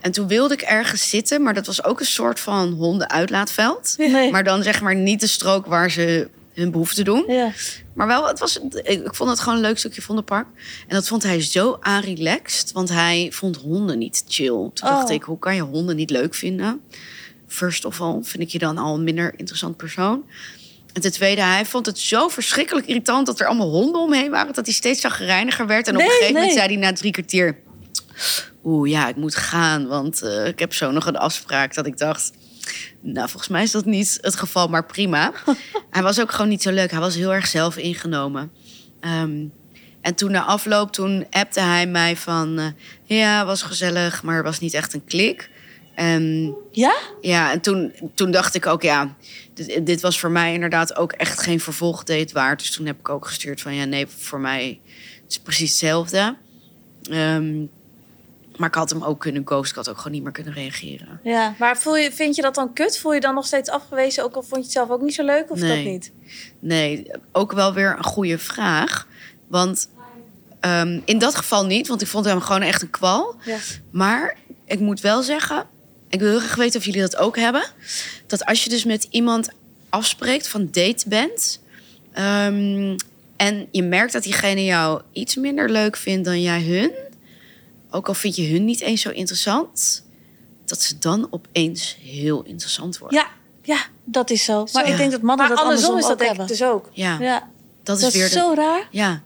En 0.00 0.12
toen 0.12 0.28
wilde 0.28 0.54
ik 0.54 0.60
ergens 0.60 1.08
zitten, 1.08 1.42
maar 1.42 1.54
dat 1.54 1.66
was 1.66 1.84
ook 1.84 2.00
een 2.00 2.06
soort 2.06 2.40
van 2.40 2.72
hondenuitlaatveld. 2.72 3.94
Nee. 3.98 4.30
Maar 4.30 4.44
dan 4.44 4.62
zeg 4.62 4.80
maar 4.80 4.94
niet 4.94 5.20
de 5.20 5.26
strook 5.26 5.66
waar 5.66 5.90
ze 5.90 6.28
hun 6.58 6.70
behoefte 6.70 7.02
doen. 7.02 7.24
Ja. 7.28 7.52
Maar 7.94 8.06
wel, 8.06 8.26
het 8.26 8.38
was, 8.38 8.58
ik, 8.82 9.14
vond 9.14 9.30
het 9.30 9.40
gewoon 9.40 9.54
een 9.54 9.64
leuk 9.64 9.78
stukje 9.78 10.02
Vondelpark. 10.02 10.46
En 10.88 10.94
dat 10.94 11.08
vond 11.08 11.22
hij 11.22 11.40
zo 11.40 11.76
aanrelaxed, 11.80 12.72
want 12.72 12.88
hij 12.88 13.28
vond 13.32 13.56
honden 13.56 13.98
niet 13.98 14.24
chill. 14.28 14.46
Toen 14.46 14.72
dacht 14.74 15.08
Oh. 15.08 15.14
ik, 15.14 15.22
hoe 15.22 15.38
kan 15.38 15.54
je 15.54 15.60
honden 15.60 15.96
niet 15.96 16.10
leuk 16.10 16.34
vinden? 16.34 16.80
First 17.46 17.84
of 17.84 18.00
all, 18.00 18.18
vind 18.22 18.42
ik 18.42 18.48
je 18.48 18.58
dan 18.58 18.78
al 18.78 18.94
een 18.94 19.04
minder 19.04 19.32
interessant 19.36 19.76
persoon. 19.76 20.24
En 20.92 21.00
ten 21.00 21.12
tweede, 21.12 21.42
hij 21.42 21.64
vond 21.64 21.86
het 21.86 21.98
zo 21.98 22.28
verschrikkelijk 22.28 22.86
irritant 22.86 23.26
dat 23.26 23.40
er 23.40 23.46
allemaal 23.46 23.70
honden 23.70 24.00
omheen 24.00 24.30
waren, 24.30 24.54
dat 24.54 24.64
hij 24.64 24.74
steeds 24.74 25.00
zagrijniger 25.00 25.66
werd. 25.66 25.88
En 25.88 25.94
op 25.94 26.00
een 26.00 26.08
gegeven 26.08 26.34
moment 26.34 26.52
zei 26.52 26.66
hij 26.66 26.76
na 26.76 26.92
drie 26.92 27.12
kwartier: 27.12 27.58
Oeh, 28.64 28.90
ja, 28.90 29.08
ik 29.08 29.16
moet 29.16 29.34
gaan, 29.34 29.86
want 29.86 30.22
eh, 30.22 30.46
ik 30.46 30.58
heb 30.58 30.74
zo 30.74 30.90
nog 30.90 31.06
een 31.06 31.16
afspraak. 31.16 31.74
Dat 31.74 31.86
ik 31.86 31.98
dacht, 31.98 32.32
nou, 33.00 33.28
volgens 33.28 33.48
mij 33.48 33.62
is 33.62 33.70
dat 33.70 33.84
niet 33.84 34.18
het 34.20 34.36
geval, 34.36 34.68
maar 34.68 34.86
prima. 34.86 35.32
hij 35.90 36.02
was 36.02 36.20
ook 36.20 36.32
gewoon 36.32 36.48
niet 36.48 36.62
zo 36.62 36.70
leuk. 36.70 36.90
Hij 36.90 37.00
was 37.00 37.14
heel 37.14 37.34
erg 37.34 37.46
zelf 37.46 37.76
ingenomen. 37.76 38.52
Ehm, 39.00 39.44
en 40.00 40.14
toen 40.14 40.30
na 40.30 40.44
afloop, 40.44 40.92
toen 40.92 41.26
appte 41.30 41.60
hij 41.60 41.86
mij 41.86 42.16
van... 42.16 42.58
eh, 42.58 42.66
ja, 43.04 43.44
was 43.44 43.62
gezellig, 43.62 44.22
maar 44.22 44.42
was 44.42 44.58
niet 44.60 44.74
echt 44.74 44.94
een 44.94 45.04
klik. 45.04 45.50
En 45.94 46.54
Ja? 46.72 46.96
ja, 47.20 47.52
en 47.52 47.60
toen, 47.60 47.92
toen 48.14 48.30
dacht 48.30 48.54
ik 48.54 48.66
ook, 48.66 48.82
ja, 48.82 49.16
dit, 49.54 49.86
dit 49.86 50.00
was 50.00 50.20
voor 50.20 50.30
mij 50.30 50.52
inderdaad 50.52 50.96
ook 50.96 51.12
echt 51.12 51.42
geen 51.42 51.60
vervolgdate 51.60 52.32
waard. 52.32 52.58
Dus 52.58 52.70
toen 52.70 52.86
heb 52.86 52.98
ik 52.98 53.08
ook 53.08 53.26
gestuurd 53.26 53.60
van, 53.60 53.74
ja, 53.74 53.84
nee, 53.84 54.06
voor 54.06 54.40
mij 54.40 54.80
het 55.22 55.30
is 55.30 55.38
precies 55.38 55.70
hetzelfde. 55.70 56.36
Ehm, 57.02 57.64
maar 58.58 58.68
ik 58.68 58.74
had 58.74 58.90
hem 58.90 59.02
ook 59.04 59.20
kunnen 59.20 59.42
ghosten. 59.44 59.70
Ik 59.70 59.74
had 59.84 59.88
ook 59.88 59.96
gewoon 59.96 60.12
niet 60.12 60.22
meer 60.22 60.32
kunnen 60.32 60.52
reageren. 60.52 61.20
Ja. 61.22 61.54
Maar 61.58 61.78
voel 61.78 61.96
je, 61.96 62.12
vind 62.12 62.36
je 62.36 62.42
dat 62.42 62.54
dan 62.54 62.72
kut? 62.72 62.98
Voel 62.98 63.14
je 63.14 63.20
dan 63.20 63.34
nog 63.34 63.46
steeds 63.46 63.70
afgewezen? 63.70 64.24
Ook 64.24 64.34
al 64.34 64.42
vond 64.42 64.54
je 64.54 64.62
het 64.62 64.72
zelf 64.72 64.90
ook 64.90 65.00
niet 65.02 65.14
zo 65.14 65.24
leuk? 65.24 65.50
Of 65.50 65.58
Nee. 65.60 65.84
dat 65.84 65.92
niet? 65.92 66.12
Nee, 66.58 67.10
ook 67.32 67.52
wel 67.52 67.74
weer 67.74 67.94
een 67.98 68.04
goede 68.04 68.38
vraag. 68.38 69.06
Want 69.48 69.88
ehm, 70.60 71.00
in 71.04 71.18
dat 71.18 71.34
geval 71.34 71.66
niet, 71.66 71.88
want 71.88 72.02
ik 72.02 72.08
vond 72.08 72.24
hem 72.24 72.40
gewoon 72.40 72.62
echt 72.62 72.82
een 72.82 72.90
kwal. 72.90 73.34
Ja. 73.44 73.56
Maar 73.90 74.36
ik 74.66 74.80
moet 74.80 75.00
wel 75.00 75.22
zeggen, 75.22 75.66
ik 76.08 76.20
wil 76.20 76.28
heel 76.30 76.38
graag 76.40 76.54
weten 76.56 76.78
of 76.80 76.84
jullie 76.86 77.00
dat 77.00 77.16
ook 77.16 77.36
hebben. 77.36 77.64
Dat 78.26 78.44
als 78.44 78.64
je 78.64 78.70
dus 78.70 78.84
met 78.84 79.06
iemand 79.10 79.48
afspreekt, 79.88 80.48
van 80.48 80.68
date 80.70 81.08
bent. 81.08 81.60
ehm, 82.12 82.96
en 83.36 83.68
je 83.70 83.82
merkt 83.82 84.12
dat 84.12 84.22
diegene 84.22 84.64
jou 84.64 85.02
iets 85.12 85.36
minder 85.36 85.70
leuk 85.70 85.96
vindt 85.96 86.24
dan 86.24 86.42
jij 86.42 86.62
hun. 86.62 86.90
Ook 87.90 88.08
al 88.08 88.14
vind 88.14 88.36
je 88.36 88.46
hun 88.52 88.64
niet 88.64 88.80
eens 88.80 89.00
zo 89.02 89.10
interessant. 89.10 90.04
Dat 90.64 90.82
ze 90.82 90.98
dan 90.98 91.26
opeens 91.30 91.96
heel 92.02 92.42
interessant 92.42 92.98
worden. 92.98 93.18
Ja, 93.18 93.26
ja, 93.62 93.78
dat 94.04 94.30
is 94.30 94.44
zo. 94.44 94.66
Maar 94.72 94.88
ik 94.88 94.96
denk 94.96 95.10
dat 95.10 95.22
mannen 95.22 95.46
Maar 95.46 95.56
dat 95.56 95.64
andersom 95.64 95.88
andersom 95.94 96.12
is 96.12 96.18
dat 96.18 96.28
hebben. 96.28 96.46
dus 96.46 96.62
ook. 96.62 96.88
Ja, 96.92 97.18
Ja, 97.20 97.38
dat, 97.82 98.00
dat 98.00 98.08
is 98.08 98.14
weer 98.14 98.24
is 98.24 98.32
de- 98.32 98.38
zo 98.38 98.52
raar. 98.54 98.88
Ja, 98.90 99.22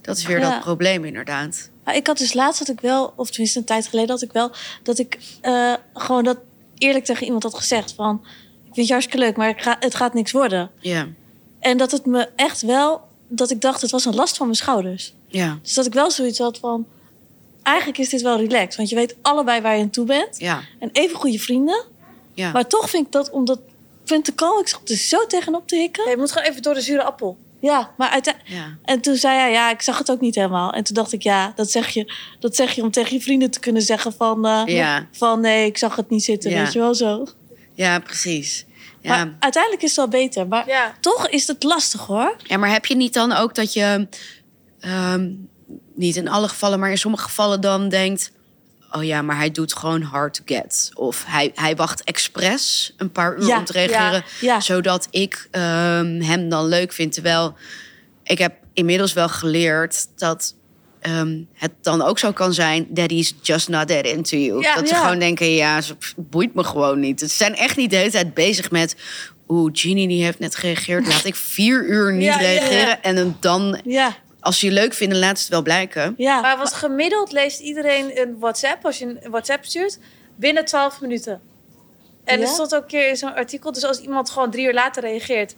dat 0.00 0.16
is 0.16 0.26
weer 0.26 0.38
Ja. 0.38 0.50
dat 0.50 0.60
probleem 0.60 1.04
inderdaad. 1.04 1.70
Maar 1.84 1.96
ik 1.96 2.06
had 2.06 2.18
dus 2.18 2.32
laatst 2.32 2.58
dat 2.58 2.68
ik 2.68 2.80
wel, 2.80 3.12
of 3.16 3.28
tenminste 3.30 3.58
een 3.58 3.64
tijd 3.64 3.86
geleden 3.86 4.10
had 4.10 4.22
ik 4.22 4.32
wel, 4.32 4.50
dat 4.82 4.98
ik 4.98 5.18
eh, 5.40 5.74
gewoon 5.94 6.24
dat 6.24 6.38
eerlijk 6.78 7.04
tegen 7.04 7.24
iemand 7.24 7.42
had 7.42 7.54
gezegd 7.54 7.92
van, 7.92 8.24
ik 8.68 8.74
vind 8.74 8.86
je 8.86 8.92
hartstikke 8.92 9.24
leuk, 9.24 9.36
maar 9.36 9.48
ik 9.48 9.60
ga, 9.62 9.76
het 9.80 9.94
gaat 9.94 10.14
niks 10.14 10.32
worden. 10.32 10.70
Ja, 10.80 11.06
En 11.60 11.76
dat 11.76 11.90
het 11.90 12.06
me 12.06 12.28
echt 12.36 12.60
wel, 12.62 13.00
dat 13.28 13.50
ik 13.50 13.60
dacht, 13.60 13.80
het 13.80 13.90
was 13.90 14.04
een 14.04 14.14
last 14.14 14.36
van 14.36 14.46
mijn 14.46 14.58
schouders. 14.58 15.14
ja, 15.28 15.58
Dus 15.62 15.74
dat 15.74 15.86
ik 15.86 15.92
wel 15.92 16.10
zoiets 16.10 16.38
had 16.38 16.58
van, 16.58 16.86
eigenlijk 17.66 17.98
is 17.98 18.08
dit 18.08 18.22
wel 18.22 18.36
relaxed, 18.36 18.76
want 18.76 18.88
je 18.88 18.94
weet 18.94 19.16
allebei 19.22 19.60
waar 19.60 19.76
je 19.76 19.82
aan 19.82 19.90
toe 19.90 20.06
bent. 20.06 20.38
ja, 20.38 20.60
En 20.78 20.88
even 20.92 21.16
goede 21.16 21.38
vrienden. 21.38 21.84
ja. 22.34 22.50
Maar 22.52 22.66
toch 22.66 22.90
vind 22.90 23.06
ik 23.06 23.12
dat, 23.12 23.30
omdat, 23.30 23.58
ik 23.58 23.64
vind 24.04 24.24
te 24.24 24.32
kalm, 24.34 24.60
ik 24.60 24.68
zat 24.68 24.88
er 24.88 24.96
zo 24.96 25.26
tegenop 25.26 25.68
te 25.68 25.76
hikken. 25.76 26.04
Nee, 26.04 26.14
je 26.14 26.20
moet 26.20 26.32
gewoon 26.32 26.48
even 26.48 26.62
door 26.62 26.74
de 26.74 26.80
zure 26.80 27.02
appel. 27.02 27.36
Ja, 27.60 27.90
maar 27.96 28.08
uiteindelijk... 28.10 28.54
ja. 28.54 28.76
En 28.84 29.00
toen 29.00 29.16
zei 29.16 29.38
hij, 29.38 29.50
ja, 29.52 29.70
ik 29.70 29.82
zag 29.82 29.98
het 29.98 30.10
ook 30.10 30.20
niet 30.20 30.34
helemaal. 30.34 30.72
En 30.72 30.84
toen 30.84 30.94
dacht 30.94 31.12
ik, 31.12 31.22
ja, 31.22 31.52
dat 31.56 31.70
zeg 31.70 31.88
je, 31.88 32.12
dat 32.40 32.56
zeg 32.56 32.72
je 32.72 32.82
om 32.82 32.90
tegen 32.90 33.12
je 33.16 33.22
vrienden 33.22 33.50
te 33.50 33.60
kunnen 33.60 33.82
zeggen 33.82 34.12
van... 34.12 34.46
eh, 34.46 34.62
Ja. 34.66 35.06
Van 35.12 35.40
nee, 35.40 35.66
ik 35.66 35.78
zag 35.78 35.96
het 35.96 36.10
niet 36.10 36.24
zitten, 36.24 36.50
Ja. 36.50 36.62
weet 36.62 36.72
je 36.72 36.78
wel 36.78 36.94
zo. 36.94 37.26
Ja, 37.74 37.98
precies. 37.98 38.64
Ja. 39.00 39.08
Maar 39.24 39.34
uiteindelijk 39.38 39.82
is 39.82 39.88
het 39.88 39.98
wel 39.98 40.08
beter. 40.20 40.46
Maar 40.48 40.68
Ja. 40.68 40.94
toch 41.00 41.28
is 41.28 41.46
het 41.46 41.62
lastig, 41.62 42.06
hoor. 42.06 42.36
ja, 42.42 42.56
maar 42.56 42.70
heb 42.70 42.86
je 42.86 42.96
niet 42.96 43.14
dan 43.14 43.32
ook 43.32 43.54
dat 43.54 43.72
je, 43.72 44.08
ehm, 44.80 45.30
niet 45.96 46.16
in 46.16 46.28
alle 46.28 46.48
gevallen, 46.48 46.78
maar 46.78 46.90
in 46.90 46.98
sommige 46.98 47.24
gevallen 47.24 47.60
dan 47.60 47.88
denkt... 47.88 48.32
Oh 48.92 49.04
ja, 49.04 49.22
maar 49.22 49.36
hij 49.36 49.50
doet 49.50 49.74
gewoon 49.76 50.02
hard 50.02 50.34
to 50.34 50.42
get. 50.44 50.90
Of 50.94 51.24
hij, 51.26 51.52
hij 51.54 51.76
wacht 51.76 52.04
expres 52.04 52.94
een 52.96 53.10
paar 53.12 53.36
uur 53.36 53.46
Ja, 53.46 53.58
om 53.58 53.64
te 53.64 53.72
reageren... 53.72 54.24
ja, 54.40 54.52
ja. 54.54 54.60
zodat 54.60 55.08
ik 55.10 55.48
ehm, 55.50 56.20
hem 56.20 56.48
dan 56.48 56.66
leuk 56.66 56.92
vind. 56.92 57.12
Terwijl 57.12 57.54
ik 58.22 58.38
heb 58.38 58.54
inmiddels 58.72 59.12
wel 59.12 59.28
geleerd 59.28 60.06
dat... 60.16 60.54
ehm, 61.00 61.38
het 61.52 61.72
dan 61.82 62.02
ook 62.02 62.18
zo 62.18 62.32
kan 62.32 62.54
zijn... 62.54 62.86
that 62.94 63.10
he's 63.10 63.34
just 63.42 63.68
not 63.68 63.88
that 63.88 64.04
into 64.04 64.36
you. 64.36 64.60
Ja, 64.60 64.74
dat 64.74 64.88
ze 64.88 64.94
ja. 64.94 65.00
gewoon 65.00 65.18
denken, 65.18 65.50
ja, 65.50 65.80
ze 65.80 65.96
boeit 66.16 66.54
me 66.54 66.64
gewoon 66.64 67.00
niet. 67.00 67.20
Ze 67.20 67.26
zijn 67.26 67.56
echt 67.56 67.76
niet 67.76 67.90
de 67.90 67.96
hele 67.96 68.10
tijd 68.10 68.34
bezig 68.34 68.70
met... 68.70 68.96
Oeh, 69.48 69.70
Genie 69.74 70.08
die 70.08 70.24
heeft 70.24 70.38
net 70.38 70.56
gereageerd. 70.56 71.06
Laat 71.06 71.24
ik 71.24 71.36
vier 71.36 71.84
uur 71.84 72.12
niet 72.12 72.24
Ja, 72.24 72.36
reageren. 72.36 73.02
En 73.02 73.36
dan, 73.40 73.80
Ja, 73.84 74.16
als 74.46 74.58
ze 74.58 74.66
je 74.66 74.72
leuk 74.72 74.94
vinden, 74.94 75.18
laat 75.18 75.36
ze 75.36 75.42
het 75.44 75.52
wel 75.52 75.62
blijken. 75.62 76.14
ja. 76.16 76.40
Maar 76.40 76.58
wat 76.58 76.72
gemiddeld 76.72 77.32
leest 77.32 77.60
iedereen 77.60 78.20
een 78.20 78.38
WhatsApp, 78.38 78.84
als 78.84 78.98
je 78.98 79.04
een 79.20 79.30
WhatsApp 79.30 79.64
stuurt, 79.64 79.98
binnen 80.36 80.64
12 80.64 81.00
minuten. 81.00 81.40
En 82.24 82.34
er 82.40 82.46
Ja? 82.46 82.52
stond 82.52 82.74
ook 82.74 82.82
een 82.82 82.88
keer 82.88 83.08
in 83.08 83.16
zo'n 83.16 83.34
artikel, 83.34 83.72
dus 83.72 83.84
als 83.84 84.00
iemand 84.00 84.30
gewoon 84.30 84.50
drie 84.50 84.66
uur 84.66 84.74
later 84.74 85.02
reageert, 85.02 85.54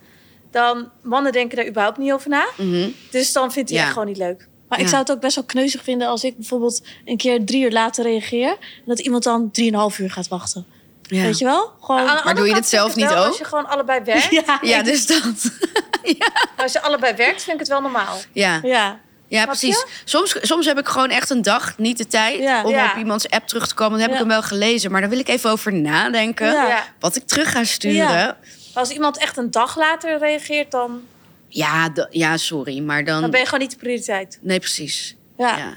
dan 0.51 0.91
mannen 1.03 1.33
denken 1.33 1.57
daar 1.57 1.67
überhaupt 1.69 1.99
niet 1.99 2.13
over 2.13 2.31
na. 2.31 2.47
Mhm. 2.57 2.89
Dus 3.11 3.33
dan 3.33 3.53
vindt 3.53 3.69
hij 3.69 3.79
Ja. 3.79 3.85
echt 3.85 3.93
gewoon 3.93 4.09
niet 4.09 4.17
leuk. 4.17 4.49
Maar 4.69 4.81
ik 4.81 4.89
zou 4.89 5.01
het 5.01 5.11
ook 5.11 5.21
best 5.21 5.35
wel 5.35 5.45
kneuzig 5.45 5.83
vinden 5.83 6.09
als 6.09 6.25
ik 6.25 6.37
bijvoorbeeld 6.37 6.83
een 7.05 7.17
keer 7.17 7.45
drie 7.45 7.63
uur 7.65 7.71
later 7.73 8.05
reageer. 8.05 8.49
En 8.51 8.85
dat 8.87 8.99
iemand 8.99 9.23
dan 9.23 9.51
drieënhalf 9.51 9.99
uur 9.99 10.11
gaat 10.11 10.29
wachten. 10.29 10.67
Ja. 11.09 11.23
Weet 11.23 11.39
je 11.39 11.45
wel? 11.45 11.73
Gewoon. 11.81 12.05
Maar 12.05 12.35
doe 12.35 12.47
je 12.49 12.55
dit 12.55 12.69
zelf 12.69 12.97
niet 12.97 13.09
wel, 13.09 13.19
ook? 13.19 13.27
Als 13.29 13.39
je 13.39 13.45
gewoon 13.45 13.67
allebei 13.69 14.01
werkt, 14.05 14.31
Ja, 14.47 14.59
Ja, 14.63 14.79
ik- 14.79 14.85
dus 14.85 15.07
dat. 15.07 15.23
als 16.57 16.73
je 16.73 16.81
allebei 16.81 17.15
werkt, 17.15 17.43
vind 17.43 17.53
ik 17.55 17.59
het 17.61 17.69
wel 17.69 17.81
normaal. 17.81 18.17
Ja. 18.33 18.61
ja. 18.63 18.99
Ja, 19.29 19.45
precies. 19.47 19.85
Soms, 20.05 20.37
soms 20.41 20.67
heb 20.67 20.79
ik 20.79 20.89
gewoon 20.89 21.11
echt 21.11 21.31
een 21.31 21.43
dag 21.43 21.79
niet 21.79 21.99
de 21.99 22.07
tijd 22.07 22.39
Ja. 22.39 22.65
om 22.65 22.71
Ja. 22.71 22.91
op 22.91 22.97
iemands 22.97 23.29
app 23.31 23.47
terug 23.49 23.69
te 23.69 23.75
komen. 23.75 23.93
Dan 23.93 24.01
heb 24.01 24.09
Ja. 24.11 24.15
ik 24.15 24.21
hem 24.21 24.29
wel 24.29 24.43
gelezen, 24.43 24.91
maar 24.91 25.01
dan 25.01 25.11
wil 25.11 25.19
ik 25.19 25.29
even 25.29 25.51
over 25.51 25.73
nadenken. 25.75 26.53
Ja. 26.53 26.67
Ja. 26.69 26.85
Wat 27.01 27.17
ik 27.17 27.27
terug 27.27 27.51
ga 27.53 27.65
sturen. 27.65 27.97
Ja. 27.97 28.19
Ja, 28.19 28.37
als 28.75 28.91
iemand 28.91 29.19
echt 29.19 29.37
een 29.37 29.51
dag 29.51 29.77
later 29.77 30.19
reageert, 30.19 30.71
dan, 30.71 31.01
ja, 31.49 31.89
ja 32.11 32.37
sorry, 32.37 32.81
maar 32.81 33.05
dan... 33.05 33.21
dan 33.21 33.31
ben 33.31 33.41
je 33.41 33.45
gewoon 33.47 33.61
niet 33.61 33.71
de 33.71 33.77
prioriteit. 33.77 34.39
Nee, 34.43 34.59
precies. 34.59 35.17
Ja. 35.39 35.57
Ja. 35.57 35.73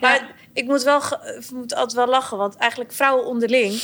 Maar 0.00 0.34
ik 0.52 0.64
moet, 0.64 0.82
wel, 0.82 1.02
ik 1.38 1.50
moet 1.50 1.74
altijd 1.74 1.92
wel 1.92 2.06
lachen, 2.06 2.36
want 2.36 2.56
eigenlijk 2.56 2.92
vrouwen 2.92 3.26
onderling... 3.26 3.80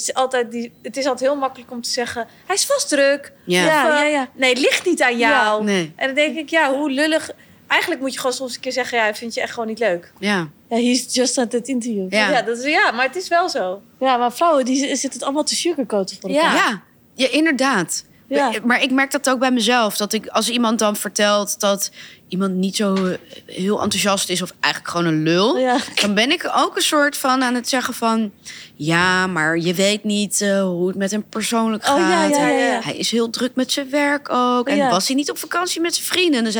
Is 0.00 0.14
altijd 0.14 0.50
die, 0.50 0.72
het 0.82 0.96
is 0.96 1.06
altijd 1.06 1.30
heel 1.30 1.38
makkelijk 1.38 1.70
om 1.70 1.82
te 1.82 1.90
zeggen... 1.90 2.26
hij 2.46 2.54
is 2.54 2.66
vast 2.66 2.88
druk. 2.88 3.32
Ja. 3.44 3.64
Ja, 3.64 3.86
Of, 3.86 3.92
eh, 3.92 3.98
ja, 3.98 4.04
ja. 4.04 4.28
Nee, 4.34 4.50
het 4.50 4.58
ligt 4.58 4.84
niet 4.86 5.02
aan 5.02 5.18
jou. 5.18 5.64
Nee. 5.64 5.92
En 5.96 6.06
dan 6.06 6.14
denk 6.14 6.36
ik, 6.36 6.48
ja, 6.48 6.74
hoe 6.74 6.90
lullig... 6.90 7.30
Eigenlijk 7.66 8.00
moet 8.00 8.12
je 8.12 8.18
gewoon 8.18 8.34
soms 8.34 8.54
een 8.54 8.60
keer 8.60 8.72
zeggen... 8.72 8.98
ja, 8.98 9.14
vind 9.14 9.34
je 9.34 9.40
echt 9.40 9.52
gewoon 9.52 9.68
niet 9.68 9.78
leuk. 9.78 10.12
Ja. 10.18 10.48
Ja, 10.68 10.76
he's 10.76 11.14
just 11.14 11.38
at 11.38 11.50
that 11.50 11.68
interview. 11.68 12.12
Ja. 12.12 12.30
Ja, 12.30 12.42
dat 12.42 12.58
is, 12.58 12.64
ja 12.64 12.90
maar 12.90 13.06
het 13.06 13.16
is 13.16 13.28
wel 13.28 13.48
zo. 13.48 13.82
Ja, 14.00 14.16
maar 14.16 14.32
vrouwen 14.32 14.64
die 14.64 14.76
zitten 14.76 15.10
het 15.12 15.22
allemaal 15.22 15.44
te 15.44 15.54
sugarcoaten 15.54 16.16
voor 16.20 16.30
elkaar. 16.30 16.54
Ja. 16.54 16.54
Ja. 16.54 16.82
ja, 17.14 17.30
inderdaad. 17.30 18.04
Ja. 18.28 18.52
Maar 18.64 18.82
ik 18.82 18.90
merk 18.90 19.10
dat 19.10 19.30
ook 19.30 19.38
bij 19.38 19.50
mezelf. 19.50 19.96
Dat 19.96 20.12
ik, 20.12 20.26
als 20.26 20.48
iemand 20.48 20.78
dan 20.78 20.96
vertelt 20.96 21.60
dat 21.60 21.90
iemand 22.28 22.54
niet 22.54 22.76
zo 22.76 22.94
eh, 22.94 23.16
heel 23.46 23.82
enthousiast 23.82 24.28
is... 24.30 24.42
of 24.42 24.52
eigenlijk 24.60 24.92
gewoon 24.94 25.12
een 25.12 25.22
lul... 25.22 25.58
Ja. 25.58 25.78
dan 26.00 26.14
ben 26.14 26.30
ik 26.30 26.50
ook 26.56 26.76
een 26.76 26.82
soort 26.82 27.16
van 27.16 27.42
aan 27.42 27.54
het 27.54 27.68
zeggen 27.68 27.94
van... 27.94 28.32
ja, 28.74 29.26
maar 29.26 29.58
je 29.58 29.74
weet 29.74 30.04
niet 30.04 30.40
eh, 30.40 30.62
hoe 30.62 30.88
het 30.88 30.96
met 30.96 31.10
hem 31.10 31.24
persoonlijk 31.28 31.84
gaat. 31.84 31.96
Oh, 31.96 32.38
ja, 32.38 32.48
ja. 32.48 32.80
Hij 32.82 32.96
is 32.96 33.10
heel 33.10 33.30
druk 33.30 33.54
met 33.54 33.72
zijn 33.72 33.90
werk 33.90 34.30
ook. 34.30 34.68
En 34.68 34.88
was 34.88 35.06
hij 35.06 35.16
niet 35.16 35.30
op 35.30 35.38
vakantie 35.38 35.80
met 35.80 35.94
zijn 35.94 36.06
vrienden? 36.06 36.44
Dus, 36.44 36.56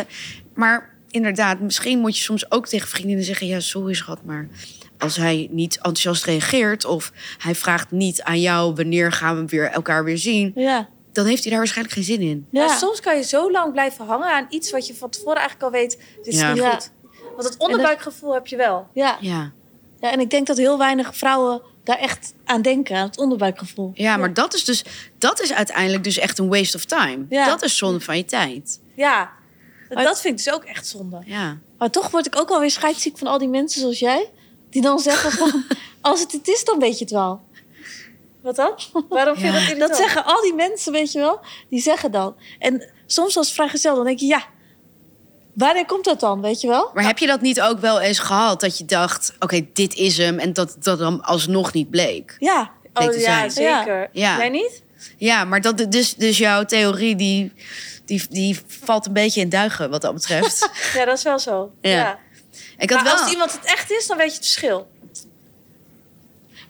maar 0.55 0.95
inderdaad, 1.11 1.61
misschien 1.61 1.99
moet 1.99 2.17
je 2.17 2.23
soms 2.23 2.51
ook 2.51 2.67
tegen 2.67 2.89
vriendinnen 2.89 3.25
zeggen: 3.25 3.47
ja, 3.47 3.61
sorry 3.61 3.95
schat, 3.95 4.25
maar 4.25 4.49
als 4.99 5.17
hij 5.17 5.49
niet 5.51 5.77
enthousiast 5.77 6.25
reageert 6.25 6.85
of 6.85 7.13
hij 7.39 7.55
vraagt 7.55 7.91
niet 7.91 8.23
aan 8.23 8.41
jou 8.41 8.75
wanneer 8.75 9.13
gaan 9.13 9.37
we 9.37 9.45
weer 9.47 9.71
elkaar 9.71 10.05
weer 10.05 10.19
zien, 10.19 10.53
Ja. 10.55 10.89
Dan 11.15 11.27
heeft 11.27 11.41
hij 11.43 11.51
daar 11.51 11.59
waarschijnlijk 11.61 11.95
geen 11.97 12.05
zin 12.05 12.21
in. 12.21 12.47
Ja. 12.51 12.63
Ja. 12.65 12.77
soms 12.77 13.01
kan 13.01 13.17
je 13.17 13.23
zo 13.23 13.51
lang 13.51 13.73
blijven 13.73 14.07
hangen 14.07 14.29
aan 14.33 14.47
iets 14.49 14.71
wat 14.71 14.87
je 14.87 14.95
van 14.95 15.11
tevoren 15.11 15.37
eigenlijk 15.39 15.65
al 15.65 15.71
weet. 15.81 15.99
Dit 16.17 16.27
is 16.35 16.41
Ja. 16.41 16.53
niet 16.53 16.63
goed. 16.63 16.91
Want 17.37 17.49
het 17.49 17.57
onderbuikgevoel 17.59 18.35
heb 18.35 18.47
je 18.47 18.57
wel. 18.57 18.89
Ja. 18.93 19.17
Ja, 19.21 19.53
ja, 20.01 20.13
en 20.13 20.21
ik 20.21 20.31
denk 20.31 20.47
dat 20.47 20.57
heel 20.57 20.79
weinig 20.79 21.17
vrouwen 21.17 21.63
daar 21.85 21.99
echt 21.99 22.35
aan 22.45 22.63
denken, 22.63 22.97
aan 22.97 23.07
het 23.07 23.19
onderbuikgevoel. 23.19 23.91
ja 23.95 24.17
maar 24.17 24.35
dat 24.35 24.55
is 24.55 24.65
dus 24.65 24.85
dat 25.19 25.41
is 25.43 25.53
uiteindelijk 25.53 26.05
dus 26.05 26.19
echt 26.19 26.39
een 26.39 26.49
waste 26.49 26.77
of 26.77 26.85
time. 26.85 27.27
Ja. 27.29 27.47
Dat 27.47 27.63
is 27.63 27.77
zonde 27.77 28.01
van 28.01 28.17
je 28.17 28.25
tijd. 28.25 28.81
Ja, 28.95 29.31
Maar- 29.95 30.05
dat 30.05 30.21
vind 30.21 30.39
ik 30.39 30.45
dus 30.45 30.55
ook 30.55 30.65
echt 30.65 30.87
zonde. 30.87 31.23
Ja. 31.25 31.57
Maar 31.79 31.91
toch 31.91 32.11
word 32.11 32.27
ik 32.27 32.37
ook 32.41 32.49
wel 32.49 32.61
weer 32.61 32.71
scheidsziek 32.71 33.19
van 33.19 33.27
al 33.27 33.39
die 33.39 33.49
mensen 33.49 33.81
zoals 33.81 33.99
jij. 33.99 34.31
Die 34.71 34.83
dan 34.83 34.99
zeggen 34.99 35.33
van, 35.33 35.65
als 36.01 36.21
het 36.21 36.33
het 36.33 36.49
is, 36.49 36.65
dan 36.65 36.79
weet 36.79 36.99
je 36.99 37.05
het 37.05 37.13
wel. 37.13 37.41
Wat 38.45 38.57
dan? 38.57 38.79
Waarom 39.09 39.37
vind 39.37 39.47
je 39.47 39.53
Ja. 39.53 39.53
dat 39.53 39.63
irritant? 39.63 39.91
Dat 39.91 39.97
zeggen 39.99 40.25
al 40.25 40.43
die 40.43 40.55
mensen, 40.55 40.93
weet 40.93 41.13
je 41.13 41.19
wel. 41.19 41.41
Die 41.71 41.81
zeggen 41.81 42.11
dan. 42.11 42.37
En 42.59 42.91
soms 43.07 43.37
als 43.37 43.53
vrijgezel, 43.53 43.95
dan 43.95 44.05
denk 44.05 44.19
je, 44.19 44.27
ja, 44.27 44.45
wanneer 45.55 45.87
komt 45.87 46.05
dat 46.05 46.21
dan, 46.21 46.41
weet 46.41 46.61
je 46.61 46.69
wel? 46.69 46.91
Maar 46.95 47.05
heb 47.05 47.19
je 47.19 47.27
dat 47.27 47.41
niet 47.41 47.61
ook 47.61 47.79
wel 47.79 48.01
eens 48.01 48.19
gehad 48.19 48.61
dat 48.61 48.79
je 48.79 48.85
dacht: 48.85 49.33
oké, 49.39 49.67
dit 49.73 49.95
is 49.95 50.17
hem 50.17 50.39
en 50.39 50.53
dat 50.53 50.77
dat 50.79 50.99
dan 50.99 51.23
alsnog 51.23 51.73
niet 51.73 51.91
bleek? 51.91 52.37
Ja, 52.39 52.71
bleek 52.93 53.09
Oh 53.09 53.15
ja, 53.15 53.21
zijn. 53.21 53.51
zeker. 53.51 54.09
Ja. 54.13 54.37
Jij 54.37 54.49
niet? 54.49 54.83
Ja, 55.17 55.45
maar 55.45 55.61
dat, 55.61 55.87
dus, 55.89 56.15
dus 56.15 56.39
jouw 56.39 56.65
theorie 56.65 57.17
die, 57.17 57.53
die, 58.05 58.23
die 58.31 58.59
valt 58.67 59.07
een 59.07 59.13
beetje 59.13 59.41
in 59.41 59.49
duigen 59.49 59.91
wat 59.91 60.03
dat 60.03 60.15
betreft. 60.15 60.71
Ja, 60.95 61.05
dat 61.05 61.17
is 61.17 61.23
wel 61.25 61.39
zo. 61.39 61.71
Ja. 61.81 61.91
Ja. 61.91 62.19
Ik 62.79 62.91
had 62.91 63.03
Maar 63.03 63.13
wel. 63.13 63.23
als 63.23 63.31
iemand 63.33 63.53
het 63.53 63.65
echt 63.65 63.91
is, 63.91 64.07
dan 64.07 64.17
weet 64.17 64.31
je 64.31 64.37
het 64.37 64.45
verschil. 64.45 64.87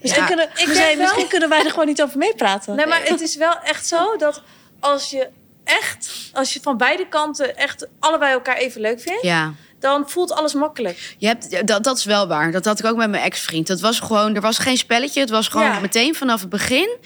Misschien, 0.04 0.22
Ja. 0.22 0.28
kunnen, 0.28 0.76
zei, 0.76 0.96
wel- 0.96 1.04
misschien 1.04 1.28
kunnen 1.28 1.48
wij 1.48 1.58
er 1.64 1.70
gewoon 1.70 1.86
niet 1.86 2.02
over 2.02 2.18
meepraten. 2.18 2.76
Nee, 2.76 2.86
maar 2.86 3.02
het 3.04 3.20
is 3.20 3.36
wel 3.36 3.58
echt 3.64 3.86
zo 3.86 4.16
dat 4.16 4.42
als 4.80 5.10
je 5.10 5.28
echt, 5.64 6.30
als 6.32 6.52
je 6.52 6.60
van 6.62 6.76
beide 6.76 7.08
kanten 7.08 7.56
echt 7.56 7.86
allebei 7.98 8.32
elkaar 8.32 8.56
even 8.56 8.80
leuk 8.80 9.00
vindt, 9.00 9.22
Ja, 9.22 9.52
dan 9.78 10.10
voelt 10.10 10.32
alles 10.32 10.54
makkelijk. 10.54 11.14
je 11.18 11.26
hebt, 11.26 11.66
dat, 11.66 11.84
dat 11.84 11.96
is 11.98 12.04
wel 12.04 12.26
waar. 12.28 12.52
Dat 12.52 12.64
had 12.64 12.78
ik 12.78 12.84
ook 12.86 12.96
met 12.96 13.10
mijn 13.10 13.22
ex-vriend. 13.22 13.66
Dat 13.66 13.80
was 13.80 14.00
gewoon, 14.00 14.34
er 14.34 14.40
was 14.40 14.58
geen 14.58 14.76
spelletje. 14.76 15.20
Het 15.20 15.30
was 15.30 15.48
gewoon 15.48 15.66
Ja. 15.66 15.80
meteen 15.80 16.14
vanaf 16.14 16.40
het 16.40 16.50
begin. 16.50 16.96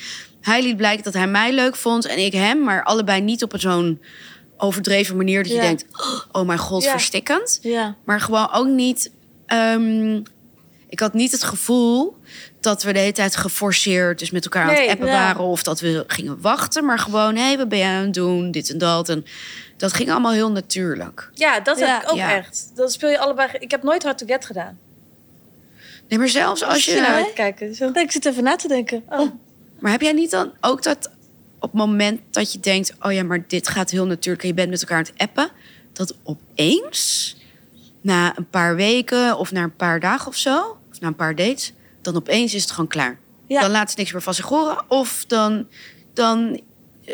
Hij 0.40 0.62
liet 0.62 0.76
blijken 0.76 1.04
dat 1.04 1.14
hij 1.14 1.26
mij 1.26 1.52
leuk 1.52 1.76
vond 1.76 2.06
en 2.06 2.18
ik 2.18 2.32
hem, 2.32 2.62
maar 2.64 2.84
allebei 2.84 3.20
niet 3.20 3.42
op 3.42 3.52
zo'n 3.56 4.02
overdreven 4.56 5.16
manier 5.16 5.38
dat 5.42 5.48
je 5.52 5.54
Ja. 5.58 5.62
denkt: 5.62 5.84
oh 6.32 6.46
mijn 6.46 6.58
god, 6.58 6.82
Ja. 6.82 6.90
verstikkend. 6.90 7.58
Ja, 7.62 7.94
Maar 8.04 8.20
gewoon 8.20 8.52
ook 8.52 8.66
niet. 8.66 9.10
ehm, 9.46 10.20
ik 10.88 11.00
had 11.00 11.14
niet 11.14 11.32
het 11.32 11.42
gevoel 11.42 12.16
dat 12.60 12.82
we 12.82 12.92
de 12.92 12.98
hele 12.98 13.12
tijd 13.12 13.36
geforceerd 13.36 14.18
dus 14.18 14.30
met 14.30 14.44
elkaar 14.44 14.68
aan 14.68 14.74
het 14.74 14.90
appen 14.90 15.06
ja. 15.06 15.12
waren 15.12 15.44
of 15.44 15.62
dat 15.62 15.80
we 15.80 16.04
gingen 16.06 16.40
wachten, 16.40 16.84
maar 16.84 16.98
gewoon 16.98 17.36
hé, 17.36 17.56
wat 17.56 17.68
ben 17.68 17.78
jij 17.78 17.96
aan 17.96 18.04
het 18.04 18.14
doen, 18.14 18.50
dit 18.50 18.70
en 18.70 18.78
dat 18.78 19.08
en 19.08 19.24
dat 19.76 19.92
ging 19.92 20.10
allemaal 20.10 20.32
heel 20.32 20.50
natuurlijk. 20.50 21.30
Ja, 21.34 21.60
dat 21.60 21.78
Ja. 21.78 21.86
heb 21.86 22.02
ik 22.02 22.10
ook 22.10 22.16
Ja. 22.16 22.34
echt. 22.36 22.70
Dat 22.74 22.92
speel 22.92 23.10
je 23.10 23.18
allebei. 23.18 23.48
Ik 23.58 23.70
heb 23.70 23.82
nooit 23.82 24.02
hard 24.02 24.18
to 24.18 24.26
get 24.26 24.44
gedaan. 24.46 24.78
Nee, 26.08 26.18
maar 26.18 26.28
zelfs 26.28 26.64
als 26.64 26.84
je. 26.84 26.94
Ja, 26.94 27.26
kijken. 27.34 27.74
Zo. 27.74 27.90
ik 27.92 28.12
zit 28.12 28.24
even 28.24 28.44
na 28.44 28.56
te 28.56 28.68
denken. 28.68 29.02
Oh. 29.08 29.30
Maar 29.78 29.92
heb 29.92 30.00
jij 30.00 30.12
niet 30.12 30.30
dan 30.30 30.52
ook 30.60 30.82
dat 30.82 31.10
op 31.60 31.70
het 31.72 31.80
moment 31.80 32.20
dat 32.30 32.52
je 32.52 32.60
denkt, 32.60 32.94
oh 33.02 33.12
ja, 33.12 33.22
maar 33.24 33.44
dit 33.46 33.68
gaat 33.68 33.90
heel 33.90 34.06
natuurlijk 34.06 34.42
en 34.42 34.48
je 34.48 34.54
bent 34.54 34.70
met 34.70 34.80
elkaar 34.80 34.96
aan 34.98 35.04
het 35.04 35.22
appen, 35.22 35.50
dat 35.92 36.14
opeens 36.22 37.36
na 38.00 38.36
een 38.36 38.48
paar 38.48 38.76
weken 38.76 39.38
of 39.38 39.52
na 39.52 39.62
een 39.62 39.76
paar 39.76 40.00
dagen 40.00 40.26
of 40.26 40.36
zo, 40.36 40.77
na 41.00 41.06
een 41.08 41.14
paar 41.16 41.34
dates, 41.34 41.72
dan 42.02 42.16
opeens 42.16 42.54
is 42.54 42.62
het 42.62 42.70
gewoon 42.70 42.88
klaar. 42.88 43.18
Ja. 43.46 43.60
Dan 43.60 43.70
laat 43.70 43.90
ze 43.90 43.96
niks 43.98 44.12
meer 44.12 44.22
van 44.22 44.34
zich 44.34 44.46
horen. 44.48 44.84
Of 44.88 45.24
dan, 45.26 45.66
dan 46.14 46.60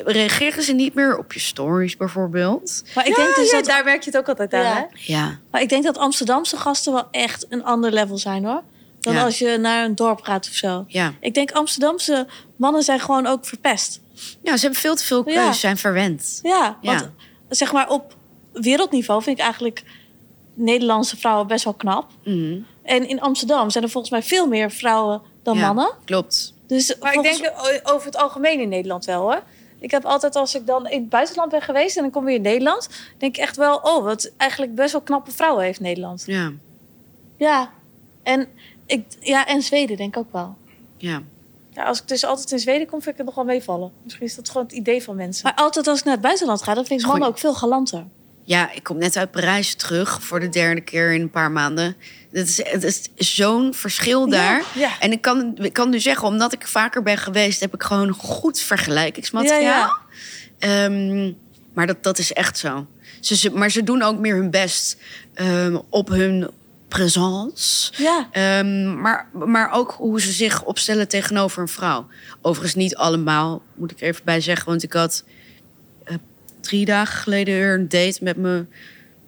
reageren 0.05 0.63
ze 0.63 0.73
niet 0.73 0.95
meer 0.95 1.19
op 1.19 1.33
je 1.33 1.41
stories 1.41 1.97
bijvoorbeeld. 1.97 2.83
Maar 2.95 3.07
ik 3.09 3.17
Ja, 3.17 3.23
denk 3.25 3.35
dus 3.37 3.51
ja, 3.51 3.57
dat 3.57 3.67
daar 3.67 3.85
merk 3.85 4.03
je 4.03 4.11
het 4.11 4.19
ook 4.19 4.29
altijd 4.29 4.53
aan. 4.55 4.61
Ja. 4.63 4.75
Hè? 4.75 4.85
Ja, 5.13 5.39
Maar 5.51 5.61
ik 5.61 5.69
denk 5.69 5.85
dat 5.85 5.99
Amsterdamse 5.99 6.57
gasten 6.57 6.93
wel 6.93 7.09
echt 7.11 7.47
een 7.49 7.65
ander 7.65 7.93
level 7.93 8.19
zijn 8.19 8.45
hoor. 8.45 8.63
Dan 9.01 9.15
Ja. 9.15 9.25
als 9.25 9.39
je 9.39 9.57
naar 9.59 9.85
een 9.85 9.95
dorp 9.95 10.21
gaat 10.23 10.47
of 10.49 10.55
zo. 10.55 10.85
ja. 10.89 11.13
Ik 11.21 11.35
denk 11.35 11.51
Amsterdamse 11.53 12.27
mannen 12.57 12.83
zijn 12.83 13.01
gewoon 13.01 13.27
ook 13.27 13.47
verpest. 13.47 14.01
ja, 14.43 14.57
ze 14.57 14.61
hebben 14.63 14.81
veel 14.81 14.95
te 14.95 15.05
veel 15.05 15.29
Ja. 15.29 15.35
keuzes, 15.35 15.61
zijn 15.61 15.77
verwend. 15.77 16.39
Ja, 16.43 16.79
Ja. 16.81 16.93
want 16.93 17.11
zeg 17.49 17.73
maar 17.73 17.89
op 17.89 18.17
wereldniveau 18.53 19.23
vind 19.23 19.39
ik 19.39 19.43
eigenlijk 19.45 19.83
Nederlandse 20.55 21.17
vrouwen 21.17 21.47
best 21.47 21.65
wel 21.65 21.75
knap. 21.75 22.11
Mhm. 22.25 22.59
En 22.85 23.09
in 23.09 23.21
Amsterdam 23.21 23.71
zijn 23.71 23.85
er 23.85 23.91
volgens 23.91 24.13
mij 24.13 24.23
veel 24.23 24.47
meer 24.47 24.71
vrouwen 24.71 25.23
dan 25.43 25.57
Ja, 25.57 25.67
mannen. 25.67 25.95
Klopt. 26.05 26.53
Dus 26.67 26.97
Maar 27.01 27.13
volgens- 27.13 27.37
ik 27.37 27.43
denk 27.43 27.55
o- 27.87 27.93
over 27.95 28.07
het 28.07 28.17
algemeen 28.17 28.61
in 28.61 28.69
Nederland 28.69 29.05
wel 29.05 29.21
hoor. 29.21 29.43
Ik 29.79 29.91
heb 29.91 30.05
altijd 30.05 30.37
als 30.37 30.55
ik 30.55 30.67
dan 30.67 30.87
in 30.89 31.01
het 31.01 31.09
buitenland 31.09 31.51
ben 31.51 31.63
geweest 31.63 31.97
en 31.97 32.03
dan 32.03 32.11
kom 32.11 32.25
weer 32.25 32.35
in 32.35 32.43
Nederland, 32.43 32.89
denk 33.19 33.37
ik 33.37 33.43
echt 33.43 33.57
wel, 33.57 33.77
oh, 33.77 34.05
wat 34.05 34.31
eigenlijk 34.37 34.75
best 34.75 34.93
wel 34.93 35.01
knappe 35.01 35.31
vrouwen 35.31 35.65
heeft 35.65 35.81
Nederland. 35.81 36.23
Ja, 36.27 36.53
Ja, 37.37 37.71
en, 38.23 38.49
ik, 38.87 39.05
ja, 39.21 39.47
en 39.47 39.63
Zweden 39.63 39.97
denk 39.97 40.17
ik 40.17 40.21
ook 40.23 40.33
wel. 40.33 40.55
ja. 40.97 41.23
Ja, 41.73 41.85
als 41.85 42.01
ik 42.01 42.09
dus 42.09 42.25
altijd 42.25 42.53
in 42.53 42.59
Zweden 42.59 42.87
kom, 42.87 42.99
vind 43.03 43.11
ik 43.11 43.17
het 43.17 43.27
nog 43.27 43.35
wel 43.35 43.45
meevallen. 43.45 43.93
Misschien 44.03 44.27
is 44.27 44.35
dat 44.35 44.49
gewoon 44.49 44.67
het 44.67 44.73
idee 44.77 45.03
van 45.03 45.17
mensen. 45.17 45.45
Maar 45.45 45.55
altijd 45.55 45.87
als 45.87 45.99
ik 45.99 46.05
naar 46.05 46.13
het 46.15 46.23
buitenland 46.23 46.63
ga, 46.63 46.75
dan 46.75 46.85
vind 46.85 47.01
ik 47.01 47.07
Goeie. 47.07 47.21
mannen 47.21 47.29
ook 47.29 47.39
veel 47.43 47.55
galanter. 47.55 48.05
Ja, 48.47 48.73
ik 48.73 48.83
kom 48.83 48.99
net 48.99 49.17
uit 49.17 49.31
Parijs 49.31 49.75
terug 49.75 50.23
voor 50.23 50.41
de 50.41 50.49
derde 50.49 50.81
keer 50.81 51.13
in 51.13 51.21
een 51.21 51.31
paar 51.31 51.51
maanden. 51.51 51.97
Het 52.33 52.49
is, 52.49 52.57
het 52.71 52.85
is 52.85 53.35
zo'n 53.35 53.75
verschil 53.75 54.29
daar. 54.29 54.63
ja. 54.75 54.91
En 55.01 55.13
ik 55.13 55.21
kan, 55.21 55.55
ik 55.59 55.73
kan 55.73 55.91
nu 55.91 56.01
zeggen, 56.01 56.27
omdat 56.29 56.53
ik 56.53 56.67
vaker 56.67 57.03
ben 57.03 57.19
geweest, 57.19 57.61
heb 57.61 57.75
ik 57.75 57.83
gewoon 57.83 58.13
goed 58.13 58.61
vergelijkingsmateriaal. 58.61 59.61
Ja, 59.61 59.99
Ehm, 60.59 61.33
maar 61.75 61.87
dat, 61.87 62.03
dat 62.03 62.19
is 62.19 62.33
echt 62.33 62.59
zo. 62.59 62.87
Ze, 63.21 63.37
ze- 63.37 63.51
maar 63.51 63.71
ze 63.71 63.83
doen 63.83 64.03
ook 64.03 64.19
meer 64.19 64.35
hun 64.37 64.51
best 64.51 64.97
ehm, 65.35 65.79
op 65.91 66.09
hun 66.09 66.51
présence. 66.89 67.93
Ja, 67.97 68.29
Ehm, 68.33 69.01
maar, 69.01 69.29
maar 69.33 69.71
ook 69.73 69.91
hoe 69.93 70.21
ze 70.21 70.33
zich 70.33 70.63
opstellen 70.65 71.09
tegenover 71.09 71.63
een 71.63 71.69
vrouw. 71.69 72.07
Overigens 72.43 72.75
niet 72.75 72.97
allemaal, 72.97 73.63
moet 73.75 73.91
ik 73.91 74.01
even 74.01 74.25
bij 74.25 74.41
zeggen. 74.41 74.67
Want 74.69 74.83
ik 74.83 74.93
had 74.93 75.25
drie 76.75 76.87
dagen 76.87 77.17
geleden 77.23 77.55
weer 77.55 77.75
een 77.75 77.89
date 77.89 78.19
met 78.21 78.37
mijn 78.37 78.69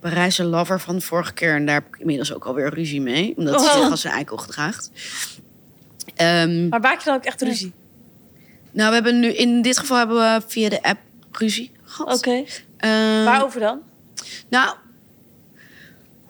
Parijse 0.01 0.45
lover 0.45 0.81
van 0.81 0.95
de 0.95 1.01
vorige 1.01 1.33
keer. 1.33 1.55
En 1.55 1.67
daar 1.67 1.75
heb 1.75 1.87
ik 1.87 2.01
inmiddels 2.01 2.33
ook 2.33 2.45
alweer 2.45 2.75
ruzie 2.75 3.01
mee. 3.01 3.35
Omdat 3.37 3.61
hij 3.61 3.75
Oh. 3.75 3.81
zich 3.81 3.91
als 3.91 4.05
een 4.05 4.11
eikel 4.11 4.37
gedraagt. 4.37 4.91
Ehm, 6.17 6.69
Maar 6.69 6.81
maak 6.81 6.99
je 6.99 7.05
dan 7.05 7.15
ook 7.15 7.25
echt 7.25 7.43
ruzie? 7.43 7.73
nou, 8.71 8.89
we 8.89 8.95
hebben 8.95 9.21
nu 9.21 9.29
in 9.33 9.63
dit 9.63 9.79
geval 9.79 9.97
hebben 9.99 10.17
we 10.17 10.43
via 10.47 10.69
de 10.69 10.83
app 10.83 10.99
ruzie 11.33 11.71
gehad. 11.85 12.17
oké. 12.19 12.45
Ehm, 12.77 13.25
Waarover 13.25 13.61
dan? 13.61 13.81
nou, 14.49 14.77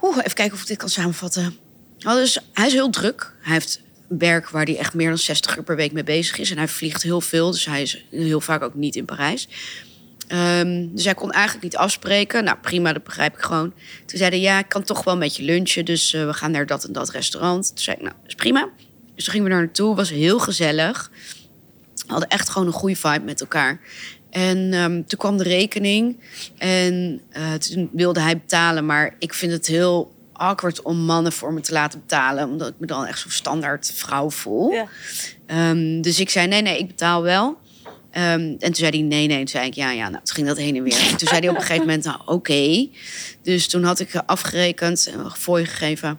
oeh, 0.03 0.17
even 0.19 0.35
kijken 0.35 0.55
of 0.55 0.61
ik 0.63 0.67
dit 0.69 0.77
kan 0.79 0.89
samenvatten. 0.89 1.57
Nou, 1.99 2.19
dus, 2.21 2.39
hij 2.53 2.67
is 2.67 2.73
heel 2.73 2.91
druk. 2.91 3.33
Hij 3.41 3.53
heeft 3.53 3.81
werk 4.09 4.49
waar 4.51 4.65
hij 4.65 4.79
echt 4.79 4.95
meer 4.95 5.09
dan 5.09 5.19
60 5.19 5.57
uur 5.57 5.63
per 5.63 5.77
week 5.77 5.93
mee 5.93 6.05
bezig 6.05 6.39
is. 6.39 6.51
En 6.51 6.57
hij 6.57 6.69
vliegt 6.69 7.03
heel 7.03 7.21
veel, 7.21 7.51
dus 7.51 7.65
hij 7.65 7.83
is 7.83 8.05
heel 8.11 8.41
vaak 8.41 8.63
ook 8.63 8.75
niet 8.75 8.97
in 8.97 9.05
Parijs. 9.05 9.49
Ehm, 10.27 10.87
dus 10.91 11.05
hij 11.05 11.15
kon 11.15 11.31
eigenlijk 11.31 11.65
niet 11.65 11.77
afspreken. 11.77 12.45
Nou, 12.45 12.57
prima, 12.59 12.93
dat 12.93 13.05
begrijp 13.05 13.37
ik 13.37 13.43
gewoon. 13.43 13.73
Toen 14.07 14.19
zei 14.19 14.31
hij, 14.31 14.41
ja, 14.41 14.59
ik 14.59 14.69
kan 14.69 14.83
toch 14.83 15.05
wel 15.05 15.17
met 15.17 15.37
je 15.37 15.43
lunchen. 15.43 15.85
Dus 15.85 16.13
eh, 16.13 16.27
we 16.27 16.33
gaan 16.33 16.51
naar 16.51 16.67
dat 16.67 16.85
en 16.85 16.93
dat 16.93 17.11
restaurant. 17.11 17.69
Toen 17.69 17.79
zei 17.79 17.97
ik, 17.97 18.03
nou, 18.03 18.15
is 18.27 18.35
prima. 18.35 18.69
Dus 19.15 19.25
toen 19.25 19.33
gingen 19.33 19.49
we 19.49 19.53
daar 19.53 19.63
naartoe. 19.63 19.95
was 19.95 20.11
heel 20.11 20.39
gezellig. 20.39 21.11
We 21.95 22.13
hadden 22.13 22.29
echt 22.29 22.49
gewoon 22.49 22.67
een 22.67 22.73
goede 22.73 22.97
vibe 22.97 23.25
met 23.25 23.41
elkaar. 23.41 23.81
En 24.31 24.73
ehm, 24.73 25.03
toen 25.07 25.19
kwam 25.19 25.37
de 25.37 25.43
rekening. 25.43 26.21
En 26.59 27.21
eh, 27.31 27.55
toen 27.55 27.91
wilde 27.93 28.21
hij 28.21 28.39
betalen. 28.39 28.87
Maar 28.87 29.15
ik 29.19 29.35
vind 29.35 29.53
het 29.53 29.67
heel 29.67 30.15
awkward 30.33 30.83
om 30.83 30.99
mannen 30.99 31.33
voor 31.33 31.53
me 31.53 31.61
te 31.61 31.73
laten 31.73 32.01
betalen. 32.01 32.49
Omdat 32.49 32.69
ik 32.69 32.75
me 32.79 32.87
dan 32.87 33.07
echt 33.07 33.19
zo'n 33.19 33.31
standaard 33.31 33.93
vrouw 33.95 34.31
voel. 34.31 34.73
Ja. 34.73 34.89
Ehm, 35.47 36.01
dus 36.01 36.21
ik 36.21 36.31
zei, 36.31 36.47
nee, 36.47 36.63
nee, 36.63 36.79
ik 36.79 36.87
betaal 36.87 37.23
wel. 37.23 37.59
Ehm, 38.17 38.41
en 38.41 38.59
toen 38.59 38.75
zei 38.75 38.91
hij, 38.91 39.01
nee, 39.01 39.27
nee. 39.27 39.37
Toen 39.37 39.49
zei 39.49 39.67
ik, 39.67 39.75
ja, 39.75 39.91
ja. 39.91 40.09
Nou, 40.09 40.25
toen 40.25 40.35
ging 40.35 40.47
dat 40.47 40.57
heen 40.57 40.77
en 40.77 40.83
weer. 40.83 41.09
En 41.11 41.17
toen 41.17 41.29
zei 41.29 41.41
hij 41.41 41.49
op 41.49 41.55
een 41.55 41.61
gegeven 41.61 41.87
moment, 41.87 42.05
nou, 42.05 42.21
oké. 42.27 42.89
Dus 43.43 43.69
toen 43.69 43.85
had 43.85 44.01
ik 44.01 44.15
afgerekend 44.27 45.09
en 45.13 45.19
een 45.19 45.31
fooi 45.31 45.65
gegeven. 45.65 46.19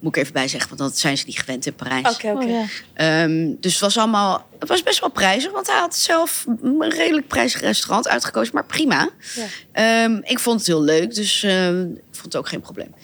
Moet 0.00 0.16
ik 0.16 0.22
even 0.22 0.32
bij 0.32 0.48
zeggen, 0.48 0.68
want 0.68 0.80
dat 0.80 0.98
zijn 0.98 1.18
ze 1.18 1.24
niet 1.26 1.38
gewend 1.38 1.66
in 1.66 1.74
Parijs. 1.74 2.14
Oké, 2.14 2.30
oké. 2.30 2.44
Oh, 2.44 2.50
ja. 2.50 2.64
Ehm, 2.94 3.54
dus 3.60 3.72
het 3.72 3.80
was 3.80 3.98
allemaal, 3.98 4.46
het 4.58 4.68
was 4.68 4.82
best 4.82 5.00
wel 5.00 5.10
prijzig, 5.10 5.52
want 5.52 5.66
hij 5.66 5.78
had 5.78 5.96
zelf 5.96 6.44
een 6.62 6.90
redelijk 6.90 7.26
prijzig 7.26 7.60
restaurant 7.60 8.08
uitgekozen, 8.08 8.54
maar 8.54 8.66
prima. 8.66 9.10
Ja. 9.34 9.46
Ehm, 9.72 10.20
ik 10.22 10.38
vond 10.38 10.58
het 10.58 10.66
heel 10.66 10.82
leuk, 10.82 11.14
dus 11.14 11.42
ehm, 11.42 11.80
ik 11.90 12.02
vond 12.10 12.24
het 12.24 12.36
ook 12.36 12.48
geen 12.48 12.60
probleem. 12.60 12.94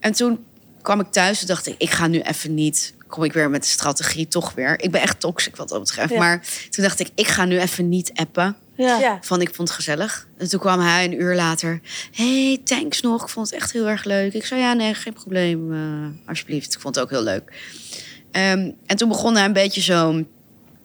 En 0.00 0.12
toen 0.12 0.44
kwam 0.82 1.00
ik 1.00 1.10
thuis 1.10 1.40
en 1.40 1.46
dacht 1.46 1.66
ik, 1.66 1.74
ik 1.78 1.90
ga 1.90 2.06
nu 2.06 2.20
even 2.20 2.54
niet. 2.54 2.94
Kom 3.12 3.24
ik 3.24 3.32
weer 3.32 3.50
met 3.50 3.62
de 3.62 3.68
strategie 3.68 4.28
toch 4.28 4.54
weer. 4.54 4.80
Ik 4.82 4.90
ben 4.90 5.00
echt 5.00 5.20
toxic 5.20 5.56
wat 5.56 5.68
dat 5.68 5.80
betreft. 5.80 6.10
Ja. 6.12 6.18
Maar 6.18 6.44
toen 6.70 6.84
dacht 6.84 7.00
ik, 7.00 7.10
ik 7.14 7.26
ga 7.28 7.44
nu 7.44 7.58
even 7.60 7.88
niet 7.88 8.10
appen. 8.14 8.56
Ja. 8.76 9.18
Van 9.22 9.40
ik 9.40 9.54
vond 9.54 9.68
het 9.68 9.76
gezellig. 9.76 10.26
En 10.38 10.48
toen 10.48 10.60
kwam 10.60 10.80
hij 10.80 11.04
een 11.04 11.20
uur 11.20 11.34
later. 11.34 11.80
hey, 12.12 12.60
thanks 12.64 13.00
nog. 13.00 13.22
Ik 13.22 13.28
vond 13.28 13.50
het 13.50 13.60
echt 13.60 13.72
heel 13.72 13.88
erg 13.88 14.04
leuk. 14.04 14.32
Ik 14.32 14.44
zei 14.46 14.60
ja, 14.60 14.72
nee, 14.72 14.94
geen 14.94 15.12
probleem. 15.12 15.72
eh, 15.72 16.28
alsjeblieft. 16.28 16.74
Ik 16.74 16.80
vond 16.80 16.94
het 16.94 17.04
ook 17.04 17.10
heel 17.10 17.22
leuk. 17.22 17.52
Ehm, 18.30 18.70
en 18.86 18.96
toen 18.96 19.08
begon 19.08 19.34
hij 19.36 19.44
een 19.44 19.52
beetje 19.52 19.80
zo 19.80 20.24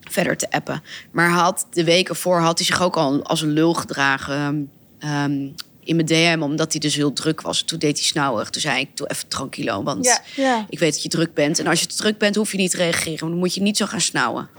verder 0.10 0.38
te 0.38 0.52
appen. 0.52 0.84
Maar 1.12 1.30
had 1.30 1.68
de 1.72 1.84
weken 1.84 2.16
voor 2.16 2.40
had 2.40 2.58
hij 2.58 2.68
zich 2.68 2.82
ook 2.82 2.96
al 2.98 3.24
als 3.24 3.42
een 3.42 3.52
lul 3.52 3.74
gedragen. 3.74 4.72
ehm, 5.00 5.48
in 5.88 5.96
mijn 5.96 6.08
DM, 6.08 6.42
omdat 6.42 6.72
hij 6.72 6.80
dus 6.82 6.96
heel 6.96 7.14
druk 7.14 7.42
was. 7.42 7.62
Toen 7.62 7.80
deed 7.80 7.98
hij 7.98 8.06
snauwig. 8.08 8.50
Toen 8.50 8.62
zei 8.62 8.80
ik, 8.80 8.98
doe 8.98 9.08
even 9.10 9.28
tranquilo, 9.28 9.84
want 9.84 10.06
Ja. 10.06 10.22
Ja. 10.36 10.66
ik 10.70 10.80
weet 10.80 10.94
dat 10.94 11.04
je 11.04 11.10
druk 11.10 11.34
bent. 11.34 11.60
En 11.60 11.68
als 11.68 11.80
je 11.80 11.86
te 11.86 11.96
druk 11.96 12.18
bent, 12.18 12.36
hoef 12.36 12.52
je 12.52 12.58
niet 12.58 12.72
te 12.72 12.78
reageren. 12.78 13.20
Want 13.20 13.32
dan 13.32 13.40
moet 13.40 13.54
je 13.54 13.62
niet 13.62 13.78
zo 13.78 13.86
gaan 13.86 14.02
snauwen. 14.02 14.50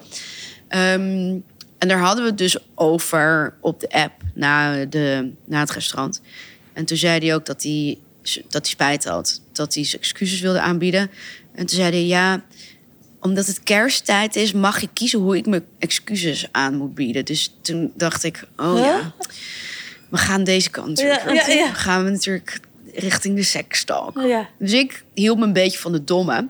Ehm, 0.69 1.37
en 1.79 1.89
daar 1.89 1.99
hadden 1.99 2.25
we 2.25 2.31
het 2.31 2.39
dus 2.39 2.57
over 2.75 3.55
op 3.61 3.81
de 3.81 3.89
app 3.91 4.13
na, 4.35 4.85
de, 4.85 5.33
na 5.45 5.61
het 5.61 5.71
restaurant. 5.71 6.21
En 6.73 6.85
toen 6.85 6.97
zei 6.97 7.19
hij 7.19 7.35
ook 7.35 7.47
dat 7.47 7.63
hij, 7.63 7.99
dat 8.49 8.63
hij 8.63 8.71
spijt 8.71 9.05
had. 9.05 9.41
Dat 9.53 9.75
hij 9.75 9.85
zijn 9.85 10.03
excuses 10.03 10.41
wilde 10.41 10.61
aanbieden. 10.61 11.11
En 11.55 11.67
toen 11.67 11.77
zei 11.77 11.91
hij, 11.91 12.07
ja, 12.07 12.43
omdat 13.21 13.47
het 13.47 13.63
kersttijd 13.63 14.37
is... 14.37 14.53
mag 14.53 14.83
ik 14.83 14.89
kiezen 14.93 15.19
hoe 15.19 15.37
ik 15.37 15.47
mijn 15.47 15.65
excuses 15.79 16.49
aan 16.53 16.75
moet 16.77 16.95
bieden. 16.95 17.25
Dus 17.25 17.55
toen 17.63 17.93
dacht 17.97 18.25
ik, 18.25 18.45
oh 18.57 18.75
Huh? 18.75 18.85
ja, 18.85 19.15
we 20.09 20.17
gaan 20.17 20.45
deze 20.45 20.71
kant 20.71 21.01
Ja, 21.01 21.73
gaan 21.73 22.05
we 22.05 22.11
natuurlijk 22.11 22.61
richting 22.95 23.37
de 23.37 23.43
sekstalk. 23.43 24.21
Dus 24.59 24.73
ik 24.73 25.05
hield 25.15 25.39
me 25.39 25.45
een 25.45 25.53
beetje 25.53 25.79
van 25.79 25.93
de 25.93 26.05
domme. 26.05 26.49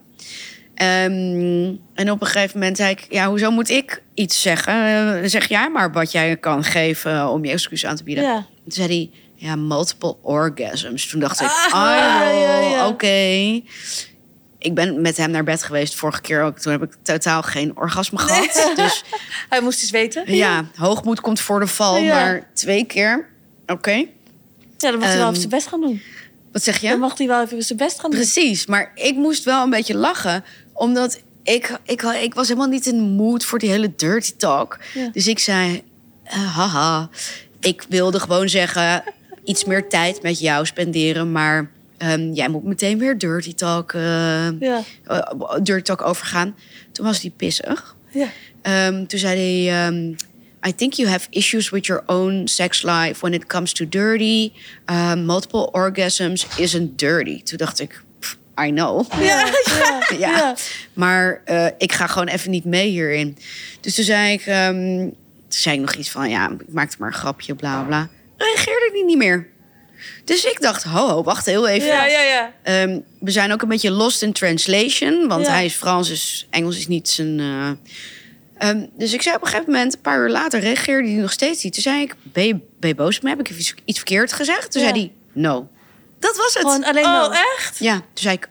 Ehm, 0.75 1.73
en 1.95 2.11
op 2.11 2.21
een 2.21 2.27
gegeven 2.27 2.59
moment 2.59 2.77
zei 2.77 2.91
ik... 2.91 3.07
ja, 3.09 3.29
hoezo 3.29 3.51
moet 3.51 3.69
ik 3.71 4.03
iets 4.15 4.43
zeggen? 4.43 4.75
Eh, 5.23 5.29
zeg 5.29 5.49
jij 5.49 5.71
maar 5.71 5.93
wat 5.93 6.13
jij 6.13 6.37
kan 6.37 6.65
geven 6.65 7.29
om 7.29 7.45
je 7.45 7.51
excuus 7.53 7.87
aan 7.87 7.97
te 7.97 8.05
bieden. 8.05 8.25
Toen 8.63 8.73
zei 8.73 8.87
hij, 8.89 9.11
ja, 9.35 9.57
multiple 9.57 10.17
orgasms. 10.23 11.09
Toen 11.09 11.21
dacht 11.21 11.41
ik, 11.41 11.47
Ah, 11.71 12.21
ja. 12.71 12.89
oké. 12.89 13.07
Ik 14.59 14.75
ben 14.75 15.01
met 15.01 15.17
hem 15.17 15.31
naar 15.31 15.45
bed 15.45 15.63
geweest 15.63 15.95
vorige 15.95 16.21
keer 16.21 16.43
ook. 16.43 16.59
Toen 16.59 16.73
heb 16.73 16.83
ik 16.83 16.95
totaal 17.03 17.43
geen 17.43 17.77
orgasme 17.77 18.19
gehad. 18.19 18.73
Dus 18.77 19.05
Hij 19.49 19.61
moest 19.61 19.81
eens 19.83 19.91
weten. 19.91 20.35
ja, 20.37 20.65
hoogmoed 20.77 21.21
komt 21.21 21.41
voor 21.41 21.61
de 21.61 21.67
val. 21.67 21.97
Ja. 21.97 22.15
Maar 22.15 22.51
twee 22.55 22.85
keer, 22.85 23.29
oké. 23.73 23.91
Ja, 23.91 24.91
dan 24.91 24.99
mag 24.99 25.09
hij 25.09 25.17
wel 25.17 25.27
Ehm, 25.27 25.29
even 25.29 25.37
zijn 25.41 25.49
best 25.51 25.67
gaan 25.67 25.81
doen. 25.81 26.01
Wat 26.53 26.63
zeg 26.63 26.81
je? 26.81 26.89
Dan 26.89 26.99
mag 26.99 27.19
hij 27.19 27.27
wel 27.27 27.43
even 27.43 27.63
zijn 27.63 27.79
best 27.79 28.01
gaan 28.01 28.11
doen. 28.11 28.21
Precies, 28.21 28.67
maar 28.67 28.93
ik 28.95 29.15
moest 29.17 29.45
wel 29.45 29.63
een 29.63 29.71
beetje 29.71 29.97
lachen. 29.97 30.45
Omdat 30.73 31.21
ik, 31.43 31.79
ik, 31.85 32.03
ik 32.03 32.35
was 32.35 32.49
helemaal 32.49 32.69
niet 32.69 32.87
in 32.87 32.97
de 32.97 33.03
mood 33.03 33.45
voor 33.45 33.59
die 33.59 33.71
hele 33.71 33.93
dirty 33.97 34.33
talk. 34.37 34.79
Ja. 34.95 35.09
Dus 35.13 35.27
ik 35.27 35.39
zei, 35.39 35.83
eh, 36.25 36.57
haha, 36.57 37.09
ik 37.61 37.85
wilde 37.89 38.21
gewoon 38.21 38.49
zeggen... 38.49 39.03
iets 39.45 39.65
meer 39.65 39.89
tijd 39.89 40.23
met 40.23 40.39
jou 40.41 40.67
spenderen, 40.67 41.33
maar... 41.33 41.71
ehm, 41.99 42.33
jij 42.33 42.49
moet 42.49 42.65
meteen 42.65 42.99
weer 42.99 43.19
dirty 43.19 43.55
talk, 43.55 43.93
Ja. 43.93 44.83
eh, 45.05 45.21
dirty 45.63 45.83
talk 45.83 46.03
overgaan. 46.03 46.57
Toen 46.93 47.07
was 47.07 47.21
hij 47.21 47.31
pissig. 47.37 47.97
Ja. 48.11 48.27
Ehm, 48.63 49.07
toen 49.07 49.19
zei 49.19 49.67
hij... 49.67 49.87
ehm, 49.87 50.13
I 50.67 50.73
think 50.73 50.93
you 50.95 51.09
have 51.09 51.27
issues 51.31 51.71
with 51.71 51.87
your 51.87 52.03
own 52.07 52.49
sex 52.49 52.83
life 52.83 53.21
when 53.21 53.33
it 53.35 53.47
comes 53.47 53.73
to 53.73 53.89
dirty. 53.89 54.53
Um, 54.87 55.25
multiple 55.27 55.69
orgasms 55.73 56.47
isn't 56.59 56.99
dirty. 56.99 57.43
Toen 57.43 57.59
dacht 57.59 57.81
ik, 57.81 58.03
pff, 58.21 58.37
I 58.67 58.71
know. 58.71 59.07
Ja. 59.23 59.47
Ja. 60.19 60.57
Maar 60.93 61.41
eh, 61.45 61.67
ik 61.79 61.93
ga 61.93 62.07
gewoon 62.07 62.29
even 62.29 62.51
niet 62.51 62.65
mee 62.65 62.89
hierin. 62.89 63.39
Dus 63.81 63.95
toen 63.95 64.05
zei 64.05 64.33
ik, 64.33 64.47
ehm, 64.47 64.75
toen 64.99 65.15
zei 65.49 65.75
ik 65.75 65.81
nog 65.81 65.95
iets 65.95 66.11
van, 66.11 66.31
ja, 66.31 66.51
ik 66.51 66.73
maakte 66.73 66.97
maar 66.99 67.09
een 67.09 67.15
grapje, 67.15 67.55
bla 67.55 67.83
bla. 67.83 68.09
Reageerde 68.37 68.89
hij 68.93 69.03
niet 69.03 69.17
meer. 69.19 69.47
Dus 70.25 70.45
ik 70.45 70.61
dacht, 70.61 70.83
ho, 70.83 71.09
ho 71.09 71.23
wacht 71.23 71.47
heel 71.47 71.69
even. 71.69 71.87
Ja, 71.89 72.07
ja, 72.07 72.21
ja. 72.23 72.53
Ehm, 72.63 72.99
we 73.21 73.31
zijn 73.31 73.53
ook 73.53 73.63
een 73.63 73.69
beetje 73.69 73.91
lost 73.91 74.23
in 74.23 74.33
translation. 74.33 75.29
Want 75.29 75.47
hij 75.47 75.65
is 75.65 75.75
Frans, 75.75 76.09
dus 76.09 76.47
Engels 76.51 76.77
is 76.79 76.87
niet 76.87 77.09
zijn... 77.09 77.41
eh, 77.41 77.71
ehm, 78.59 78.87
dus 78.97 79.13
ik 79.13 79.23
zei 79.23 79.35
op 79.37 79.41
een 79.43 79.49
gegeven 79.49 79.73
moment, 79.73 79.95
een 79.95 80.01
paar 80.01 80.19
uur 80.21 80.29
later, 80.31 80.61
reageerde 80.61 81.09
hij 81.09 81.21
nog 81.21 81.33
steeds 81.33 81.63
niet. 81.63 81.73
Toen 81.73 81.83
zei 81.83 82.03
ik, 82.03 82.15
ben 82.23 82.47
je, 82.47 82.55
ben 82.81 82.89
je 82.89 82.95
boos 82.95 83.17
op 83.17 83.23
me? 83.23 83.29
Heb 83.29 83.41
ik 83.41 83.51
iets, 83.51 83.75
iets 83.85 83.99
verkeerd 83.99 84.33
gezegd? 84.33 84.73
Toen 84.73 84.83
Ja. 84.83 84.89
zei 84.89 85.01
hij, 85.01 85.13
no. 85.43 85.69
Dat 86.19 86.37
was 86.37 86.55
het. 86.55 86.63
Gewoon 86.63 86.85
alleen 86.85 87.05
Oh, 87.05 87.13
no. 87.29 87.31
echt? 87.31 87.79
Ja, 87.79 87.95
toen 87.95 88.05
zei 88.15 88.35
ik, 88.35 88.49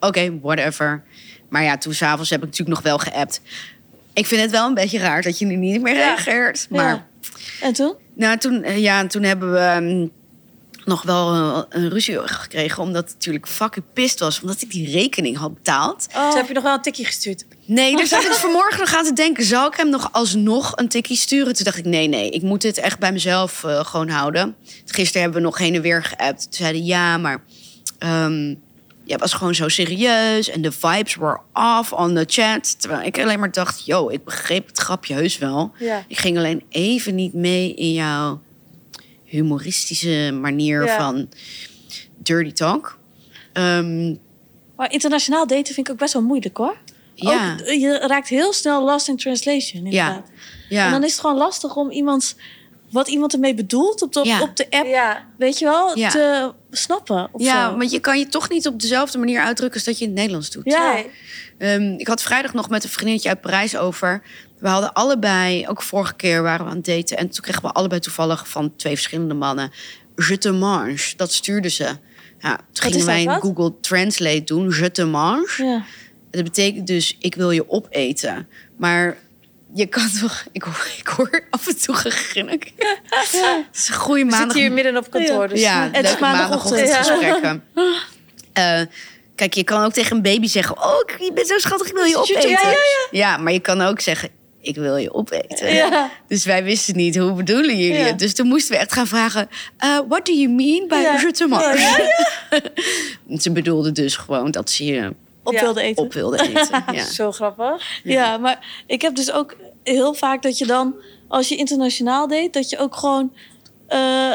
oké, 0.00 0.38
whatever. 0.42 1.02
Maar 1.48 1.62
ja, 1.62 1.78
toen 1.78 1.94
s'avonds 1.94 2.30
heb 2.30 2.38
ik 2.40 2.44
natuurlijk 2.46 2.76
nog 2.76 2.82
wel 2.84 2.98
geappt. 2.98 3.40
Ik 4.12 4.26
vind 4.26 4.40
het 4.42 4.50
wel 4.50 4.66
een 4.66 4.74
beetje 4.74 4.98
raar 4.98 5.22
dat 5.22 5.38
je 5.38 5.44
nu 5.46 5.56
niet 5.56 5.82
meer 5.82 5.94
Ja. 5.94 6.00
reageert. 6.14 6.66
Maar 6.70 6.84
Ja. 6.88 7.06
En 7.60 7.72
toen? 7.72 7.94
nou, 8.14 8.38
toen, 8.38 8.62
eh, 8.62 8.78
ja, 8.78 9.06
toen 9.06 9.22
hebben 9.22 9.52
we 9.52 9.58
ehm, 9.58 10.06
nog 10.84 11.02
wel 11.02 11.34
eh, 11.34 11.62
een 11.68 11.88
ruzie 11.88 12.28
gekregen. 12.28 12.82
Omdat 12.82 13.04
het 13.04 13.12
natuurlijk 13.12 13.48
fucking 13.48 13.84
pist 13.92 14.20
was. 14.20 14.40
Omdat 14.40 14.62
ik 14.62 14.70
die 14.70 14.90
rekening 14.90 15.36
had 15.36 15.54
betaald. 15.54 16.06
Oh. 16.14 16.28
Toen 16.28 16.36
heb 16.36 16.48
je 16.48 16.54
nog 16.54 16.62
wel 16.62 16.74
een 16.74 16.82
tikje 16.82 17.04
gestuurd. 17.04 17.44
Nee, 17.64 17.96
daar 17.96 18.06
zat 18.06 18.24
ik 18.24 18.32
vanmorgen 18.32 18.78
nog 18.78 18.94
aan 18.94 19.04
te 19.04 19.12
denken. 19.12 19.44
Zal 19.44 19.66
ik 19.66 19.74
hem 19.74 19.90
nog 19.90 20.08
alsnog 20.12 20.72
een 20.76 20.88
tikkie 20.88 21.16
sturen? 21.16 21.54
Toen 21.54 21.64
dacht 21.64 21.78
ik, 21.78 21.84
nee, 21.84 22.08
nee. 22.08 22.30
Ik 22.30 22.42
moet 22.42 22.60
dit 22.60 22.78
echt 22.78 22.98
bij 22.98 23.12
mezelf 23.12 23.64
eh, 23.64 23.84
gewoon 23.84 24.08
houden. 24.08 24.56
Gisteren 24.84 25.22
hebben 25.22 25.40
we 25.40 25.46
nog 25.46 25.58
heen 25.58 25.74
en 25.74 25.82
weer 25.82 26.04
geappt. 26.04 26.42
Toen 26.42 26.52
zeiden 26.52 26.84
ja, 26.84 27.18
maar... 27.18 27.42
ehm 27.98 28.54
jij 29.10 29.18
was 29.18 29.32
gewoon 29.32 29.54
zo 29.54 29.68
serieus. 29.68 30.48
En 30.48 30.62
de 30.62 30.72
vibes 30.72 31.14
were 31.14 31.40
off 31.52 31.92
on 31.92 32.14
the 32.14 32.24
chat. 32.26 32.80
Terwijl 32.80 33.06
ik 33.06 33.18
alleen 33.18 33.38
maar 33.38 33.52
dacht, 33.52 33.86
yo, 33.86 34.08
ik 34.08 34.24
begreep 34.24 34.66
het 34.66 34.78
grapje 34.78 35.14
heus 35.14 35.38
wel. 35.38 35.72
Ja. 35.78 36.04
Ik 36.08 36.18
ging 36.18 36.38
alleen 36.38 36.62
even 36.68 37.14
niet 37.14 37.34
mee 37.34 37.74
in 37.74 37.92
jouw 37.92 38.40
humoristische 39.30 40.30
manier 40.40 40.84
Ja. 40.84 40.96
van 40.96 41.28
dirty 42.18 42.52
talk. 42.52 42.98
Ehm, 43.52 44.14
Maar 44.76 44.92
internationaal 44.92 45.46
daten 45.46 45.74
vind 45.74 45.86
ik 45.86 45.92
ook 45.92 45.98
best 45.98 46.12
wel 46.12 46.22
moeilijk 46.22 46.56
hoor. 46.56 46.76
ja, 47.14 47.52
Ook, 47.52 47.66
je 47.68 47.98
raakt 48.06 48.28
heel 48.28 48.52
snel 48.52 48.84
lost 48.84 49.08
in 49.08 49.16
translation. 49.16 49.84
Inderdaad. 49.84 50.30
ja. 50.68 50.84
En 50.86 50.90
dan 50.92 51.04
is 51.04 51.10
het 51.12 51.20
gewoon 51.20 51.36
lastig 51.36 51.76
om 51.76 51.90
iemands, 51.90 52.36
wat 52.90 53.08
iemand 53.08 53.32
ermee 53.32 53.54
bedoelt 53.54 54.02
op 54.02 54.12
de, 54.12 54.20
Ja. 54.24 54.40
op 54.42 54.56
de 54.56 54.66
app, 54.70 54.86
Ja. 54.86 55.26
weet 55.38 55.58
je 55.58 55.64
wel, 55.64 55.98
Ja. 55.98 56.08
te 56.10 56.52
snappen. 56.70 57.28
Of 57.32 57.42
ja, 57.42 57.70
zo. 57.70 57.76
want 57.76 57.90
je 57.90 58.00
kan 58.00 58.18
je 58.18 58.26
toch 58.28 58.48
niet 58.48 58.66
op 58.66 58.80
dezelfde 58.80 59.18
manier 59.18 59.40
uitdrukken 59.40 59.76
als 59.76 59.84
dat 59.86 59.98
je 59.98 60.02
in 60.04 60.10
het 60.10 60.18
Nederlands 60.18 60.50
doet. 60.50 60.64
Ja. 60.64 61.02
Ehm, 61.58 61.92
ik 61.96 62.06
had 62.06 62.22
vrijdag 62.22 62.54
nog 62.54 62.68
met 62.68 62.84
een 62.84 62.90
vriendinnetje 62.90 63.28
uit 63.28 63.40
Parijs 63.40 63.76
over. 63.76 64.22
We 64.58 64.68
hadden 64.68 64.92
allebei, 64.92 65.68
ook 65.68 65.82
vorige 65.82 66.14
keer 66.14 66.42
waren 66.42 66.64
we 66.64 66.70
aan 66.70 66.76
het 66.76 66.84
daten. 66.86 67.16
En 67.16 67.28
toen 67.30 67.42
kregen 67.42 67.62
we 67.62 67.72
allebei 67.72 68.00
toevallig 68.00 68.48
van 68.48 68.76
twee 68.76 68.94
verschillende 68.94 69.34
mannen. 69.34 69.70
Je 70.28 70.38
te 70.38 70.52
mange, 70.52 70.96
dat 71.16 71.32
stuurden 71.32 71.70
ze. 71.70 71.88
Ja, 72.38 72.56
toen 72.72 72.90
gingen 72.90 73.06
wij 73.06 73.26
een? 73.26 73.40
Google 73.40 73.72
Translate 73.80 74.44
doen. 74.44 74.70
Je 74.70 74.90
te 74.90 75.04
mange. 75.04 75.48
Ja. 75.56 75.84
Dat 76.30 76.44
betekent 76.44 76.86
dus, 76.86 77.16
ik 77.18 77.34
wil 77.34 77.50
je 77.50 77.70
opeten. 77.70 78.48
Maar 78.76 79.16
je 79.74 79.86
kan 79.86 80.08
toch... 80.20 80.44
Ik 80.52 80.62
hoor, 80.62 80.86
ik 80.98 81.06
hoor 81.06 81.44
af 81.50 81.66
en 81.68 81.80
toe 81.80 81.94
gegrinnik. 81.94 82.72
Het 83.08 83.66
is 83.72 83.88
een 83.88 83.94
goede 83.94 84.20
We 84.24 84.30
maandag. 84.30 84.40
zitten 84.40 84.60
hier 84.60 84.72
midden 84.72 84.96
op 84.96 85.10
kantoor. 85.10 85.48
Dus 85.48 85.60
Ja, 85.60 85.88
het 85.92 86.04
is 86.04 86.18
maandagochtendgesprekken. 86.18 87.64
Eh, 88.52 88.80
kijk, 89.34 89.54
je 89.54 89.64
kan 89.64 89.84
ook 89.84 89.92
tegen 89.92 90.16
een 90.16 90.22
baby 90.22 90.46
zeggen... 90.46 90.76
Oh, 90.84 91.00
je 91.18 91.32
bent 91.32 91.46
zo 91.48 91.58
schattig, 91.58 91.86
ik 91.88 91.92
wil 91.94 92.04
je 92.04 92.16
opeten. 92.18 92.50
Ja, 92.50 92.60
ja, 92.60 92.74
Ja, 93.10 93.36
maar 93.36 93.52
je 93.52 93.60
kan 93.60 93.80
ook 93.80 94.00
zeggen... 94.00 94.28
Ik 94.62 94.74
wil 94.76 94.96
je 94.96 95.12
opeten. 95.14 95.74
Ja. 95.74 96.10
Dus 96.28 96.44
wij 96.44 96.64
wisten 96.64 96.96
niet, 96.96 97.16
hoe 97.16 97.32
bedoelen 97.32 97.76
jullie 97.76 97.98
Ja. 97.98 98.04
het? 98.06 98.18
Dus 98.18 98.34
toen 98.34 98.46
moesten 98.46 98.72
we 98.74 98.80
echt 98.80 98.92
gaan 98.92 99.06
vragen... 99.06 99.48
eh, 99.78 99.98
what 100.08 100.26
do 100.26 100.32
you 100.32 100.48
mean 100.48 100.88
by 100.88 100.94
Ja. 100.94 101.20
je 101.20 101.30
te 101.32 101.46
mange? 101.46 101.78
Ja, 101.78 103.38
Ze 103.38 103.50
bedoelde 103.52 103.92
dus 103.92 104.16
gewoon 104.16 104.50
dat 104.50 104.70
ze 104.70 104.84
je 104.84 105.14
Op 105.42 105.52
Ja. 105.52 105.60
wilde 105.60 105.80
eten. 105.80 106.04
op 106.04 106.12
wilde 106.12 106.38
eten. 106.42 106.84
Ja. 106.94 107.04
Zo 107.04 107.32
grappig. 107.32 108.00
Ja, 108.04 108.36
maar 108.38 108.82
ik 108.86 109.02
heb 109.02 109.14
dus 109.14 109.30
ook 109.32 109.56
heel 109.82 110.14
vaak 110.14 110.42
dat 110.42 110.58
je 110.58 110.66
dan, 110.66 110.94
als 111.28 111.48
je 111.48 111.56
internationaal 111.56 112.28
date, 112.28 112.48
dat 112.50 112.70
je 112.70 112.78
ook 112.78 112.96
gewoon. 112.96 113.32
eh, 113.86 114.32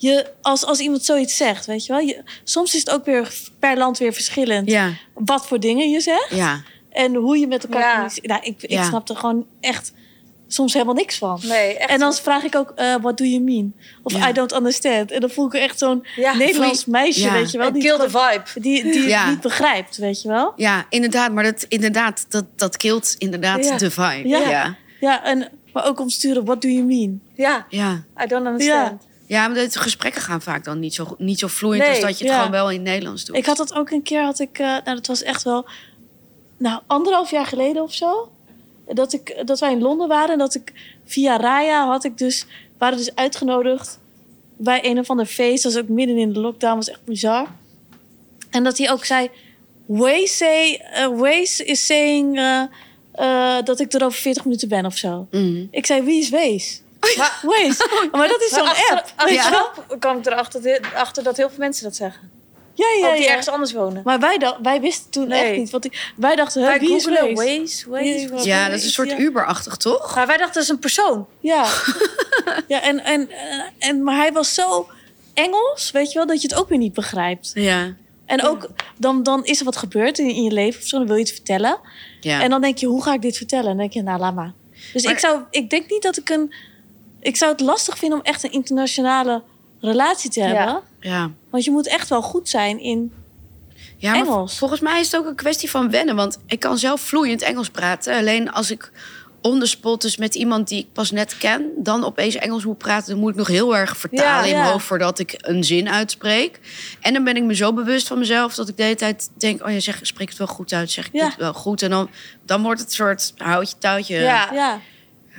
je, 0.00 0.30
als, 0.42 0.64
als 0.64 0.78
iemand 0.78 1.04
zoiets 1.04 1.36
zegt, 1.36 1.66
weet 1.66 1.86
je 1.86 1.92
wel. 1.92 2.02
Je, 2.02 2.22
soms 2.44 2.74
is 2.74 2.80
het 2.80 2.90
ook 2.90 3.04
weer 3.04 3.34
per 3.58 3.76
land 3.78 3.98
weer 3.98 4.12
verschillend. 4.12 4.70
Ja, 4.70 4.92
Wat 5.14 5.46
voor 5.46 5.60
dingen 5.60 5.90
je 5.90 6.00
zegt 6.00 6.30
ja. 6.30 6.62
en 6.90 7.14
hoe 7.14 7.38
je 7.38 7.46
met 7.46 7.62
elkaar 7.64 7.80
Ja. 7.80 7.90
communiceert. 7.90 8.26
Nou, 8.26 8.40
ik, 8.42 8.62
ik 8.62 8.70
Ja. 8.70 8.82
snap 8.84 9.08
er 9.08 9.16
gewoon 9.16 9.46
echt 9.60 9.92
soms 10.48 10.72
helemaal 10.72 10.94
niks 10.94 11.18
van. 11.18 11.40
Nee, 11.42 11.76
echt. 11.78 11.90
En 11.90 11.98
dan 11.98 12.14
vraag 12.14 12.42
ik 12.42 12.56
ook, 12.56 12.72
eh 12.76 12.94
what 13.00 13.16
do 13.18 13.24
you 13.24 13.42
mean? 13.42 13.74
Of 14.02 14.12
Ja. 14.12 14.28
I 14.28 14.32
don't 14.32 14.52
understand. 14.52 15.10
En 15.10 15.20
dan 15.20 15.30
voel 15.30 15.46
ik 15.46 15.54
er 15.54 15.60
echt 15.60 15.78
zo'n 15.78 16.06
Ja, 16.16 16.34
Nederlands 16.34 16.84
meisje, 16.84 17.20
Ja. 17.20 17.32
weet 17.32 17.50
je 17.50 17.58
wel. 17.58 17.72
Die, 17.72 17.82
kill 17.82 17.96
the 17.98 18.10
vibe. 18.10 18.60
die, 18.60 18.82
die 18.82 19.06
Ja. 19.08 19.20
het 19.20 19.30
niet 19.30 19.40
begrijpt, 19.40 19.96
weet 19.96 20.22
je 20.22 20.28
wel. 20.28 20.52
Ja, 20.56 20.86
inderdaad. 20.88 21.32
Maar 21.32 21.44
dat, 21.44 21.64
inderdaad, 21.68 22.26
dat, 22.28 22.44
dat 22.56 22.76
kilt 22.76 23.14
inderdaad 23.18 23.64
Ja. 23.64 23.76
de 23.76 23.90
vibe. 23.90 24.28
Ja. 24.28 24.38
Ja. 24.38 24.48
ja. 24.50 24.76
Ja, 25.00 25.24
en, 25.24 25.48
maar 25.72 25.86
ook 25.86 26.00
om 26.00 26.08
te 26.08 26.14
sturen, 26.14 26.44
what 26.44 26.62
do 26.62 26.68
you 26.68 26.84
mean? 26.84 27.20
Ja, 27.34 27.66
ja. 27.68 28.04
I 28.22 28.26
don't 28.26 28.46
understand. 28.46 29.02
maar 29.28 29.54
de 29.54 29.68
gesprekken 29.70 30.22
gaan 30.22 30.42
vaak 30.42 30.64
dan 30.64 30.78
niet 30.78 30.94
zo, 30.94 31.14
niet 31.18 31.38
zo 31.38 31.46
vloeiend 31.46 31.82
Nee, 31.82 31.90
als 31.92 32.00
dat 32.00 32.18
je 32.18 32.24
het 32.24 32.32
ja. 32.32 32.38
gewoon 32.38 32.52
wel 32.52 32.70
in 32.70 32.76
het 32.76 32.84
Nederlands 32.88 33.24
doet. 33.24 33.36
Ik 33.36 33.46
had 33.46 33.56
dat 33.56 33.74
ook 33.74 33.90
een 33.90 34.02
keer, 34.02 34.22
had 34.22 34.38
ik, 34.38 34.58
eh, 34.58 34.66
nou 34.66 34.84
dat 34.84 35.06
was 35.06 35.22
echt 35.22 35.42
wel, 35.42 35.66
nou 36.58 36.80
anderhalf 36.86 37.30
jaar 37.30 37.46
geleden 37.46 37.82
of 37.82 37.94
zo. 37.94 38.32
Dat, 38.92 39.12
ik, 39.12 39.42
dat 39.44 39.58
wij 39.58 39.72
in 39.72 39.80
Londen 39.80 40.08
waren 40.08 40.32
en 40.32 40.38
dat 40.38 40.54
ik 40.54 40.72
via 41.04 41.36
Raya 41.36 41.86
had 41.86 42.04
ik 42.04 42.18
dus 42.18 42.46
waren 42.78 42.96
dus 42.96 43.14
uitgenodigd 43.14 43.98
bij 44.56 44.84
een 44.84 44.98
of 44.98 45.10
ander 45.10 45.26
feest. 45.26 45.62
Dat 45.62 45.72
was 45.72 45.82
ook 45.82 45.88
midden 45.88 46.16
in 46.16 46.32
de 46.32 46.40
lockdown, 46.40 46.76
was 46.76 46.90
echt 46.90 47.04
bizar. 47.04 47.46
En 48.50 48.64
dat 48.64 48.78
hij 48.78 48.90
ook 48.90 49.04
zei: 49.04 49.30
Waze, 49.86 50.26
say, 50.26 50.82
uh, 50.94 51.20
Waze 51.20 51.64
is 51.64 51.86
saying 51.86 52.38
uh, 52.38 52.62
uh, 53.20 53.62
dat 53.64 53.80
ik 53.80 53.92
er 53.92 54.04
over 54.04 54.20
40 54.20 54.44
minuten 54.44 54.68
ben 54.68 54.86
of 54.86 54.96
zo. 54.96 55.26
Mhm. 55.30 55.64
Ik 55.70 55.86
zei: 55.86 56.02
Wie 56.02 56.20
is 56.20 56.30
Waze? 56.30 56.78
Maar, 57.16 57.40
Waze. 57.42 58.08
Maar 58.12 58.28
dat 58.28 58.42
is 58.42 58.50
zo'n 58.50 58.68
app. 58.68 59.12
achteraf 59.16 59.86
kwam 59.98 60.18
ik 60.18 60.26
erachter 60.26 60.80
achter 60.94 61.22
dat 61.22 61.36
heel 61.36 61.48
veel 61.48 61.58
mensen 61.58 61.84
dat 61.84 61.96
zeggen. 61.96 62.37
Ja, 62.78 62.86
ja, 63.00 63.08
Ook 63.08 63.14
die 63.14 63.22
ja. 63.24 63.28
ergens 63.28 63.48
anders 63.48 63.72
wonen. 63.72 64.00
Maar 64.04 64.20
wij, 64.20 64.38
dacht, 64.38 64.56
wij 64.62 64.80
wisten 64.80 65.10
toen 65.10 65.28
Nee. 65.28 65.42
echt 65.42 65.56
niet. 65.58 65.70
Want 65.70 65.88
wij 66.16 66.36
dachten, 66.36 66.62
hè, 66.62 66.68
Wij 66.68 66.78
wie 66.78 66.94
is 66.96 67.04
googelen 67.04 67.34
Waze? 67.34 67.60
Waze, 67.60 67.88
Waze, 67.90 68.02
Wie 68.04 68.14
is 68.14 68.30
Waze. 68.30 68.46
Ja, 68.48 68.68
dat 68.68 68.78
is 68.78 68.84
een 68.84 68.90
soort 68.90 69.08
Ja. 69.10 69.18
Uber-achtig, 69.18 69.76
toch? 69.76 70.14
Maar 70.14 70.26
wij 70.26 70.36
dachten 70.36 70.54
dat 70.54 70.62
is 70.62 70.68
een 70.68 70.78
persoon. 70.78 71.26
Ja. 71.40 71.66
ja 72.68 72.82
en, 72.82 73.04
en, 73.04 73.28
en, 73.78 74.02
maar 74.02 74.16
hij 74.16 74.32
was 74.32 74.54
zo 74.54 74.88
Engels, 75.34 75.90
weet 75.90 76.12
je 76.12 76.18
wel, 76.18 76.26
dat 76.26 76.42
je 76.42 76.48
het 76.48 76.56
ook 76.56 76.68
weer 76.68 76.78
niet 76.78 76.92
begrijpt. 76.92 77.50
Ja. 77.54 77.94
En 78.26 78.42
ook, 78.42 78.68
dan, 78.96 79.22
dan 79.22 79.44
is 79.44 79.58
er 79.58 79.64
wat 79.64 79.76
gebeurd 79.76 80.18
in, 80.18 80.28
in 80.28 80.42
je 80.42 80.50
leven 80.52 80.80
of 80.80 80.86
zo, 80.86 80.98
dan 80.98 81.06
wil 81.06 81.16
je 81.16 81.22
het 81.22 81.32
vertellen. 81.32 81.78
ja. 82.20 82.42
En 82.42 82.50
dan 82.50 82.60
denk 82.60 82.78
je, 82.78 82.86
hoe 82.86 83.02
ga 83.02 83.12
ik 83.14 83.22
dit 83.22 83.36
vertellen? 83.36 83.64
En 83.64 83.70
dan 83.70 83.78
denk 83.78 83.92
je, 83.92 84.02
nou, 84.02 84.18
laat 84.18 84.34
maar. 84.34 84.52
Dus 84.92 85.02
Maar- 85.04 85.12
ik, 85.12 85.18
zou, 85.18 85.42
ik 85.50 85.70
denk 85.70 85.90
niet 85.90 86.02
dat 86.02 86.16
ik 86.16 86.28
een... 86.28 86.54
Ik 87.20 87.36
zou 87.36 87.52
het 87.52 87.60
lastig 87.60 87.98
vinden 87.98 88.18
om 88.18 88.24
echt 88.24 88.42
een 88.42 88.52
internationale 88.52 89.42
relatie 89.80 90.30
te 90.30 90.40
hebben. 90.40 90.62
Ja. 90.64 90.82
Ja. 91.00 91.30
Want 91.50 91.64
je 91.64 91.70
moet 91.70 91.88
echt 91.88 92.08
wel 92.08 92.22
goed 92.22 92.48
zijn 92.48 92.80
in... 92.80 93.12
Ja, 93.96 94.10
maar 94.10 94.20
Engels. 94.20 94.58
volgens 94.58 94.80
mij 94.80 95.00
is 95.00 95.10
het 95.12 95.20
ook 95.20 95.26
een 95.26 95.34
kwestie 95.34 95.70
van 95.70 95.90
wennen. 95.90 96.16
Want 96.16 96.38
ik 96.46 96.60
kan 96.60 96.78
zelf 96.78 97.00
vloeiend 97.00 97.42
Engels 97.42 97.68
praten. 97.70 98.16
Alleen 98.16 98.50
als 98.52 98.70
ik 98.70 98.92
on 99.40 99.60
the 99.60 99.66
spot 99.66 100.02
dus 100.02 100.16
met 100.16 100.34
iemand 100.34 100.68
die 100.68 100.78
ik 100.78 100.92
pas 100.92 101.10
net 101.10 101.36
ken... 101.38 101.70
dan 101.76 102.04
opeens 102.04 102.34
Engels 102.34 102.64
moet 102.64 102.78
praten... 102.78 103.10
dan 103.10 103.18
moet 103.18 103.30
ik 103.30 103.36
nog 103.36 103.46
heel 103.46 103.76
erg 103.76 103.96
vertalen 103.96 104.32
Ja, 104.32 104.42
in 104.42 104.48
ja. 104.54 104.58
mijn 104.60 104.72
hoofd... 104.72 104.84
voordat 104.84 105.18
ik 105.18 105.34
een 105.38 105.64
zin 105.64 105.88
uitspreek. 105.88 106.60
En 107.00 107.12
dan 107.12 107.24
ben 107.24 107.36
ik 107.36 107.42
me 107.42 107.54
zo 107.54 107.72
bewust 107.72 108.06
van 108.06 108.18
mezelf... 108.18 108.54
dat 108.54 108.68
ik 108.68 108.76
de 108.76 108.82
hele 108.82 108.94
tijd 108.94 109.30
denk... 109.36 109.64
oh 109.66 109.70
ja, 109.72 109.80
zeg, 109.80 109.98
spreek 110.02 110.28
het 110.28 110.38
wel 110.38 110.46
goed 110.46 110.72
uit, 110.72 110.90
zeg 110.90 111.06
ik 111.06 111.12
Ja. 111.12 111.24
het 111.26 111.36
wel 111.36 111.54
goed. 111.54 111.82
En 111.82 111.90
dan, 111.90 112.10
dan 112.46 112.62
wordt 112.62 112.80
het 112.80 112.88
een 112.88 112.94
soort 112.94 113.32
houtje-touwtje 113.36 114.46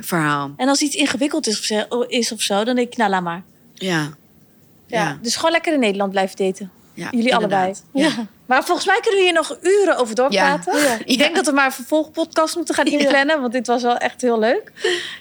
verhaal. 0.02 0.54
En 0.58 0.68
als 0.68 0.82
iets 0.82 0.96
ingewikkeld 0.96 1.48
is 1.48 1.60
of, 1.60 1.64
zo, 1.66 2.02
is 2.02 2.32
of 2.32 2.42
zo, 2.42 2.64
dan 2.64 2.76
denk 2.76 2.92
ik, 2.92 2.98
nou, 2.98 3.10
laat 3.10 3.24
maar. 3.24 3.44
Ja. 3.74 4.18
Ja. 4.90 5.18
Dus 5.22 5.36
gewoon 5.36 5.52
lekker 5.52 5.74
in 5.74 5.80
Nederland 5.80 6.12
blijven 6.12 6.38
daten. 6.38 6.72
Jullie 7.12 7.36
allebei. 7.36 7.74
Ja. 7.94 8.10
Maar 8.46 8.64
volgens 8.64 8.88
mij 8.88 9.00
kunnen 9.02 9.20
we 9.20 9.26
hier 9.26 9.34
nog 9.34 9.58
uren 9.62 9.98
over 9.98 10.16
doorpraten. 10.16 10.74
Ik 11.06 11.18
denk 11.18 11.36
dat 11.36 11.46
we 11.46 11.52
maar 11.52 11.66
een 11.66 11.72
vervolgpodcast 11.72 12.56
moeten 12.56 12.76
gaan 12.76 12.86
inplannen. 12.86 13.42
Want 13.42 13.54
dit 13.54 13.68
was 13.68 13.82
wel 13.82 13.98
echt 13.98 14.22
heel 14.22 14.40
leuk. 14.40 14.72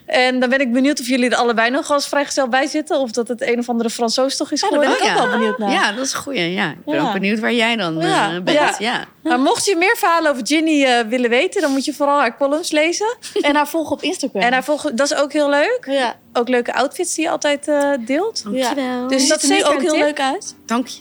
En 0.06 0.40
dan 0.40 0.48
ben 0.48 0.60
ik 0.60 0.72
benieuwd 0.72 1.00
of 1.00 1.06
jullie 1.06 1.30
er 1.30 1.36
allebei 1.36 1.70
nog 1.70 1.90
als 1.90 2.08
vrijgezel 2.08 2.48
bij 2.48 2.66
zitten. 2.66 2.98
Of 2.98 3.10
dat 3.10 3.28
het 3.28 3.42
een 3.42 3.58
of 3.58 3.68
andere 3.68 3.90
Fransoos 3.90 4.36
toch 4.36 4.52
is 4.52 4.60
Ja, 4.60 4.70
daar 4.70 4.78
ben 4.78 4.88
geworden. 4.88 5.16
ik 5.16 5.22
ook 5.22 5.28
wel 5.28 5.38
benieuwd 5.38 5.58
naar. 5.58 5.70
Ja, 5.70 5.92
dat 5.92 6.04
is 6.04 6.12
een 6.12 6.18
goeie. 6.18 6.52
Ja. 6.52 6.70
Ik 6.70 6.84
ben 6.84 7.00
ook 7.00 7.12
benieuwd 7.12 7.38
waar 7.38 7.52
jij 7.52 7.76
dan 7.76 8.00
eh, 8.00 8.40
bent. 8.42 8.76
Ja. 8.78 9.04
Maar 9.22 9.40
mocht 9.40 9.64
je 9.64 9.76
meer 9.76 9.96
verhalen 9.96 10.30
over 10.30 10.46
Ginny 10.46 10.84
eh, 10.84 11.00
willen 11.08 11.30
weten... 11.30 11.60
dan 11.60 11.70
moet 11.72 11.84
je 11.84 11.94
vooral 11.94 12.18
haar 12.18 12.36
columns 12.36 12.70
lezen. 12.70 13.16
En 13.40 13.54
haar 13.56 13.68
volgen 13.68 13.92
op 13.92 14.02
Instagram. 14.02 14.42
En 14.42 14.52
haar 14.52 14.64
volgen, 14.64 14.96
dat 14.96 15.10
is 15.10 15.16
ook 15.16 15.32
heel 15.32 15.50
leuk. 15.50 15.78
ja. 15.86 16.16
Ook 16.32 16.48
leuke 16.48 16.74
outfits 16.74 17.14
die 17.14 17.24
je 17.24 17.30
altijd 17.30 17.68
eh, 17.68 17.90
deelt. 18.00 18.42
Dankjewel. 18.44 19.08
Dus 19.08 19.28
dat 19.28 19.40
ziet 19.40 19.50
er 19.50 19.56
nu 19.56 19.64
ook 19.64 19.80
heel 19.80 19.92
tip. 19.92 20.00
leuk 20.00 20.20
uit. 20.20 20.54
Dank 20.66 20.86
je. 20.86 21.00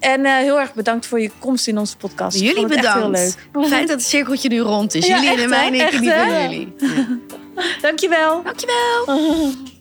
En 0.00 0.24
eh, 0.24 0.32
heel 0.36 0.60
erg 0.60 0.74
bedankt 0.74 1.06
voor 1.06 1.20
je 1.20 1.30
komst 1.38 1.66
in 1.66 1.78
onze 1.78 1.96
podcast. 1.96 2.36
Ik 2.36 2.42
Jullie 2.42 2.56
vond 2.56 2.74
het 2.74 2.84
echt 2.84 2.94
bedankt. 2.94 3.18
heel 3.18 3.60
leuk. 3.60 3.68
Fijn 3.70 3.86
dat 3.86 3.96
het 3.96 4.06
cirkeltje 4.06 4.48
nu 4.48 4.60
rond 4.60 4.94
is. 4.94 5.06
Ja, 5.06 5.14
jullie 5.14 5.30
echt, 5.30 5.42
en 5.42 5.48
mij 5.48 5.66
en 5.66 5.74
ik 5.74 5.80
hè? 5.80 5.90
van 5.90 6.42
jullie. 6.42 6.74
Ja. 6.78 7.18
Dankjewel. 7.82 8.42
Dankjewel. 8.42 9.04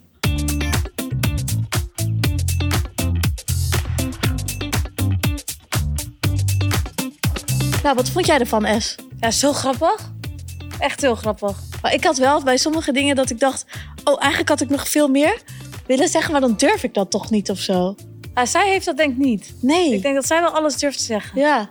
Nou, 7.84 7.99
wat 7.99 8.09
vond 8.09 8.26
jij 8.26 8.39
ervan, 8.39 8.82
S? 8.82 8.95
Ja, 9.20 9.32
zo 9.32 9.53
grappig. 9.53 10.11
Echt 10.80 11.01
heel 11.01 11.15
grappig. 11.15 11.57
Maar 11.82 11.93
ik 11.93 12.03
had 12.03 12.18
wel 12.18 12.43
bij 12.43 12.57
sommige 12.57 12.91
dingen 12.91 13.15
dat 13.15 13.30
ik 13.30 13.39
dacht... 13.39 13.65
oh, 14.03 14.15
eigenlijk 14.20 14.49
had 14.49 14.61
ik 14.61 14.70
nog 14.70 14.89
veel 14.89 15.07
meer 15.07 15.41
willen 15.86 16.07
zeggen... 16.07 16.32
maar 16.32 16.41
dan 16.41 16.53
durf 16.57 16.84
ik 16.84 16.93
dat 16.93 17.11
toch 17.11 17.30
niet 17.30 17.49
of 17.49 17.59
zo. 17.59 17.95
Ah, 18.38 18.45
zij 18.45 18.69
heeft 18.69 18.85
dat 18.85 18.97
denk 18.97 19.11
ik 19.11 19.17
niet. 19.17 19.53
Nee. 19.61 19.93
Ik 19.93 20.01
denk 20.01 20.15
dat 20.15 20.25
zij 20.25 20.41
wel 20.41 20.49
alles 20.49 20.77
durft 20.77 20.97
te 20.97 21.03
zeggen. 21.03 21.39
Ja, 21.39 21.69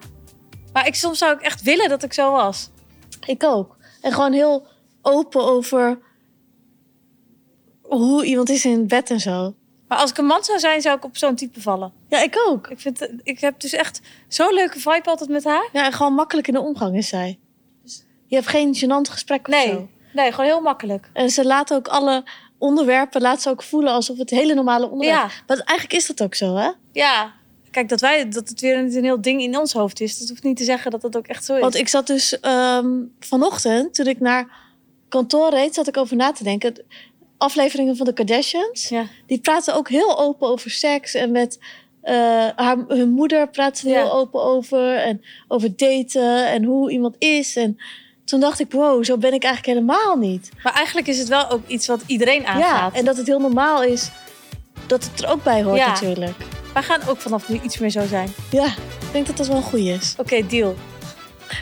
Maar 0.72 0.86
ik, 0.86 0.94
soms 0.94 1.18
zou 1.18 1.32
ik 1.34 1.40
echt 1.40 1.62
willen 1.62 1.88
dat 1.88 2.02
ik 2.02 2.12
zo 2.12 2.30
was. 2.32 2.70
ik 3.26 3.44
ook. 3.44 3.76
En 4.00 4.12
gewoon 4.12 4.32
heel 4.32 4.66
open 5.02 5.42
over... 5.44 5.98
hoe 7.82 8.24
iemand 8.24 8.48
is 8.48 8.64
in 8.64 8.86
bed 8.86 9.10
en 9.10 9.20
zo. 9.20 9.54
Maar 9.88 9.98
als 9.98 10.10
ik 10.10 10.18
een 10.18 10.26
man 10.26 10.44
zou 10.44 10.58
zijn, 10.58 10.80
zou 10.82 10.96
ik 10.96 11.04
op 11.04 11.16
zo'n 11.16 11.34
type 11.34 11.60
vallen. 11.60 11.92
Ja, 12.08 12.22
ik 12.22 12.42
ook. 12.46 12.68
Ik, 12.68 12.80
vind, 12.80 13.08
ik 13.22 13.40
heb 13.40 13.60
dus 13.60 13.72
echt 13.72 14.00
zo'n 14.28 14.54
leuke 14.54 14.78
vibe 14.78 15.04
altijd 15.10 15.30
met 15.30 15.44
haar. 15.44 15.68
Ja, 15.72 15.84
en 15.84 15.92
gewoon 15.92 16.12
makkelijk 16.14 16.46
in 16.48 16.54
de 16.54 16.60
omgang 16.60 16.96
is 16.96 17.08
zij. 17.08 17.38
Je 18.26 18.34
hebt 18.34 18.46
geen 18.48 18.74
gênant 18.76 19.10
gesprek 19.10 19.48
of 19.48 19.54
Nee, 19.54 19.68
zo. 19.68 19.88
nee, 20.12 20.30
gewoon 20.30 20.46
heel 20.46 20.60
makkelijk. 20.60 21.10
En 21.12 21.30
ze 21.30 21.44
laat 21.44 21.74
ook 21.74 21.88
alle 21.88 22.24
onderwerpen 22.58 23.20
laat 23.20 23.42
ze 23.42 23.48
ook 23.50 23.62
voelen 23.62 23.92
alsof 23.92 24.18
het 24.18 24.30
hele 24.30 24.54
normale 24.54 24.88
onderwerp 24.90 25.18
Ja. 25.30 25.30
Maar 25.46 25.56
eigenlijk 25.56 25.92
is 25.92 26.06
dat 26.06 26.22
ook 26.22 26.34
zo, 26.34 26.54
hè? 26.56 26.70
Ja. 26.92 27.32
Kijk, 27.70 27.88
dat, 27.88 28.00
wij, 28.00 28.28
dat 28.28 28.48
het 28.48 28.60
weer 28.60 28.78
een, 28.78 28.96
een 28.96 29.04
heel 29.04 29.20
ding 29.20 29.42
in 29.42 29.58
ons 29.58 29.72
hoofd 29.72 30.00
is. 30.00 30.18
Dat 30.18 30.28
hoeft 30.28 30.42
niet 30.42 30.56
te 30.56 30.64
zeggen 30.64 30.90
dat 30.90 31.00
dat 31.00 31.16
ook 31.16 31.26
echt 31.26 31.44
zo 31.44 31.54
is. 31.54 31.60
Want 31.60 31.74
ik 31.74 31.88
zat 31.88 32.06
dus 32.06 32.40
ehm, 32.40 32.88
vanochtend, 33.20 33.94
toen 33.94 34.06
ik 34.06 34.20
naar 34.20 34.48
kantoor 35.08 35.50
reed, 35.50 35.74
zat 35.74 35.88
ik 35.88 35.96
over 35.96 36.16
na 36.16 36.32
te 36.32 36.44
denken. 36.44 36.74
De 36.74 36.84
Afleveringen 37.38 37.96
van 37.96 38.06
de 38.06 38.12
Kardashians, 38.12 38.88
Ja. 38.88 39.06
die 39.26 39.40
praten 39.40 39.74
ook 39.74 39.88
heel 39.88 40.18
open 40.18 40.48
over 40.48 40.70
seks. 40.70 41.14
En 41.14 41.30
met 41.30 41.58
eh, 42.02 42.14
haar, 42.56 42.76
hun 42.88 43.10
moeder 43.10 43.48
praat 43.48 43.78
ze 43.78 43.88
Ja. 43.88 43.94
heel 44.02 44.12
open 44.12 44.42
over. 44.42 44.96
En 44.96 45.22
over 45.48 45.76
daten 45.76 46.46
en 46.46 46.64
hoe 46.64 46.90
iemand 46.90 47.14
is. 47.18 47.56
En 47.56 47.76
toen 48.26 48.40
dacht 48.40 48.60
ik, 48.60 48.72
wow, 48.72 49.04
zo 49.04 49.16
ben 49.18 49.32
ik 49.32 49.44
eigenlijk 49.44 49.78
helemaal 49.78 50.16
niet. 50.16 50.48
Maar 50.62 50.72
eigenlijk 50.72 51.06
is 51.06 51.18
het 51.18 51.28
wel 51.28 51.50
ook 51.50 51.66
iets 51.66 51.86
wat 51.86 52.00
iedereen 52.06 52.42
Ja, 52.42 52.46
aangaat. 52.48 52.94
en 52.94 53.04
dat 53.04 53.16
het 53.16 53.26
heel 53.26 53.40
normaal 53.40 53.82
is 53.82 54.10
dat 54.86 55.04
het 55.04 55.22
er 55.22 55.28
ook 55.30 55.42
bij 55.42 55.62
hoort 55.62 55.78
Ja. 55.78 55.86
natuurlijk. 55.86 56.36
Wij 56.74 56.82
gaan 56.82 57.00
ook 57.08 57.20
vanaf 57.20 57.48
nu 57.48 57.60
iets 57.62 57.78
meer 57.78 57.90
zo 57.90 58.06
zijn. 58.06 58.32
Ja, 58.50 58.66
ik 58.66 59.12
denk 59.12 59.26
dat 59.26 59.36
dat 59.36 59.46
wel 59.46 59.56
een 59.56 59.62
goeie 59.62 59.92
is. 59.92 60.14
Oké, 60.18 60.46
deal. 60.46 60.76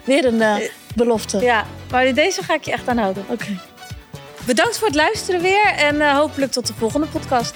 Weer 0.04 0.24
een 0.24 0.42
eh, 0.42 0.56
belofte. 0.94 1.38
Ja, 1.40 1.66
maar 1.90 2.14
deze 2.14 2.42
ga 2.42 2.54
ik 2.54 2.64
je 2.64 2.72
echt 2.72 2.88
aan 2.88 2.98
houden. 2.98 3.24
Oké. 3.28 3.58
Bedankt 4.46 4.78
voor 4.78 4.86
het 4.86 4.96
luisteren 4.96 5.40
weer 5.40 5.66
en 5.66 6.00
eh, 6.00 6.16
hopelijk 6.16 6.52
tot 6.52 6.66
de 6.66 6.74
volgende 6.74 7.06
podcast. 7.06 7.54